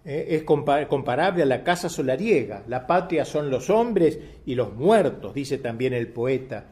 Eh, 0.04 0.26
es 0.30 0.42
comparable 0.42 1.42
a 1.42 1.46
la 1.46 1.64
casa 1.64 1.88
solariega. 1.88 2.64
La 2.68 2.86
patria 2.86 3.24
son 3.24 3.50
los 3.50 3.70
hombres 3.70 4.18
y 4.44 4.54
los 4.54 4.74
muertos, 4.74 5.34
dice 5.34 5.58
también 5.58 5.94
el 5.94 6.08
poeta 6.08 6.66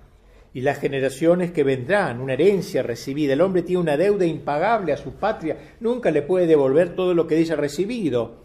y 0.54 0.60
las 0.60 0.78
generaciones 0.78 1.50
que 1.50 1.64
vendrán, 1.64 2.20
una 2.20 2.34
herencia 2.34 2.82
recibida. 2.82 3.32
El 3.32 3.40
hombre 3.40 3.62
tiene 3.62 3.80
una 3.80 3.96
deuda 3.96 4.26
impagable 4.26 4.92
a 4.92 4.96
su 4.96 5.14
patria, 5.14 5.56
nunca 5.80 6.10
le 6.10 6.22
puede 6.22 6.46
devolver 6.46 6.94
todo 6.94 7.14
lo 7.14 7.26
que 7.26 7.36
haya 7.36 7.56
recibido. 7.56 8.42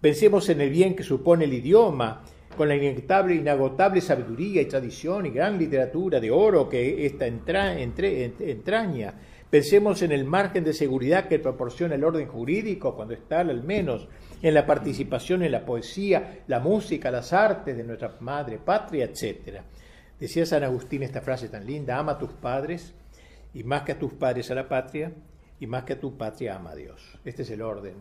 Pensemos 0.00 0.48
en 0.48 0.60
el 0.60 0.70
bien 0.70 0.96
que 0.96 1.02
supone 1.02 1.44
el 1.44 1.52
idioma, 1.52 2.24
con 2.56 2.68
la 2.68 2.76
inagotable, 2.76 3.34
inagotable 3.34 4.00
sabiduría 4.00 4.62
y 4.62 4.66
tradición 4.66 5.26
y 5.26 5.30
gran 5.30 5.58
literatura 5.58 6.20
de 6.20 6.30
oro 6.30 6.68
que 6.68 7.06
esta 7.06 7.26
entraña. 7.26 9.14
Pensemos 9.48 10.02
en 10.02 10.12
el 10.12 10.24
margen 10.24 10.64
de 10.64 10.72
seguridad 10.72 11.28
que 11.28 11.38
proporciona 11.38 11.94
el 11.94 12.04
orden 12.04 12.26
jurídico, 12.26 12.94
cuando 12.94 13.14
está 13.14 13.40
al 13.40 13.62
menos, 13.62 14.08
en 14.42 14.54
la 14.54 14.66
participación 14.66 15.42
en 15.44 15.52
la 15.52 15.64
poesía, 15.64 16.42
la 16.48 16.58
música, 16.58 17.10
las 17.10 17.32
artes 17.32 17.76
de 17.76 17.84
nuestra 17.84 18.16
madre 18.20 18.58
patria, 18.58 19.04
etcétera. 19.04 19.64
Decía 20.18 20.44
San 20.44 20.64
Agustín 20.64 21.04
esta 21.04 21.20
frase 21.20 21.48
tan 21.48 21.64
linda, 21.64 21.96
ama 21.96 22.12
a 22.12 22.18
tus 22.18 22.32
padres 22.32 22.92
y 23.54 23.62
más 23.62 23.82
que 23.82 23.92
a 23.92 23.98
tus 23.98 24.12
padres 24.12 24.50
a 24.50 24.54
la 24.54 24.68
patria 24.68 25.12
y 25.60 25.66
más 25.66 25.84
que 25.84 25.94
a 25.94 26.00
tu 26.00 26.18
patria 26.18 26.56
ama 26.56 26.70
a 26.70 26.74
Dios. 26.74 27.18
Este 27.24 27.42
es 27.42 27.50
el 27.50 27.62
orden. 27.62 27.94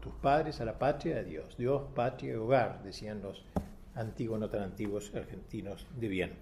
Tus 0.00 0.12
padres 0.14 0.60
a 0.60 0.64
la 0.64 0.78
patria 0.78 1.18
a 1.18 1.22
Dios. 1.22 1.56
Dios, 1.58 1.82
patria 1.94 2.32
y 2.32 2.36
hogar, 2.36 2.82
decían 2.84 3.20
los 3.20 3.44
antiguos, 3.96 4.38
no 4.38 4.48
tan 4.48 4.62
antiguos 4.62 5.12
argentinos 5.14 5.86
de 5.96 6.08
bien. 6.08 6.32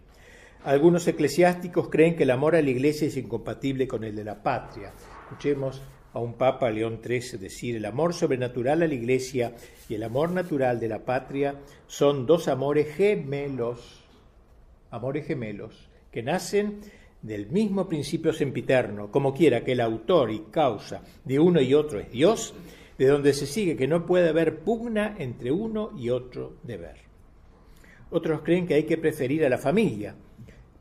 Algunos 0.65 1.07
eclesiásticos 1.09 1.89
creen 1.89 2.17
que 2.17 2.25
el 2.25 2.31
amor 2.31 2.57
a 2.57 2.63
la 2.63 2.71
iglesia 2.71 3.09
es 3.09 3.17
incompatible 3.17 3.89
con 3.89 4.05
el 4.05 4.15
de 4.15 4.25
la 4.25 4.43
patria. 4.43 4.93
Escuchemos 5.25 5.81
a 6.17 6.21
un 6.21 6.35
Papa 6.35 6.71
León 6.71 7.01
XIII 7.05 7.39
decir, 7.39 7.77
el 7.77 7.85
amor 7.85 8.15
sobrenatural 8.15 8.83
a 8.83 8.87
la 8.87 8.95
iglesia 8.95 9.55
y 9.89 9.95
el 9.95 10.03
amor 10.03 10.31
natural 10.31 10.81
de 10.81 10.89
la 10.89 11.05
patria 11.05 11.57
son 11.87 12.25
dos 12.25 12.49
amores 12.49 12.95
gemelos 12.95 14.07
amores 14.91 15.27
gemelos, 15.27 15.89
que 16.11 16.23
nacen 16.23 16.81
del 17.23 17.49
mismo 17.49 17.89
principio 17.89 18.33
sempiterno, 18.33 19.11
como 19.11 19.35
quiera 19.35 19.65
que 19.65 19.73
el 19.73 19.81
autor 19.81 20.31
y 20.31 20.41
causa 20.51 21.03
de 21.25 21.39
uno 21.39 21.61
y 21.61 21.75
otro 21.75 22.01
es 22.01 22.11
Dios, 22.11 22.55
de 22.99 23.07
donde 23.07 23.35
se 23.35 23.47
sigue 23.47 23.77
que 23.77 23.89
no 23.89 24.07
puede 24.07 24.29
haber 24.29 24.61
pugna 24.61 25.17
entre 25.19 25.53
uno 25.53 25.93
y 25.99 26.11
otro 26.11 26.57
deber. 26.63 26.97
Otros 28.11 28.41
creen 28.43 28.67
que 28.67 28.75
hay 28.75 28.85
que 28.85 28.97
preferir 28.97 29.45
a 29.45 29.49
la 29.49 29.59
familia, 29.59 30.15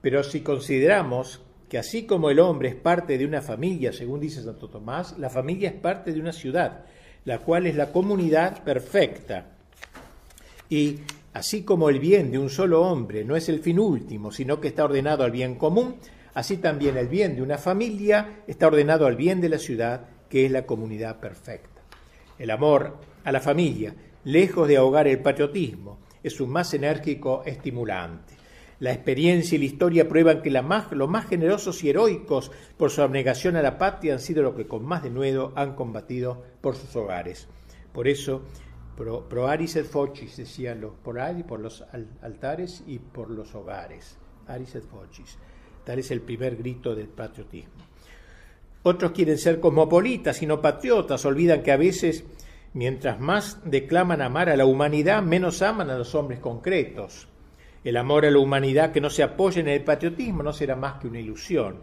pero 0.01 0.23
si 0.23 0.41
consideramos 0.41 1.41
que 1.69 1.77
así 1.77 2.05
como 2.05 2.29
el 2.29 2.39
hombre 2.39 2.69
es 2.69 2.75
parte 2.75 3.17
de 3.17 3.25
una 3.25 3.41
familia, 3.41 3.91
según 3.91 4.19
dice 4.19 4.43
Santo 4.43 4.69
Tomás, 4.69 5.17
la 5.17 5.29
familia 5.29 5.69
es 5.69 5.75
parte 5.75 6.13
de 6.13 6.19
una 6.19 6.31
ciudad, 6.31 6.85
la 7.25 7.39
cual 7.39 7.65
es 7.67 7.75
la 7.75 7.91
comunidad 7.91 8.63
perfecta. 8.63 9.51
Y 10.69 10.99
Así 11.35 11.63
como 11.63 11.89
el 11.89 11.99
bien 11.99 12.31
de 12.31 12.39
un 12.39 12.49
solo 12.49 12.81
hombre 12.83 13.25
no 13.25 13.35
es 13.35 13.49
el 13.49 13.59
fin 13.59 13.77
último, 13.77 14.31
sino 14.31 14.61
que 14.61 14.69
está 14.69 14.85
ordenado 14.85 15.25
al 15.25 15.31
bien 15.31 15.55
común, 15.55 15.97
así 16.33 16.55
también 16.55 16.95
el 16.95 17.09
bien 17.09 17.35
de 17.35 17.41
una 17.41 17.57
familia 17.57 18.43
está 18.47 18.67
ordenado 18.67 19.05
al 19.05 19.17
bien 19.17 19.41
de 19.41 19.49
la 19.49 19.59
ciudad, 19.59 20.07
que 20.29 20.45
es 20.45 20.51
la 20.51 20.65
comunidad 20.65 21.19
perfecta. 21.19 21.81
El 22.39 22.51
amor 22.51 22.95
a 23.25 23.33
la 23.33 23.41
familia, 23.41 23.93
lejos 24.23 24.65
de 24.65 24.77
ahogar 24.77 25.09
el 25.09 25.19
patriotismo, 25.19 25.99
es 26.23 26.39
un 26.39 26.51
más 26.51 26.73
enérgico 26.73 27.43
estimulante. 27.45 28.34
La 28.79 28.91
experiencia 28.91 29.55
y 29.55 29.59
la 29.59 29.65
historia 29.65 30.09
prueban 30.09 30.41
que 30.41 30.51
los 30.51 31.09
más 31.09 31.27
generosos 31.27 31.83
y 31.83 31.89
heroicos 31.89 32.51
por 32.77 32.91
su 32.91 33.01
abnegación 33.01 33.55
a 33.55 33.61
la 33.61 33.77
patria 33.77 34.13
han 34.13 34.19
sido 34.19 34.43
los 34.43 34.55
que 34.55 34.67
con 34.67 34.85
más 34.85 35.03
denuedo 35.03 35.53
han 35.55 35.75
combatido 35.75 36.43
por 36.61 36.75
sus 36.75 36.95
hogares. 36.95 37.47
Por 37.93 38.07
eso, 38.07 38.41
Pro, 38.95 39.47
aris 39.47 39.75
et 39.75 39.85
focis, 39.85 40.37
decían 40.37 40.79
los 40.79 40.93
por 40.93 41.17
por 41.43 41.59
los 41.59 41.83
altares 42.21 42.83
y 42.87 42.99
por 42.99 43.29
los 43.29 43.53
hogares. 43.53 44.17
Aris 44.47 44.75
et 44.75 44.83
focis. 44.83 45.37
Tal 45.83 45.99
es 45.99 46.11
el 46.11 46.21
primer 46.21 46.55
grito 46.55 46.95
del 46.95 47.07
patriotismo. 47.07 47.73
Otros 48.83 49.11
quieren 49.11 49.37
ser 49.37 49.59
cosmopolitas 49.59 50.41
y 50.41 50.45
no 50.45 50.61
patriotas, 50.61 51.25
olvidan 51.25 51.63
que 51.63 51.71
a 51.71 51.77
veces, 51.77 52.23
mientras 52.73 53.19
más 53.19 53.59
declaman 53.65 54.21
amar 54.21 54.49
a 54.49 54.55
la 54.55 54.65
humanidad, 54.65 55.21
menos 55.23 55.61
aman 55.61 55.89
a 55.89 55.97
los 55.97 56.15
hombres 56.15 56.39
concretos. 56.39 57.27
El 57.85 57.97
amor 57.97 58.25
a 58.25 58.31
la 58.31 58.39
humanidad 58.39 58.91
que 58.91 58.99
no 58.99 59.11
se 59.11 59.21
apoya 59.21 59.61
en 59.61 59.67
el 59.67 59.83
patriotismo 59.83 60.41
no 60.41 60.51
será 60.51 60.75
más 60.75 60.99
que 60.99 61.07
una 61.07 61.19
ilusión. 61.19 61.81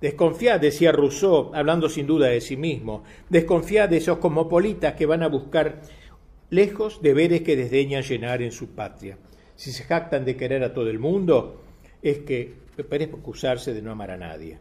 Desconfiad, 0.00 0.60
decía 0.60 0.90
Rousseau, 0.90 1.52
hablando 1.54 1.88
sin 1.88 2.08
duda 2.08 2.26
de 2.26 2.40
sí 2.40 2.56
mismo, 2.56 3.04
desconfiad 3.28 3.88
de 3.88 3.98
esos 3.98 4.18
cosmopolitas 4.18 4.94
que 4.94 5.06
van 5.06 5.22
a 5.22 5.28
buscar 5.28 5.80
lejos 6.50 7.00
deberes 7.00 7.42
que 7.42 7.56
desdeñan 7.56 8.02
llenar 8.02 8.42
en 8.42 8.50
su 8.50 8.74
patria. 8.74 9.16
Si 9.54 9.70
se 9.70 9.84
jactan 9.84 10.24
de 10.24 10.36
querer 10.36 10.64
a 10.64 10.74
todo 10.74 10.90
el 10.90 10.98
mundo, 10.98 11.62
es 12.02 12.18
que 12.18 12.52
parece 12.90 13.14
acusarse 13.14 13.72
de 13.72 13.80
no 13.80 13.92
amar 13.92 14.10
a 14.10 14.16
nadie. 14.16 14.58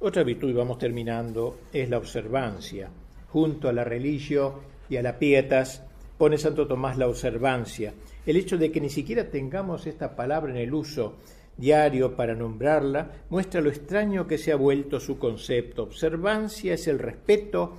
Otra 0.00 0.22
virtud, 0.22 0.50
y 0.50 0.52
vamos 0.52 0.76
terminando, 0.76 1.60
es 1.72 1.88
la 1.88 1.96
observancia. 1.96 2.90
Junto 3.30 3.70
a 3.70 3.72
la 3.72 3.84
religión 3.84 4.52
y 4.90 4.98
a 4.98 5.02
la 5.02 5.18
pietas 5.18 5.82
pone 6.18 6.36
Santo 6.36 6.66
Tomás 6.66 6.98
la 6.98 7.08
observancia. 7.08 7.94
El 8.26 8.36
hecho 8.36 8.58
de 8.58 8.72
que 8.72 8.80
ni 8.80 8.90
siquiera 8.90 9.30
tengamos 9.30 9.86
esta 9.86 10.16
palabra 10.16 10.52
en 10.52 10.58
el 10.58 10.74
uso 10.74 11.14
diario 11.56 12.16
para 12.16 12.34
nombrarla 12.34 13.12
muestra 13.30 13.60
lo 13.60 13.70
extraño 13.70 14.26
que 14.26 14.36
se 14.36 14.52
ha 14.52 14.56
vuelto 14.56 15.00
su 15.00 15.18
concepto. 15.18 15.84
Observancia 15.84 16.74
es 16.74 16.88
el 16.88 16.98
respeto 16.98 17.76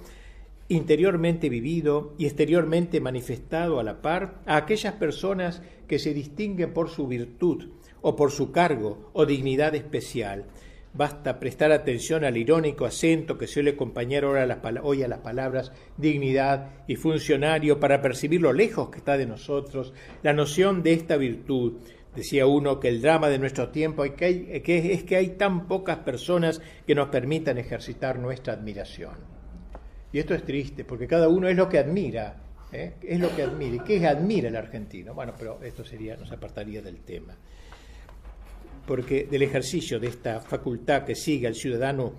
interiormente 0.70 1.50
vivido 1.50 2.14
y 2.18 2.26
exteriormente 2.26 3.00
manifestado 3.00 3.80
a 3.80 3.84
la 3.84 4.02
par 4.02 4.42
a 4.46 4.58
aquellas 4.58 4.94
personas 4.94 5.62
que 5.88 6.00
se 6.00 6.14
distinguen 6.14 6.74
por 6.74 6.90
su 6.90 7.08
virtud 7.08 7.70
o 8.02 8.16
por 8.16 8.32
su 8.32 8.52
cargo 8.52 9.10
o 9.14 9.26
dignidad 9.26 9.76
especial. 9.76 10.46
Basta 10.98 11.40
prestar 11.40 11.72
atención 11.72 12.24
al 12.26 12.38
irónico 12.38 12.84
acento 12.84 13.38
que 13.38 13.46
suele 13.46 13.72
acompañar 13.72 14.26
hoy 14.26 15.04
a 15.04 15.08
las 15.08 15.20
palabras 15.20 15.72
dignidad 15.96 16.72
y 16.88 16.96
funcionario 16.96 17.80
para 17.80 18.02
percibir 18.02 18.42
lo 18.42 18.52
lejos 18.52 18.90
que 18.90 18.98
está 18.98 19.16
de 19.16 19.28
nosotros 19.28 19.94
la 20.24 20.34
noción 20.34 20.82
de 20.82 20.94
esta 20.94 21.16
virtud. 21.16 21.74
Decía 22.16 22.48
uno 22.48 22.80
que 22.80 22.88
el 22.88 23.04
drama 23.04 23.30
de 23.30 23.38
nuestro 23.38 23.70
tiempo 23.70 24.06
es 24.06 24.14
que 24.14 25.16
hay 25.16 25.28
tan 25.38 25.68
pocas 25.68 25.98
personas 25.98 26.64
que 26.88 26.96
nos 26.96 27.10
permitan 27.10 27.60
ejercitar 27.60 28.18
nuestra 28.18 28.54
admiración. 28.54 29.14
Y 30.12 30.18
esto 30.18 30.34
es 30.34 30.44
triste, 30.44 30.84
porque 30.84 31.06
cada 31.06 31.28
uno 31.28 31.48
es 31.48 31.56
lo 31.56 31.70
que 31.70 31.78
admira. 31.78 32.38
¿eh? 32.72 32.94
Es 33.04 33.20
lo 33.20 33.36
que 33.36 33.44
admira. 33.44 33.84
¿Qué 33.84 33.98
es 33.98 34.04
admira 34.04 34.48
el 34.48 34.56
argentino? 34.56 35.14
Bueno, 35.14 35.34
pero 35.38 35.60
esto 35.62 35.84
sería, 35.84 36.18
nos 36.18 36.32
apartaría 36.32 36.82
del 36.82 37.02
tema. 37.02 37.38
Porque 38.88 39.28
del 39.30 39.44
ejercicio 39.44 40.00
de 40.00 40.08
esta 40.08 40.42
facultad 40.42 41.04
que 41.04 41.14
sigue 41.14 41.46
al 41.46 41.54
ciudadano, 41.54 42.14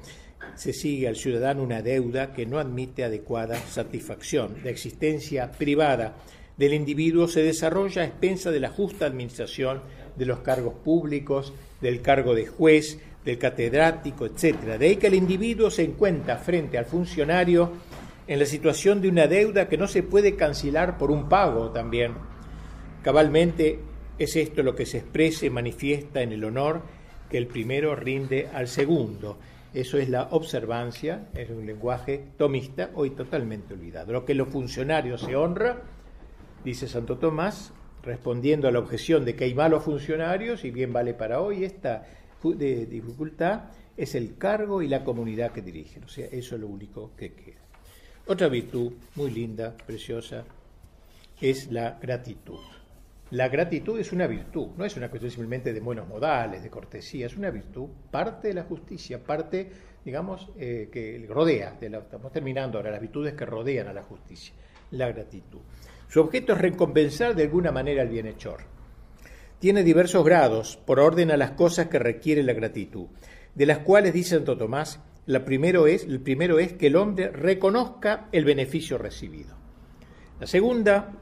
se 0.55 0.73
sigue 0.73 1.09
al 1.09 1.17
ciudadano 1.17 1.65
una 1.65 1.83
deuda 1.83 2.33
que 2.33 2.47
no 2.47 2.59
admite 2.61 3.03
adecuada 3.03 3.57
satisfacción. 3.57 4.59
La 4.63 4.71
existencia 4.71 5.51
privada 5.51 6.17
del 6.57 6.75
individuo 6.75 7.27
se 7.27 7.43
desarrolla 7.43 8.03
a 8.03 8.05
expensa 8.05 8.51
de 8.51 8.61
la 8.61 8.69
justa 8.69 9.07
administración 9.07 9.81
de 10.17 10.27
los 10.27 10.41
cargos 10.41 10.75
públicos, 10.75 11.53
del 11.81 12.03
cargo 12.03 12.35
de 12.35 12.47
juez, 12.47 12.99
del 13.25 13.39
catedrático, 13.39 14.27
etc. 14.27 14.79
De 14.79 14.87
ahí 14.87 14.97
que 14.97 15.07
el 15.07 15.15
individuo 15.15 15.71
se 15.71 15.85
encuentra 15.85 16.37
frente 16.37 16.77
al 16.79 16.85
funcionario 16.85 17.73
en 18.27 18.39
la 18.39 18.47
situación 18.47 19.01
de 19.01 19.09
una 19.09 19.27
deuda 19.27 19.69
que 19.69 19.79
no 19.79 19.87
se 19.87 20.03
puede 20.03 20.37
cancelar 20.37 20.99
por 20.99 21.11
un 21.11 21.29
pago 21.29 21.71
también. 21.71 22.13
Cabalmente 23.03 23.79
es 24.19 24.37
esto 24.37 24.63
lo 24.63 24.75
que 24.75 24.87
se 24.87 24.99
expresa 24.99 25.47
y 25.47 25.51
manifiesta 25.51 26.23
en 26.23 26.33
el 26.33 26.45
honor 26.45 26.83
que 27.31 27.39
el 27.39 27.47
primero 27.47 27.95
rinde 27.95 28.49
al 28.53 28.69
segundo. 28.69 29.39
Eso 29.73 29.99
es 29.99 30.09
la 30.09 30.29
observancia, 30.31 31.29
es 31.35 31.51
un 31.51 31.67
lenguaje 31.67 32.25
tomista 32.37 32.91
hoy 32.95 33.11
totalmente 33.11 33.75
olvidado. 33.75 34.13
Lo 34.13 34.25
que 34.25 34.35
los 34.35 34.49
funcionarios 34.49 35.21
se 35.21 35.37
honra, 35.37 35.83
dice 36.65 36.89
Santo 36.89 37.19
Tomás, 37.19 37.73
respondiendo 38.03 38.67
a 38.67 38.73
la 38.73 38.79
objeción 38.79 39.25
de 39.25 39.37
que 39.37 39.45
hay 39.45 39.55
malos 39.55 39.85
funcionarios 39.85 40.65
y 40.65 40.71
bien 40.71 40.93
vale 40.93 41.15
para 41.15 41.41
hoy 41.41 41.65
esta 41.65 42.07
dificultad, 42.43 43.65
es 43.97 44.15
el 44.15 44.37
cargo 44.39 44.81
y 44.81 44.89
la 44.89 45.05
comunidad 45.05 45.53
que 45.53 45.61
dirigen. 45.61 46.05
O 46.05 46.09
sea, 46.09 46.27
eso 46.27 46.55
es 46.55 46.61
lo 46.61 46.69
único 46.69 47.13
que 47.17 47.35
queda. 47.35 47.61
Otra 48.27 48.49
virtud 48.49 48.93
muy 49.17 49.31
linda, 49.31 49.77
preciosa, 49.77 50.45
es 51.41 51.71
la 51.71 51.99
gratitud. 52.01 52.78
La 53.31 53.49
gratitud 53.49 53.99
es 54.01 54.13
una 54.13 54.27
virtud, 54.27 54.69
no 54.79 54.87
es 54.87 54.97
una 54.97 55.11
cuestión 55.11 55.31
simplemente 55.31 55.75
de 55.75 55.81
buenos 55.81 56.09
modales, 56.09 56.63
de 56.63 56.71
cortesía, 56.71 57.27
es 57.27 57.37
una 57.37 57.51
virtud, 57.51 57.89
parte 58.11 58.49
de 58.49 58.55
la 58.55 58.63
justicia, 58.63 59.23
parte, 59.23 59.71
digamos, 60.03 60.51
eh, 60.59 60.89
que 60.91 61.27
rodea, 61.29 61.77
de 61.79 61.91
la, 61.91 61.99
estamos 61.99 62.33
terminando 62.33 62.79
ahora, 62.79 62.91
las 62.91 63.03
virtudes 63.03 63.35
que 63.35 63.45
rodean 63.45 63.87
a 63.87 63.93
la 63.93 64.03
justicia, 64.03 64.55
la 64.93 65.09
gratitud. 65.09 65.61
Su 66.09 66.21
objeto 66.21 66.55
es 66.55 66.59
recompensar 66.59 67.35
de 67.35 67.43
alguna 67.43 67.71
manera 67.71 68.01
al 68.01 68.09
bienhechor. 68.09 68.61
Tiene 69.59 69.83
diversos 69.83 70.25
grados 70.25 70.79
por 70.79 70.99
orden 70.99 71.31
a 71.31 71.37
las 71.37 71.51
cosas 71.51 71.89
que 71.89 71.99
requiere 71.99 72.43
la 72.43 72.55
gratitud, 72.55 73.09
de 73.55 73.67
las 73.67 73.81
cuales, 73.81 74.15
dice 74.15 74.37
Santo 74.37 74.57
Tomás, 74.57 75.01
primero 75.45 75.87
es, 75.87 76.05
el 76.05 76.21
primero 76.21 76.59
es 76.59 76.73
que 76.73 76.87
el 76.87 76.97
hombre 76.97 77.31
reconozca 77.31 78.29
el 78.33 78.47
beneficio 78.47 78.97
recibido. 78.97 79.55
La 80.41 80.47
segunda, 80.47 81.13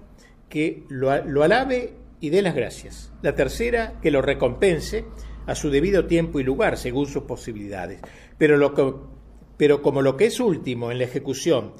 que 0.48 0.84
lo, 0.88 1.10
alabe 1.10 1.94
y 2.20 2.30
dé 2.30 2.42
las 2.42 2.54
gracias. 2.54 3.12
La 3.22 3.34
tercera, 3.34 3.94
que 4.00 4.10
lo 4.10 4.22
recompense 4.22 5.04
a 5.46 5.54
su 5.54 5.70
debido 5.70 6.06
tiempo 6.06 6.40
y 6.40 6.44
lugar, 6.44 6.76
según 6.76 7.06
sus 7.06 7.24
posibilidades. 7.24 8.00
Pero, 8.38 8.56
lo 8.56 9.10
pero 9.56 9.82
como 9.82 10.02
lo 10.02 10.16
que 10.16 10.26
es 10.26 10.40
último 10.40 10.90
en 10.90 10.98
la 10.98 11.04
ejecución 11.04 11.72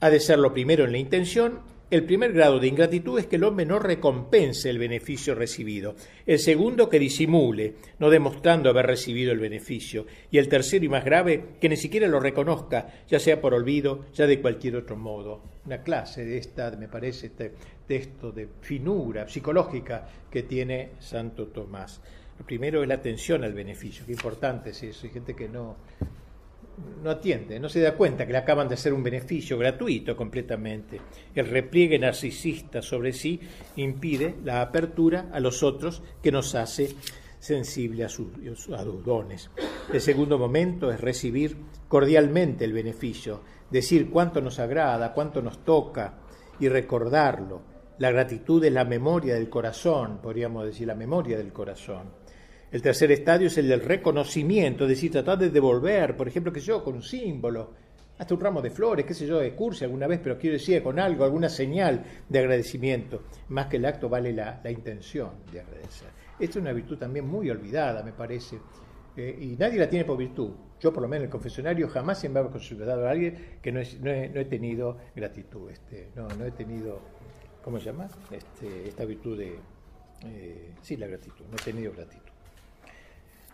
ha 0.00 0.10
de 0.10 0.20
ser 0.20 0.38
lo 0.38 0.52
primero 0.52 0.84
en 0.84 0.92
la 0.92 0.98
intención, 0.98 1.60
el 1.92 2.04
primer 2.04 2.32
grado 2.32 2.58
de 2.58 2.68
ingratitud 2.68 3.18
es 3.18 3.26
que 3.26 3.36
el 3.36 3.44
hombre 3.44 3.66
no 3.66 3.78
recompense 3.78 4.70
el 4.70 4.78
beneficio 4.78 5.34
recibido. 5.34 5.94
El 6.24 6.38
segundo, 6.38 6.88
que 6.88 6.98
disimule, 6.98 7.74
no 7.98 8.08
demostrando 8.08 8.70
haber 8.70 8.86
recibido 8.86 9.30
el 9.30 9.38
beneficio. 9.38 10.06
Y 10.30 10.38
el 10.38 10.48
tercero 10.48 10.86
y 10.86 10.88
más 10.88 11.04
grave, 11.04 11.48
que 11.60 11.68
ni 11.68 11.76
siquiera 11.76 12.08
lo 12.08 12.18
reconozca, 12.18 13.04
ya 13.06 13.20
sea 13.20 13.42
por 13.42 13.52
olvido, 13.52 14.06
ya 14.14 14.26
de 14.26 14.40
cualquier 14.40 14.76
otro 14.76 14.96
modo. 14.96 15.42
Una 15.66 15.82
clase 15.82 16.24
de 16.24 16.38
esta, 16.38 16.70
me 16.70 16.88
parece, 16.88 17.26
este 17.26 17.52
texto 17.86 18.32
de 18.32 18.48
finura 18.62 19.28
psicológica 19.28 20.08
que 20.30 20.44
tiene 20.44 20.92
Santo 20.98 21.48
Tomás. 21.48 22.00
Lo 22.38 22.46
primero 22.46 22.80
es 22.80 22.88
la 22.88 22.94
atención 22.94 23.44
al 23.44 23.52
beneficio, 23.52 24.06
qué 24.06 24.12
importante 24.12 24.70
es 24.70 24.82
eso. 24.82 25.06
Hay 25.06 25.12
gente 25.12 25.36
que 25.36 25.46
no, 25.46 25.76
no 27.02 27.10
atiende, 27.10 27.60
no 27.60 27.68
se 27.68 27.80
da 27.80 27.94
cuenta 27.94 28.26
que 28.26 28.32
le 28.32 28.38
acaban 28.38 28.68
de 28.68 28.74
hacer 28.74 28.92
un 28.92 29.02
beneficio 29.02 29.58
gratuito 29.58 30.16
completamente. 30.16 31.00
El 31.34 31.48
repliegue 31.48 31.98
narcisista 31.98 32.80
sobre 32.80 33.12
sí 33.12 33.40
impide 33.76 34.36
la 34.44 34.62
apertura 34.62 35.28
a 35.32 35.40
los 35.40 35.62
otros 35.62 36.02
que 36.22 36.32
nos 36.32 36.54
hace 36.54 36.94
sensible 37.38 38.04
a 38.04 38.08
sus, 38.08 38.28
a 38.72 38.84
sus 38.84 39.04
dones. 39.04 39.50
El 39.92 40.00
segundo 40.00 40.38
momento 40.38 40.92
es 40.92 41.00
recibir 41.00 41.56
cordialmente 41.88 42.64
el 42.64 42.72
beneficio, 42.72 43.42
decir 43.70 44.10
cuánto 44.10 44.40
nos 44.40 44.58
agrada, 44.58 45.12
cuánto 45.12 45.42
nos 45.42 45.64
toca 45.64 46.14
y 46.60 46.68
recordarlo. 46.68 47.62
La 47.98 48.10
gratitud 48.10 48.64
es 48.64 48.72
la 48.72 48.84
memoria 48.84 49.34
del 49.34 49.48
corazón, 49.48 50.18
podríamos 50.22 50.64
decir, 50.64 50.86
la 50.86 50.94
memoria 50.94 51.36
del 51.36 51.52
corazón. 51.52 52.21
El 52.72 52.80
tercer 52.80 53.12
estadio 53.12 53.48
es 53.48 53.58
el 53.58 53.68
del 53.68 53.82
reconocimiento, 53.82 54.84
es 54.84 54.90
decir, 54.90 55.12
tratar 55.12 55.38
de 55.38 55.50
devolver, 55.50 56.16
por 56.16 56.26
ejemplo, 56.26 56.50
que 56.50 56.60
yo, 56.60 56.82
con 56.82 56.94
un 56.94 57.02
símbolo, 57.02 57.70
hasta 58.16 58.32
un 58.32 58.40
ramo 58.40 58.62
de 58.62 58.70
flores, 58.70 59.04
qué 59.04 59.12
sé 59.12 59.26
yo, 59.26 59.40
de 59.40 59.54
alguna 59.82 60.06
vez, 60.06 60.20
pero 60.22 60.38
quiero 60.38 60.54
decir 60.54 60.82
con 60.82 60.98
algo, 60.98 61.22
alguna 61.22 61.50
señal 61.50 62.02
de 62.26 62.38
agradecimiento. 62.38 63.24
Más 63.50 63.66
que 63.66 63.76
el 63.76 63.84
acto 63.84 64.08
vale 64.08 64.32
la, 64.32 64.62
intención 64.70 65.32
de 65.52 65.60
agradecer. 65.60 66.08
Esta 66.40 66.58
es 66.58 66.62
una 66.62 66.72
virtud 66.72 66.96
también 66.96 67.26
muy 67.26 67.50
olvidada, 67.50 68.02
me 68.02 68.12
parece, 68.12 68.58
eh, 69.18 69.36
y 69.38 69.48
nadie 69.58 69.78
la 69.78 69.90
tiene 69.90 70.06
por 70.06 70.16
virtud. 70.16 70.52
Yo, 70.80 70.94
por 70.94 71.02
lo 71.02 71.08
menos 71.08 71.24
en 71.24 71.26
el 71.26 71.30
confesionario, 71.30 71.88
jamás 71.88 72.20
se 72.20 72.30
me 72.30 72.40
ha 72.40 72.44
considerado 72.44 73.06
a 73.06 73.10
alguien 73.10 73.58
que 73.60 73.70
no, 73.70 73.80
he, 73.80 74.46
tenido 74.46 74.96
gratitud, 75.14 75.70
este, 75.70 76.08
no, 76.16 76.26
no 76.26 76.46
he 76.46 76.52
tenido, 76.52 77.00
¿cómo 77.62 77.78
se 77.78 77.84
llama? 77.84 78.08
Este, 78.30 78.88
esta 78.88 79.04
virtud 79.04 79.36
de, 79.36 79.58
eh, 80.24 80.74
sí, 80.80 80.96
la 80.96 81.06
gratitud, 81.06 81.44
no 81.50 81.56
he 81.58 81.62
tenido 81.62 81.92
gratitud. 81.92 82.21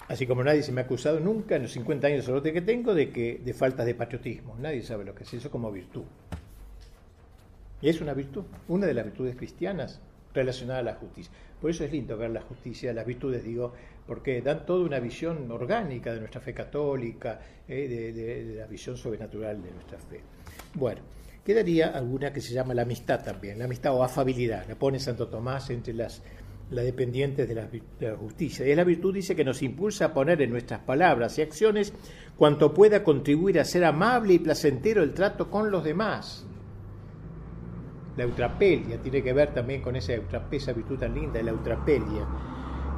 Así 0.09 0.27
como 0.27 0.43
nadie 0.43 0.63
se 0.63 0.73
me 0.73 0.81
ha 0.81 0.85
acusado 0.85 1.21
nunca 1.21 1.57
en 1.57 1.63
los 1.63 1.73
50 1.73 2.07
años 2.07 2.43
de 2.43 2.53
que 2.53 2.63
tengo 2.63 2.95
de 2.95 3.11
que 3.11 3.41
de 3.45 3.53
falta 3.53 3.85
de 3.85 3.95
patriotismo. 3.95 4.57
Nadie 4.59 4.83
sabe 4.83 5.05
lo 5.05 5.15
que 5.15 5.25
es 5.25 5.35
eso 5.35 5.51
como 5.51 5.71
virtud. 5.71 6.05
Y 7.83 7.91
es 7.91 8.01
una 8.01 8.15
virtud, 8.15 8.45
una 8.69 8.87
de 8.87 8.95
las 8.95 9.05
virtudes 9.05 9.37
cristianas 9.37 10.01
relacionada 10.33 10.81
a 10.81 10.83
la 10.83 10.95
justicia. 10.95 11.31
Por 11.61 11.71
eso 11.71 11.85
es 11.85 11.93
lindo 11.93 12.17
ver 12.17 12.31
la 12.31 12.41
justicia, 12.41 12.93
las 12.93 13.05
virtudes, 13.05 13.45
digo, 13.45 13.75
porque 14.07 14.41
dan 14.41 14.65
toda 14.65 14.85
una 14.85 14.99
visión 14.99 15.51
orgánica 15.51 16.13
de 16.13 16.21
nuestra 16.21 16.41
fe 16.41 16.55
católica, 16.55 17.41
eh, 17.69 17.89
de, 17.89 18.13
de, 18.13 18.55
la 18.57 18.67
visión 18.67 18.97
sobrenatural 18.97 19.63
de 19.63 19.71
nuestra 19.71 19.99
fe. 19.99 20.23
Bueno, 20.75 21.03
quedaría 21.45 21.89
alguna 21.89 22.33
que 22.33 22.41
se 22.41 22.55
llama 22.55 22.75
la 22.75 22.83
amistad 22.83 23.23
también, 23.23 23.59
la 23.59 23.67
amistad 23.67 23.95
o 23.95 24.03
afabilidad. 24.03 24.67
La 24.69 24.77
pone 24.77 24.99
Santo 24.99 25.29
Tomás 25.29 25.69
entre 25.71 25.93
las 25.93 26.23
la 26.71 26.83
dependiente 26.83 27.47
de 27.47 27.55
la, 27.55 28.17
justicia. 28.17 28.67
Y 28.67 28.75
la 28.75 28.85
virtud 28.85 29.15
dice 29.15 29.35
que 29.35 29.45
nos 29.45 29.63
impulsa 29.63 30.07
a 30.07 30.15
poner 30.15 30.43
en 30.43 30.51
nuestras 30.51 30.81
palabras 30.81 31.39
y 31.39 31.43
acciones 31.43 31.93
cuanto 32.37 32.75
pueda 32.75 33.03
contribuir 33.03 33.59
a 33.59 33.65
ser 33.65 33.85
amable 33.85 34.35
y 34.35 34.39
placentero 34.39 35.03
el 35.03 35.15
trato 35.15 35.51
con 35.51 35.71
los 35.71 35.83
demás. 35.83 36.47
La 38.17 38.25
eutrapelia 38.25 39.01
tiene 39.01 39.23
que 39.23 39.33
ver 39.33 39.55
también 39.55 39.81
con 39.81 39.97
esa, 39.97 40.15
esa 40.51 40.73
virtud 40.73 40.99
tan 40.99 41.15
linda, 41.15 41.43
la 41.43 41.53
eutrapelia. 41.53 42.27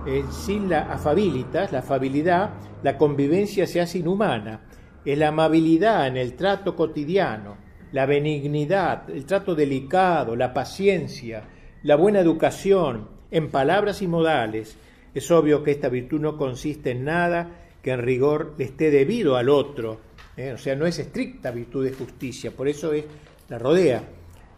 Eh, 0.06 0.24
sin 0.30 0.68
la 0.68 0.92
afabilitas, 0.92 1.70
la 1.72 1.80
afabilidad, 1.80 2.54
la 2.82 2.96
convivencia 2.96 3.66
se 3.66 3.80
hace 3.80 3.98
inhumana. 3.98 4.62
Es 5.04 5.16
la 5.16 5.28
amabilidad 5.28 6.06
en 6.06 6.16
el 6.16 6.34
trato 6.34 6.74
cotidiano, 6.74 7.56
la 7.92 8.06
benignidad, 8.06 9.08
el 9.10 9.26
trato 9.26 9.54
delicado, 9.54 10.36
la 10.36 10.52
paciencia, 10.52 11.44
la 11.82 11.96
buena 11.96 12.20
educación, 12.20 13.19
en 13.30 13.50
palabras 13.50 14.02
y 14.02 14.08
modales, 14.08 14.76
es 15.14 15.30
obvio 15.30 15.62
que 15.62 15.72
esta 15.72 15.88
virtud 15.88 16.20
no 16.20 16.36
consiste 16.36 16.90
en 16.90 17.04
nada 17.04 17.66
que 17.82 17.92
en 17.92 18.02
rigor 18.02 18.54
le 18.58 18.64
esté 18.64 18.90
debido 18.90 19.36
al 19.36 19.48
otro, 19.48 19.98
¿eh? 20.36 20.52
o 20.52 20.58
sea, 20.58 20.76
no 20.76 20.86
es 20.86 20.98
estricta 20.98 21.50
virtud 21.50 21.84
de 21.84 21.92
justicia, 21.92 22.50
por 22.50 22.68
eso 22.68 22.92
es 22.92 23.04
la 23.48 23.58
rodea, 23.58 24.04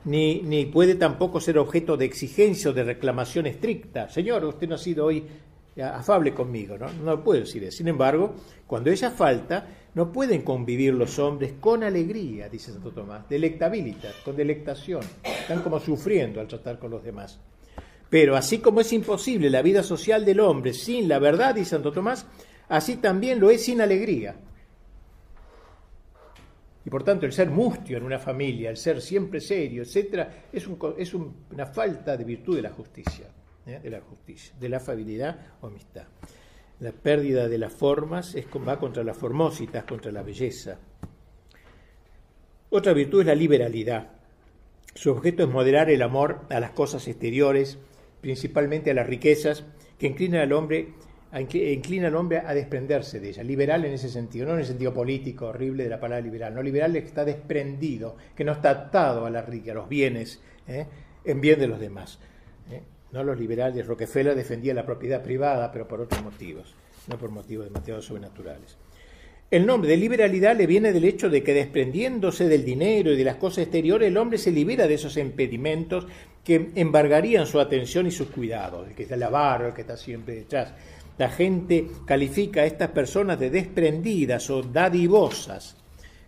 ni, 0.04 0.42
ni 0.42 0.66
puede 0.66 0.96
tampoco 0.96 1.40
ser 1.40 1.58
objeto 1.58 1.96
de 1.96 2.04
exigencia 2.04 2.70
o 2.70 2.74
de 2.74 2.82
reclamación 2.82 3.46
estricta. 3.46 4.08
Señor, 4.08 4.44
usted 4.44 4.68
no 4.68 4.74
ha 4.74 4.78
sido 4.78 5.06
hoy 5.06 5.24
afable 5.80 6.34
conmigo, 6.34 6.76
¿no? 6.76 6.92
No 6.92 7.22
puedo 7.22 7.40
decir. 7.40 7.70
Sin 7.72 7.88
embargo, 7.88 8.34
cuando 8.66 8.90
ella 8.90 9.10
falta, 9.10 9.66
no 9.94 10.12
pueden 10.12 10.42
convivir 10.42 10.94
los 10.94 11.18
hombres 11.18 11.54
con 11.60 11.82
alegría, 11.84 12.48
dice 12.48 12.72
Santo 12.72 12.90
Tomás, 12.90 13.28
delectabilidad, 13.28 14.12
con 14.24 14.36
delectación. 14.36 15.02
Están 15.22 15.62
como 15.62 15.78
sufriendo 15.80 16.40
al 16.40 16.48
tratar 16.48 16.78
con 16.78 16.90
los 16.90 17.02
demás. 17.04 17.38
Pero 18.12 18.36
así 18.36 18.58
como 18.58 18.82
es 18.82 18.92
imposible 18.92 19.48
la 19.48 19.62
vida 19.62 19.82
social 19.82 20.26
del 20.26 20.40
hombre 20.40 20.74
sin 20.74 21.08
la 21.08 21.18
verdad, 21.18 21.54
dice 21.54 21.70
Santo 21.70 21.92
Tomás, 21.92 22.26
así 22.68 22.96
también 22.96 23.40
lo 23.40 23.48
es 23.48 23.64
sin 23.64 23.80
alegría. 23.80 24.36
Y 26.84 26.90
por 26.90 27.04
tanto, 27.04 27.24
el 27.24 27.32
ser 27.32 27.48
mustio 27.48 27.96
en 27.96 28.02
una 28.02 28.18
familia, 28.18 28.68
el 28.68 28.76
ser 28.76 29.00
siempre 29.00 29.40
serio, 29.40 29.82
etc., 29.82 30.28
es, 30.52 30.68
es 30.98 31.14
una 31.14 31.64
falta 31.64 32.14
de 32.14 32.24
virtud 32.24 32.56
de 32.56 32.60
la 32.60 32.68
justicia, 32.68 33.28
¿eh? 33.64 33.80
de 33.82 33.88
la 33.88 34.02
justicia, 34.02 34.52
de 34.60 34.68
la 34.68 34.76
afabilidad 34.76 35.54
o 35.62 35.68
amistad. 35.68 36.04
La 36.80 36.92
pérdida 36.92 37.48
de 37.48 37.56
las 37.56 37.72
formas 37.72 38.34
es, 38.34 38.44
va 38.68 38.78
contra 38.78 39.02
las 39.04 39.16
formositas, 39.16 39.84
contra 39.84 40.12
la 40.12 40.22
belleza. 40.22 40.76
Otra 42.68 42.92
virtud 42.92 43.20
es 43.20 43.26
la 43.26 43.34
liberalidad. 43.34 44.10
Su 44.94 45.12
objeto 45.12 45.44
es 45.44 45.48
moderar 45.48 45.88
el 45.88 46.02
amor 46.02 46.40
a 46.50 46.60
las 46.60 46.72
cosas 46.72 47.08
exteriores, 47.08 47.78
principalmente 48.22 48.90
a 48.90 48.94
las 48.94 49.06
riquezas, 49.06 49.64
que 49.98 50.06
inclina 50.06 50.40
al 50.40 50.52
hombre 50.52 50.94
a, 51.32 51.40
inclina 51.40 52.08
al 52.08 52.14
hombre 52.14 52.38
a 52.38 52.54
desprenderse 52.54 53.18
de 53.18 53.30
ella. 53.30 53.42
Liberal 53.42 53.84
en 53.84 53.94
ese 53.94 54.08
sentido, 54.08 54.46
no 54.46 54.52
en 54.52 54.60
el 54.60 54.66
sentido 54.66 54.92
político 54.92 55.46
horrible 55.46 55.84
de 55.84 55.90
la 55.90 55.98
palabra 55.98 56.24
liberal. 56.24 56.54
No 56.54 56.62
liberal 56.62 56.94
es 56.94 57.02
que 57.02 57.08
está 57.08 57.24
desprendido, 57.24 58.16
que 58.36 58.44
no 58.44 58.52
está 58.52 58.70
atado 58.70 59.26
a 59.26 59.30
la 59.30 59.42
riqueza, 59.42 59.72
a 59.72 59.76
los 59.76 59.88
bienes, 59.88 60.40
¿eh? 60.68 60.86
en 61.24 61.40
bien 61.40 61.58
de 61.58 61.66
los 61.66 61.80
demás. 61.80 62.18
¿eh? 62.70 62.82
No 63.12 63.24
los 63.24 63.38
liberales, 63.38 63.86
Rockefeller 63.86 64.34
defendía 64.34 64.74
la 64.74 64.84
propiedad 64.84 65.22
privada, 65.22 65.72
pero 65.72 65.88
por 65.88 66.02
otros 66.02 66.22
motivos, 66.22 66.74
no 67.08 67.16
por 67.18 67.30
motivos 67.30 67.64
demasiado 67.64 68.02
sobrenaturales. 68.02 68.76
El 69.50 69.66
nombre 69.66 69.90
de 69.90 69.98
liberalidad 69.98 70.56
le 70.56 70.66
viene 70.66 70.94
del 70.94 71.04
hecho 71.04 71.28
de 71.28 71.42
que 71.42 71.52
desprendiéndose 71.52 72.48
del 72.48 72.64
dinero 72.64 73.12
y 73.12 73.18
de 73.18 73.24
las 73.24 73.36
cosas 73.36 73.64
exteriores, 73.64 74.08
el 74.08 74.16
hombre 74.16 74.38
se 74.38 74.50
libera 74.50 74.86
de 74.86 74.94
esos 74.94 75.18
impedimentos 75.18 76.06
que 76.44 76.70
embargarían 76.74 77.46
su 77.46 77.60
atención 77.60 78.06
y 78.06 78.10
sus 78.10 78.28
cuidados, 78.28 78.88
el 78.88 78.94
que 78.94 79.04
está 79.04 79.16
lavaro, 79.16 79.68
el 79.68 79.74
que 79.74 79.82
está 79.82 79.96
siempre 79.96 80.34
detrás. 80.34 80.72
La 81.18 81.28
gente 81.28 81.86
califica 82.04 82.62
a 82.62 82.66
estas 82.66 82.90
personas 82.90 83.38
de 83.38 83.50
desprendidas 83.50 84.50
o 84.50 84.62
dadivosas. 84.62 85.76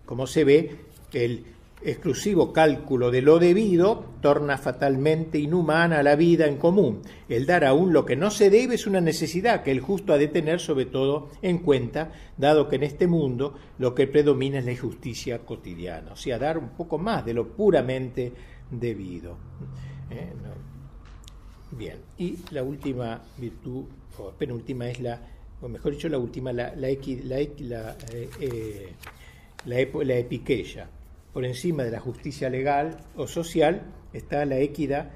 Como 0.04 0.26
se 0.26 0.44
ve, 0.44 0.76
el 1.12 1.44
exclusivo 1.84 2.52
cálculo 2.52 3.10
de 3.10 3.20
lo 3.20 3.38
debido 3.38 4.14
torna 4.20 4.56
fatalmente 4.56 5.38
inhumana 5.38 6.02
la 6.02 6.16
vida 6.16 6.46
en 6.46 6.56
común. 6.56 7.02
El 7.28 7.44
dar 7.44 7.64
aún 7.64 7.92
lo 7.92 8.06
que 8.06 8.16
no 8.16 8.30
se 8.30 8.50
debe 8.50 8.76
es 8.76 8.86
una 8.86 9.00
necesidad 9.00 9.62
que 9.62 9.70
el 9.70 9.80
justo 9.80 10.12
ha 10.12 10.18
de 10.18 10.28
tener 10.28 10.60
sobre 10.60 10.86
todo 10.86 11.30
en 11.42 11.58
cuenta, 11.58 12.12
dado 12.38 12.68
que 12.68 12.76
en 12.76 12.84
este 12.84 13.06
mundo 13.06 13.54
lo 13.78 13.94
que 13.94 14.06
predomina 14.06 14.58
es 14.58 14.64
la 14.64 14.72
injusticia 14.72 15.40
cotidiana, 15.40 16.12
o 16.12 16.16
sea, 16.16 16.38
dar 16.38 16.56
un 16.56 16.70
poco 16.70 16.98
más 16.98 17.24
de 17.24 17.34
lo 17.34 17.48
puramente 17.48 18.32
debido. 18.70 19.36
¿Eh? 20.10 20.32
Bien, 21.72 21.98
y 22.18 22.38
la 22.50 22.62
última 22.62 23.20
virtud, 23.38 23.84
o 24.18 24.30
penúltima, 24.30 24.88
es 24.88 25.00
la, 25.00 25.20
o 25.60 25.68
mejor 25.68 25.92
dicho, 25.92 26.08
la 26.08 26.18
última, 26.18 26.52
la, 26.52 26.74
la, 26.76 26.88
la, 26.88 27.38
la, 27.58 27.96
eh, 28.12 28.28
eh, 28.40 28.92
la 29.64 30.14
epiqueya 30.16 30.88
por 31.34 31.44
encima 31.44 31.82
de 31.82 31.90
la 31.90 31.98
justicia 32.00 32.48
legal 32.48 32.96
o 33.16 33.26
social 33.26 33.82
está 34.12 34.46
la 34.46 34.60
equidad. 34.60 35.10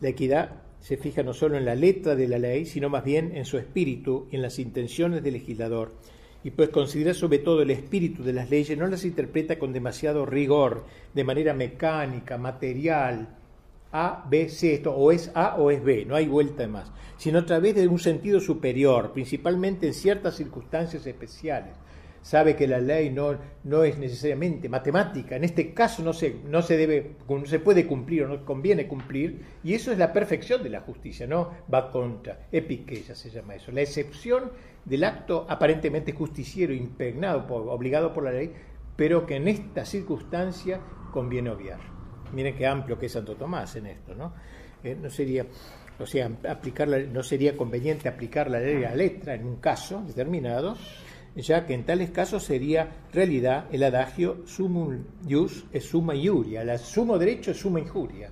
La 0.00 0.08
equidad 0.08 0.62
se 0.80 0.96
fija 0.96 1.22
no 1.22 1.34
solo 1.34 1.58
en 1.58 1.66
la 1.66 1.74
letra 1.74 2.14
de 2.14 2.26
la 2.26 2.38
ley, 2.38 2.64
sino 2.64 2.88
más 2.88 3.04
bien 3.04 3.36
en 3.36 3.44
su 3.44 3.58
espíritu 3.58 4.28
y 4.30 4.36
en 4.36 4.42
las 4.42 4.58
intenciones 4.58 5.22
del 5.22 5.34
legislador. 5.34 5.92
Y 6.42 6.52
pues 6.52 6.70
considera 6.70 7.12
sobre 7.12 7.38
todo 7.38 7.60
el 7.60 7.70
espíritu 7.70 8.22
de 8.22 8.32
las 8.32 8.48
leyes, 8.48 8.78
no 8.78 8.86
las 8.86 9.04
interpreta 9.04 9.58
con 9.58 9.72
demasiado 9.72 10.24
rigor, 10.24 10.84
de 11.12 11.24
manera 11.24 11.52
mecánica, 11.52 12.38
material, 12.38 13.36
A, 13.98 14.26
B, 14.28 14.50
C, 14.50 14.74
esto 14.74 14.94
o 14.94 15.10
es 15.10 15.30
A 15.34 15.56
o 15.56 15.70
es 15.70 15.82
B, 15.82 16.04
no 16.04 16.16
hay 16.16 16.28
vuelta 16.28 16.64
de 16.64 16.68
más, 16.68 16.92
sino 17.16 17.38
a 17.38 17.46
través 17.46 17.74
de 17.74 17.88
un 17.88 17.98
sentido 17.98 18.40
superior, 18.40 19.12
principalmente 19.12 19.86
en 19.86 19.94
ciertas 19.94 20.36
circunstancias 20.36 21.06
especiales. 21.06 21.72
Sabe 22.20 22.56
que 22.56 22.66
la 22.66 22.78
ley 22.78 23.08
no, 23.08 23.38
no 23.64 23.84
es 23.84 23.96
necesariamente 23.96 24.68
matemática, 24.68 25.36
en 25.36 25.44
este 25.44 25.72
caso 25.72 26.02
no 26.02 26.12
se, 26.12 26.36
no 26.46 26.60
se 26.60 26.76
debe, 26.76 27.16
se 27.46 27.58
puede 27.58 27.86
cumplir 27.86 28.24
o 28.24 28.28
no 28.28 28.44
conviene 28.44 28.86
cumplir, 28.86 29.40
y 29.64 29.72
eso 29.72 29.90
es 29.90 29.96
la 29.96 30.12
perfección 30.12 30.62
de 30.62 30.68
la 30.68 30.80
justicia, 30.82 31.26
no 31.26 31.52
va 31.72 31.90
contra, 31.90 32.48
epiqueya 32.52 33.14
se 33.14 33.30
llama 33.30 33.54
eso, 33.54 33.72
la 33.72 33.80
excepción 33.80 34.50
del 34.84 35.04
acto 35.04 35.46
aparentemente 35.48 36.12
justiciero, 36.12 36.74
impregnado, 36.74 37.46
obligado 37.48 38.12
por 38.12 38.24
la 38.24 38.32
ley, 38.32 38.52
pero 38.94 39.24
que 39.24 39.36
en 39.36 39.48
esta 39.48 39.86
circunstancia 39.86 40.80
conviene 41.12 41.48
obviar. 41.48 41.95
Miren 42.32 42.56
qué 42.56 42.66
amplio 42.66 42.98
que 42.98 43.06
es 43.06 43.12
Santo 43.12 43.34
Tomás 43.34 43.76
en 43.76 43.86
esto, 43.86 44.14
¿no? 44.14 44.32
Eh, 44.82 44.96
no 45.00 45.10
sería, 45.10 45.46
o 45.98 46.06
sea, 46.06 46.30
aplicar 46.48 46.88
no 46.88 47.22
sería 47.22 47.56
conveniente 47.56 48.08
aplicar 48.08 48.50
la 48.50 48.60
ley 48.60 48.84
a 48.84 48.94
letra 48.94 49.34
en 49.34 49.46
un 49.46 49.56
caso 49.56 50.02
determinado, 50.06 50.76
ya 51.34 51.66
que 51.66 51.74
en 51.74 51.84
tales 51.84 52.10
casos 52.10 52.44
sería 52.44 52.88
realidad 53.12 53.66
el 53.70 53.82
adagio 53.82 54.46
sumum 54.46 55.04
ius 55.26 55.66
es 55.72 55.84
suma 55.84 56.14
injuria, 56.14 56.62
el 56.62 56.78
sumo 56.78 57.18
derecho 57.18 57.50
es 57.50 57.58
suma 57.58 57.80
injuria. 57.80 58.30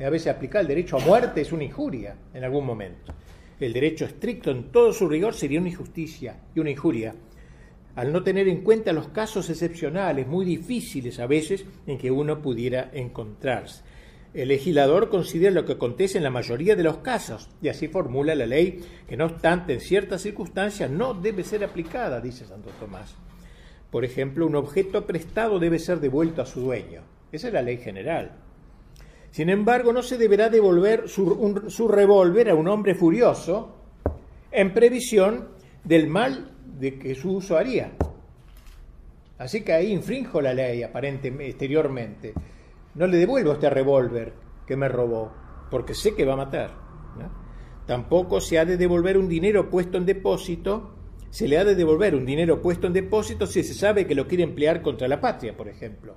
A 0.00 0.10
veces 0.10 0.28
aplicar 0.28 0.62
el 0.62 0.68
derecho 0.68 0.96
a 0.96 1.00
muerte 1.00 1.40
es 1.40 1.52
una 1.52 1.64
injuria 1.64 2.14
en 2.32 2.44
algún 2.44 2.64
momento. 2.64 3.12
El 3.58 3.72
derecho 3.72 4.04
estricto 4.04 4.52
en 4.52 4.70
todo 4.70 4.92
su 4.92 5.08
rigor 5.08 5.34
sería 5.34 5.58
una 5.58 5.68
injusticia 5.68 6.36
y 6.54 6.60
una 6.60 6.70
injuria, 6.70 7.12
al 7.98 8.12
no 8.12 8.22
tener 8.22 8.46
en 8.46 8.62
cuenta 8.62 8.92
los 8.92 9.08
casos 9.08 9.50
excepcionales, 9.50 10.24
muy 10.28 10.44
difíciles 10.44 11.18
a 11.18 11.26
veces, 11.26 11.64
en 11.84 11.98
que 11.98 12.12
uno 12.12 12.40
pudiera 12.40 12.90
encontrarse. 12.92 13.82
El 14.32 14.50
legislador 14.50 15.08
considera 15.08 15.50
lo 15.50 15.64
que 15.64 15.72
acontece 15.72 16.16
en 16.16 16.22
la 16.22 16.30
mayoría 16.30 16.76
de 16.76 16.84
los 16.84 16.98
casos 16.98 17.48
y 17.60 17.66
así 17.66 17.88
formula 17.88 18.36
la 18.36 18.46
ley 18.46 18.84
que 19.08 19.16
no 19.16 19.24
obstante 19.24 19.72
en 19.72 19.80
ciertas 19.80 20.22
circunstancias 20.22 20.88
no 20.88 21.12
debe 21.12 21.42
ser 21.42 21.64
aplicada, 21.64 22.20
dice 22.20 22.46
Santo 22.46 22.70
Tomás. 22.78 23.16
Por 23.90 24.04
ejemplo, 24.04 24.46
un 24.46 24.54
objeto 24.54 25.04
prestado 25.04 25.58
debe 25.58 25.80
ser 25.80 25.98
devuelto 25.98 26.40
a 26.40 26.46
su 26.46 26.60
dueño. 26.60 27.02
Esa 27.32 27.48
es 27.48 27.52
la 27.52 27.62
ley 27.62 27.78
general. 27.78 28.30
Sin 29.32 29.50
embargo, 29.50 29.92
no 29.92 30.04
se 30.04 30.18
deberá 30.18 30.48
devolver 30.48 31.08
su, 31.08 31.88
revólver 31.88 32.48
a 32.48 32.54
un 32.54 32.68
hombre 32.68 32.94
furioso 32.94 33.74
en 34.52 34.72
previsión 34.72 35.48
del 35.82 36.06
mal 36.06 36.52
de 36.78 36.98
que 36.98 37.14
su 37.14 37.36
uso 37.36 37.56
haría. 37.56 37.92
Así 39.38 39.62
que 39.62 39.72
ahí 39.72 39.92
infrinjo 39.92 40.40
la 40.40 40.52
ley 40.52 40.82
aparentemente, 40.82 41.48
exteriormente 41.48 42.34
no 42.94 43.06
le 43.06 43.18
devuelvo 43.18 43.52
este 43.52 43.70
revólver 43.70 44.32
que 44.66 44.76
me 44.76 44.88
robó, 44.88 45.32
porque 45.70 45.94
sé 45.94 46.14
que 46.14 46.24
va 46.24 46.34
a 46.34 46.38
matar. 46.38 46.70
Tampoco 47.86 48.40
se 48.40 48.58
ha 48.58 48.64
de 48.64 48.76
devolver 48.76 49.16
un 49.16 49.28
dinero 49.28 49.70
puesto 49.70 49.96
en 49.96 50.04
depósito, 50.04 50.94
se 51.30 51.48
le 51.48 51.58
ha 51.58 51.64
de 51.64 51.74
devolver 51.74 52.14
un 52.14 52.26
dinero 52.26 52.60
puesto 52.60 52.86
en 52.86 52.92
depósito 52.92 53.46
si 53.46 53.62
se 53.62 53.74
sabe 53.74 54.06
que 54.06 54.14
lo 54.14 54.26
quiere 54.26 54.44
emplear 54.44 54.82
contra 54.82 55.08
la 55.08 55.20
patria, 55.20 55.56
por 55.56 55.68
ejemplo. 55.68 56.16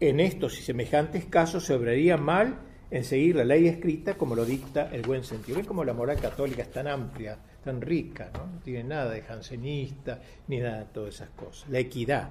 En 0.00 0.20
estos 0.20 0.58
y 0.58 0.62
semejantes 0.62 1.24
casos 1.26 1.64
se 1.64 1.74
obraría 1.74 2.16
mal 2.16 2.58
en 2.94 3.02
seguir 3.02 3.34
la 3.34 3.44
ley 3.44 3.66
escrita 3.66 4.14
como 4.14 4.36
lo 4.36 4.44
dicta 4.44 4.88
el 4.92 5.02
buen 5.02 5.24
sentido. 5.24 5.56
Ven 5.56 5.66
cómo 5.66 5.84
la 5.84 5.92
moral 5.92 6.20
católica 6.20 6.62
es 6.62 6.70
tan 6.70 6.86
amplia, 6.86 7.36
tan 7.64 7.80
rica, 7.80 8.30
¿no? 8.32 8.46
no 8.46 8.60
tiene 8.60 8.84
nada 8.84 9.10
de 9.10 9.22
jansenista 9.22 10.20
ni 10.46 10.60
nada 10.60 10.78
de 10.78 10.84
todas 10.86 11.16
esas 11.16 11.30
cosas. 11.30 11.68
La 11.70 11.80
equidad, 11.80 12.30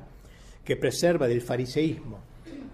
que 0.64 0.78
preserva 0.78 1.28
del 1.28 1.42
fariseísmo, 1.42 2.20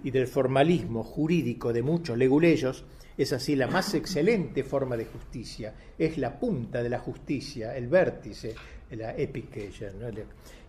y 0.03 0.11
del 0.11 0.27
formalismo 0.27 1.03
jurídico 1.03 1.73
de 1.73 1.81
muchos 1.81 2.15
leguleyos, 2.15 2.85
es 3.17 3.33
así 3.33 3.55
la 3.55 3.65
más 3.65 3.95
excelente 3.95 4.63
forma 4.63 4.95
de 4.95 5.05
justicia, 5.05 5.73
es 5.97 6.19
la 6.19 6.39
punta 6.39 6.83
de 6.83 6.89
la 6.89 6.99
justicia, 6.99 7.75
el 7.75 7.87
vértice, 7.87 8.53
la 8.91 9.15
epiqueia, 9.17 9.91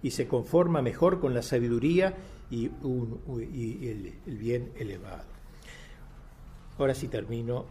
y 0.02 0.10
se 0.10 0.26
conforma 0.26 0.80
mejor 0.80 1.20
con 1.20 1.34
la 1.34 1.42
sabiduría 1.42 2.14
y, 2.50 2.64
el, 2.66 4.14
bien 4.26 4.72
elevado. 4.78 5.39
Ahora 6.80 6.94
sí 6.94 7.08
termino, 7.08 7.66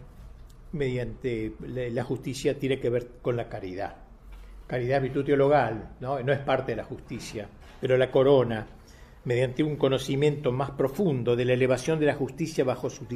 mediante 0.74 1.54
la 1.66 2.04
justicia 2.04 2.60
tiene 2.60 2.80
que 2.80 2.92
ver 2.92 3.08
con 3.24 3.36
la 3.36 3.50
caridad. 3.50 3.96
Caridad 4.68 5.02
virtud 5.02 5.26
teologal, 5.26 5.96
¿no? 6.00 6.20
no 6.22 6.32
es 6.32 6.40
parte 6.40 6.74
de 6.74 6.76
la 6.76 6.84
justicia, 6.84 7.50
pero 7.82 7.98
la 7.98 8.12
corona 8.12 8.68
mediante 9.26 9.64
un 9.64 9.78
conocimiento 9.78 10.52
más 10.52 10.72
profundo 10.72 11.36
de 11.36 11.46
la 11.46 11.54
elevación 11.54 12.00
de 12.00 12.06
la 12.06 12.14
justicia 12.14 12.64
bajo 12.64 12.92
sus 12.92 13.08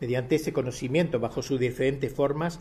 mediante 0.00 0.34
ese 0.34 0.52
conocimiento 0.52 1.18
bajo 1.18 1.42
sus 1.42 1.58
diferentes 1.58 2.12
formas, 2.12 2.60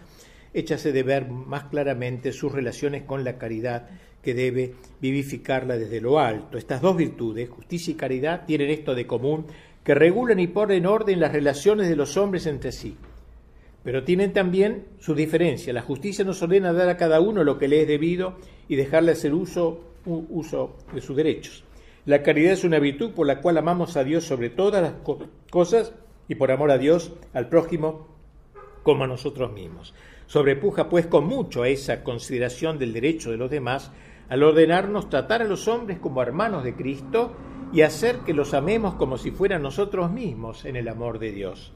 échase 0.54 0.94
de 0.94 1.04
ver 1.04 1.30
más 1.30 1.66
claramente 1.66 2.32
sus 2.32 2.54
relaciones 2.54 3.04
con 3.04 3.26
la 3.26 3.38
caridad 3.38 3.90
que 4.22 4.34
debe 4.34 4.76
vivificarla 5.02 5.78
desde 5.78 6.00
lo 6.00 6.20
alto. 6.20 6.58
Estas 6.58 6.82
dos 6.82 6.96
virtudes, 6.96 7.50
justicia 7.50 7.92
y 7.92 7.96
caridad, 7.96 8.46
tienen 8.46 8.70
esto 8.70 8.96
de 8.96 9.08
común, 9.08 9.48
que 9.84 9.96
regulan 9.96 10.40
y 10.40 10.48
ponen 10.48 10.78
en 10.78 10.86
orden 10.86 11.20
las 11.20 11.32
relaciones 11.32 11.90
de 11.90 11.96
los 11.96 12.18
hombres 12.18 12.46
entre 12.46 12.72
sí. 12.72 12.98
Pero 13.84 14.04
tienen 14.04 14.32
también 14.32 14.86
su 15.00 15.16
diferencia. 15.16 15.74
La 15.74 15.82
justicia 15.82 16.24
nos 16.24 16.42
ordena 16.42 16.72
dar 16.72 16.90
a 16.90 16.98
cada 16.98 17.20
uno 17.20 17.44
lo 17.44 17.58
que 17.58 17.68
le 17.68 17.82
es 17.82 17.88
debido 17.88 18.36
y 18.68 18.76
dejarle 18.76 19.14
hacer 19.14 19.34
uso, 19.34 19.82
uso 20.06 20.76
de 20.94 21.02
sus 21.02 21.16
derechos. 21.16 21.64
La 22.06 22.24
caridad 22.24 22.54
es 22.54 22.64
una 22.64 22.80
virtud 22.80 23.12
por 23.12 23.28
la 23.28 23.42
cual 23.42 23.58
amamos 23.58 23.98
a 23.98 24.04
Dios 24.04 24.24
sobre 24.24 24.50
todas 24.50 24.82
las 24.82 24.94
cosas 25.50 25.94
y 26.28 26.36
por 26.36 26.52
amor 26.52 26.72
a 26.72 26.78
Dios, 26.78 27.14
al 27.34 27.50
prójimo, 27.50 28.08
como 28.84 29.04
a 29.04 29.08
nosotros 29.08 29.52
mismos. 29.52 29.94
Sobrepuja 30.28 30.90
pues 30.90 31.08
con 31.08 31.26
mucho 31.26 31.64
a 31.64 31.70
esa 31.70 32.04
consideración 32.04 32.80
del 32.80 32.94
derecho 32.94 33.32
de 33.32 33.38
los 33.38 33.52
demás 33.52 33.92
al 34.30 34.44
ordenarnos 34.44 35.10
tratar 35.10 35.42
a 35.42 35.46
los 35.46 35.68
hombres 35.68 36.00
como 36.00 36.22
hermanos 36.22 36.64
de 36.64 36.74
Cristo 36.74 37.34
y 37.72 37.82
hacer 37.82 38.18
que 38.20 38.34
los 38.34 38.54
amemos 38.54 38.96
como 38.96 39.18
si 39.18 39.32
fueran 39.32 39.62
nosotros 39.62 40.12
mismos 40.12 40.66
en 40.66 40.76
el 40.76 40.88
amor 40.88 41.20
de 41.20 41.32
Dios. 41.32 41.74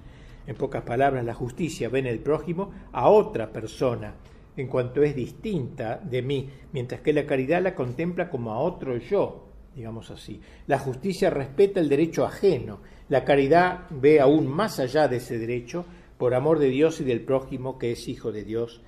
En 0.47 0.55
pocas 0.55 0.83
palabras, 0.83 1.25
la 1.25 1.33
justicia 1.33 1.89
ve 1.89 1.99
en 1.99 2.07
el 2.07 2.19
prójimo 2.19 2.71
a 2.91 3.09
otra 3.09 3.51
persona 3.51 4.13
en 4.57 4.67
cuanto 4.67 5.03
es 5.03 5.15
distinta 5.15 5.99
de 6.03 6.21
mí, 6.21 6.49
mientras 6.71 7.01
que 7.01 7.13
la 7.13 7.25
caridad 7.25 7.61
la 7.61 7.75
contempla 7.75 8.29
como 8.29 8.51
a 8.51 8.59
otro 8.59 8.97
yo, 8.97 9.47
digamos 9.75 10.11
así. 10.11 10.39
La 10.67 10.79
justicia 10.79 11.29
respeta 11.29 11.79
el 11.79 11.89
derecho 11.89 12.25
ajeno. 12.25 12.79
La 13.09 13.25
caridad 13.25 13.87
ve 13.89 14.19
aún 14.19 14.47
más 14.47 14.79
allá 14.79 15.07
de 15.07 15.17
ese 15.17 15.37
derecho 15.37 15.85
por 16.17 16.33
amor 16.33 16.59
de 16.59 16.69
Dios 16.69 17.01
y 17.01 17.03
del 17.03 17.21
prójimo 17.21 17.77
que 17.77 17.91
es 17.91 18.07
hijo 18.07 18.31
de 18.31 18.43
Dios. 18.43 18.81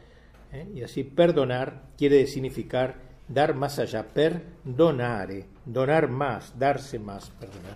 ¿eh? 0.54 0.68
Y 0.74 0.84
así 0.84 1.04
perdonar 1.04 1.90
quiere 1.98 2.26
significar 2.28 2.96
dar 3.28 3.54
más 3.54 3.78
allá, 3.80 4.08
perdonare, 4.08 5.46
donar 5.68 6.08
más, 6.10 6.58
darse 6.58 6.98
más, 6.98 7.30
perdonar. 7.30 7.76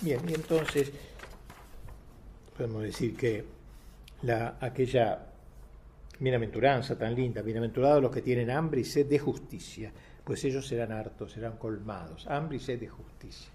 Bien, 0.00 0.20
y 0.28 0.34
entonces 0.34 0.90
podemos 2.56 2.82
decir 2.82 3.16
que 3.16 3.44
la, 4.22 4.56
aquella 4.60 5.26
bienaventuranza 6.18 6.96
tan 6.96 7.14
linda, 7.14 7.42
bienaventurados 7.42 8.02
los 8.02 8.10
que 8.10 8.22
tienen 8.22 8.50
hambre 8.50 8.80
y 8.80 8.84
sed 8.84 9.06
de 9.06 9.18
justicia, 9.18 9.92
pues 10.24 10.42
ellos 10.44 10.66
serán 10.66 10.92
hartos, 10.92 11.32
serán 11.32 11.58
colmados, 11.58 12.26
hambre 12.26 12.56
y 12.56 12.60
sed 12.60 12.80
de 12.80 12.88
justicia. 12.88 13.50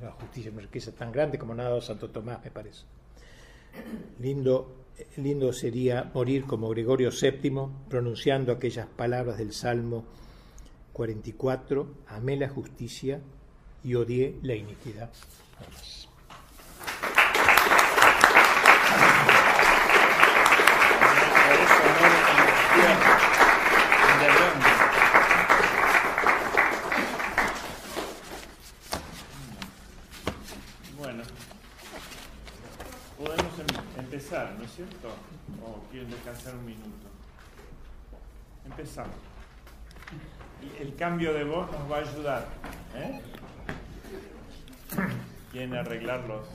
La 0.00 0.10
justicia 0.12 0.48
es 0.48 0.54
una 0.54 0.62
riqueza 0.62 0.92
tan 0.92 1.12
grande 1.12 1.38
como 1.38 1.54
nada 1.54 1.80
Santo 1.80 2.10
Tomás, 2.10 2.42
me 2.42 2.50
parece. 2.50 2.84
Lindo, 4.20 4.86
lindo 5.18 5.52
sería 5.52 6.10
morir 6.14 6.44
como 6.44 6.68
Gregorio 6.70 7.10
VII, 7.10 7.68
pronunciando 7.88 8.52
aquellas 8.52 8.86
palabras 8.86 9.38
del 9.38 9.52
Salmo 9.52 10.04
44, 10.92 11.86
amé 12.08 12.36
la 12.36 12.48
justicia 12.48 13.20
y 13.82 13.94
odié 13.94 14.38
la 14.42 14.54
iniquidad. 14.54 15.10
Bueno, 30.98 31.22
podemos 33.18 33.58
em- 33.58 34.00
empezar, 34.04 34.54
¿no 34.58 34.64
es 34.64 34.72
cierto? 34.72 35.08
¿O 35.64 35.90
quieren 35.90 36.10
descansar 36.10 36.54
un 36.54 36.66
minuto? 36.66 37.08
Empezamos. 38.64 39.31
El 40.80 40.94
cambio 40.96 41.32
de 41.32 41.44
voz 41.44 41.70
nos 41.70 41.90
va 41.90 41.96
a 41.96 42.00
ayudar. 42.00 42.46
¿eh? 42.96 43.20
¿Quieren 45.52 45.74
arreglarlos? 45.74 46.46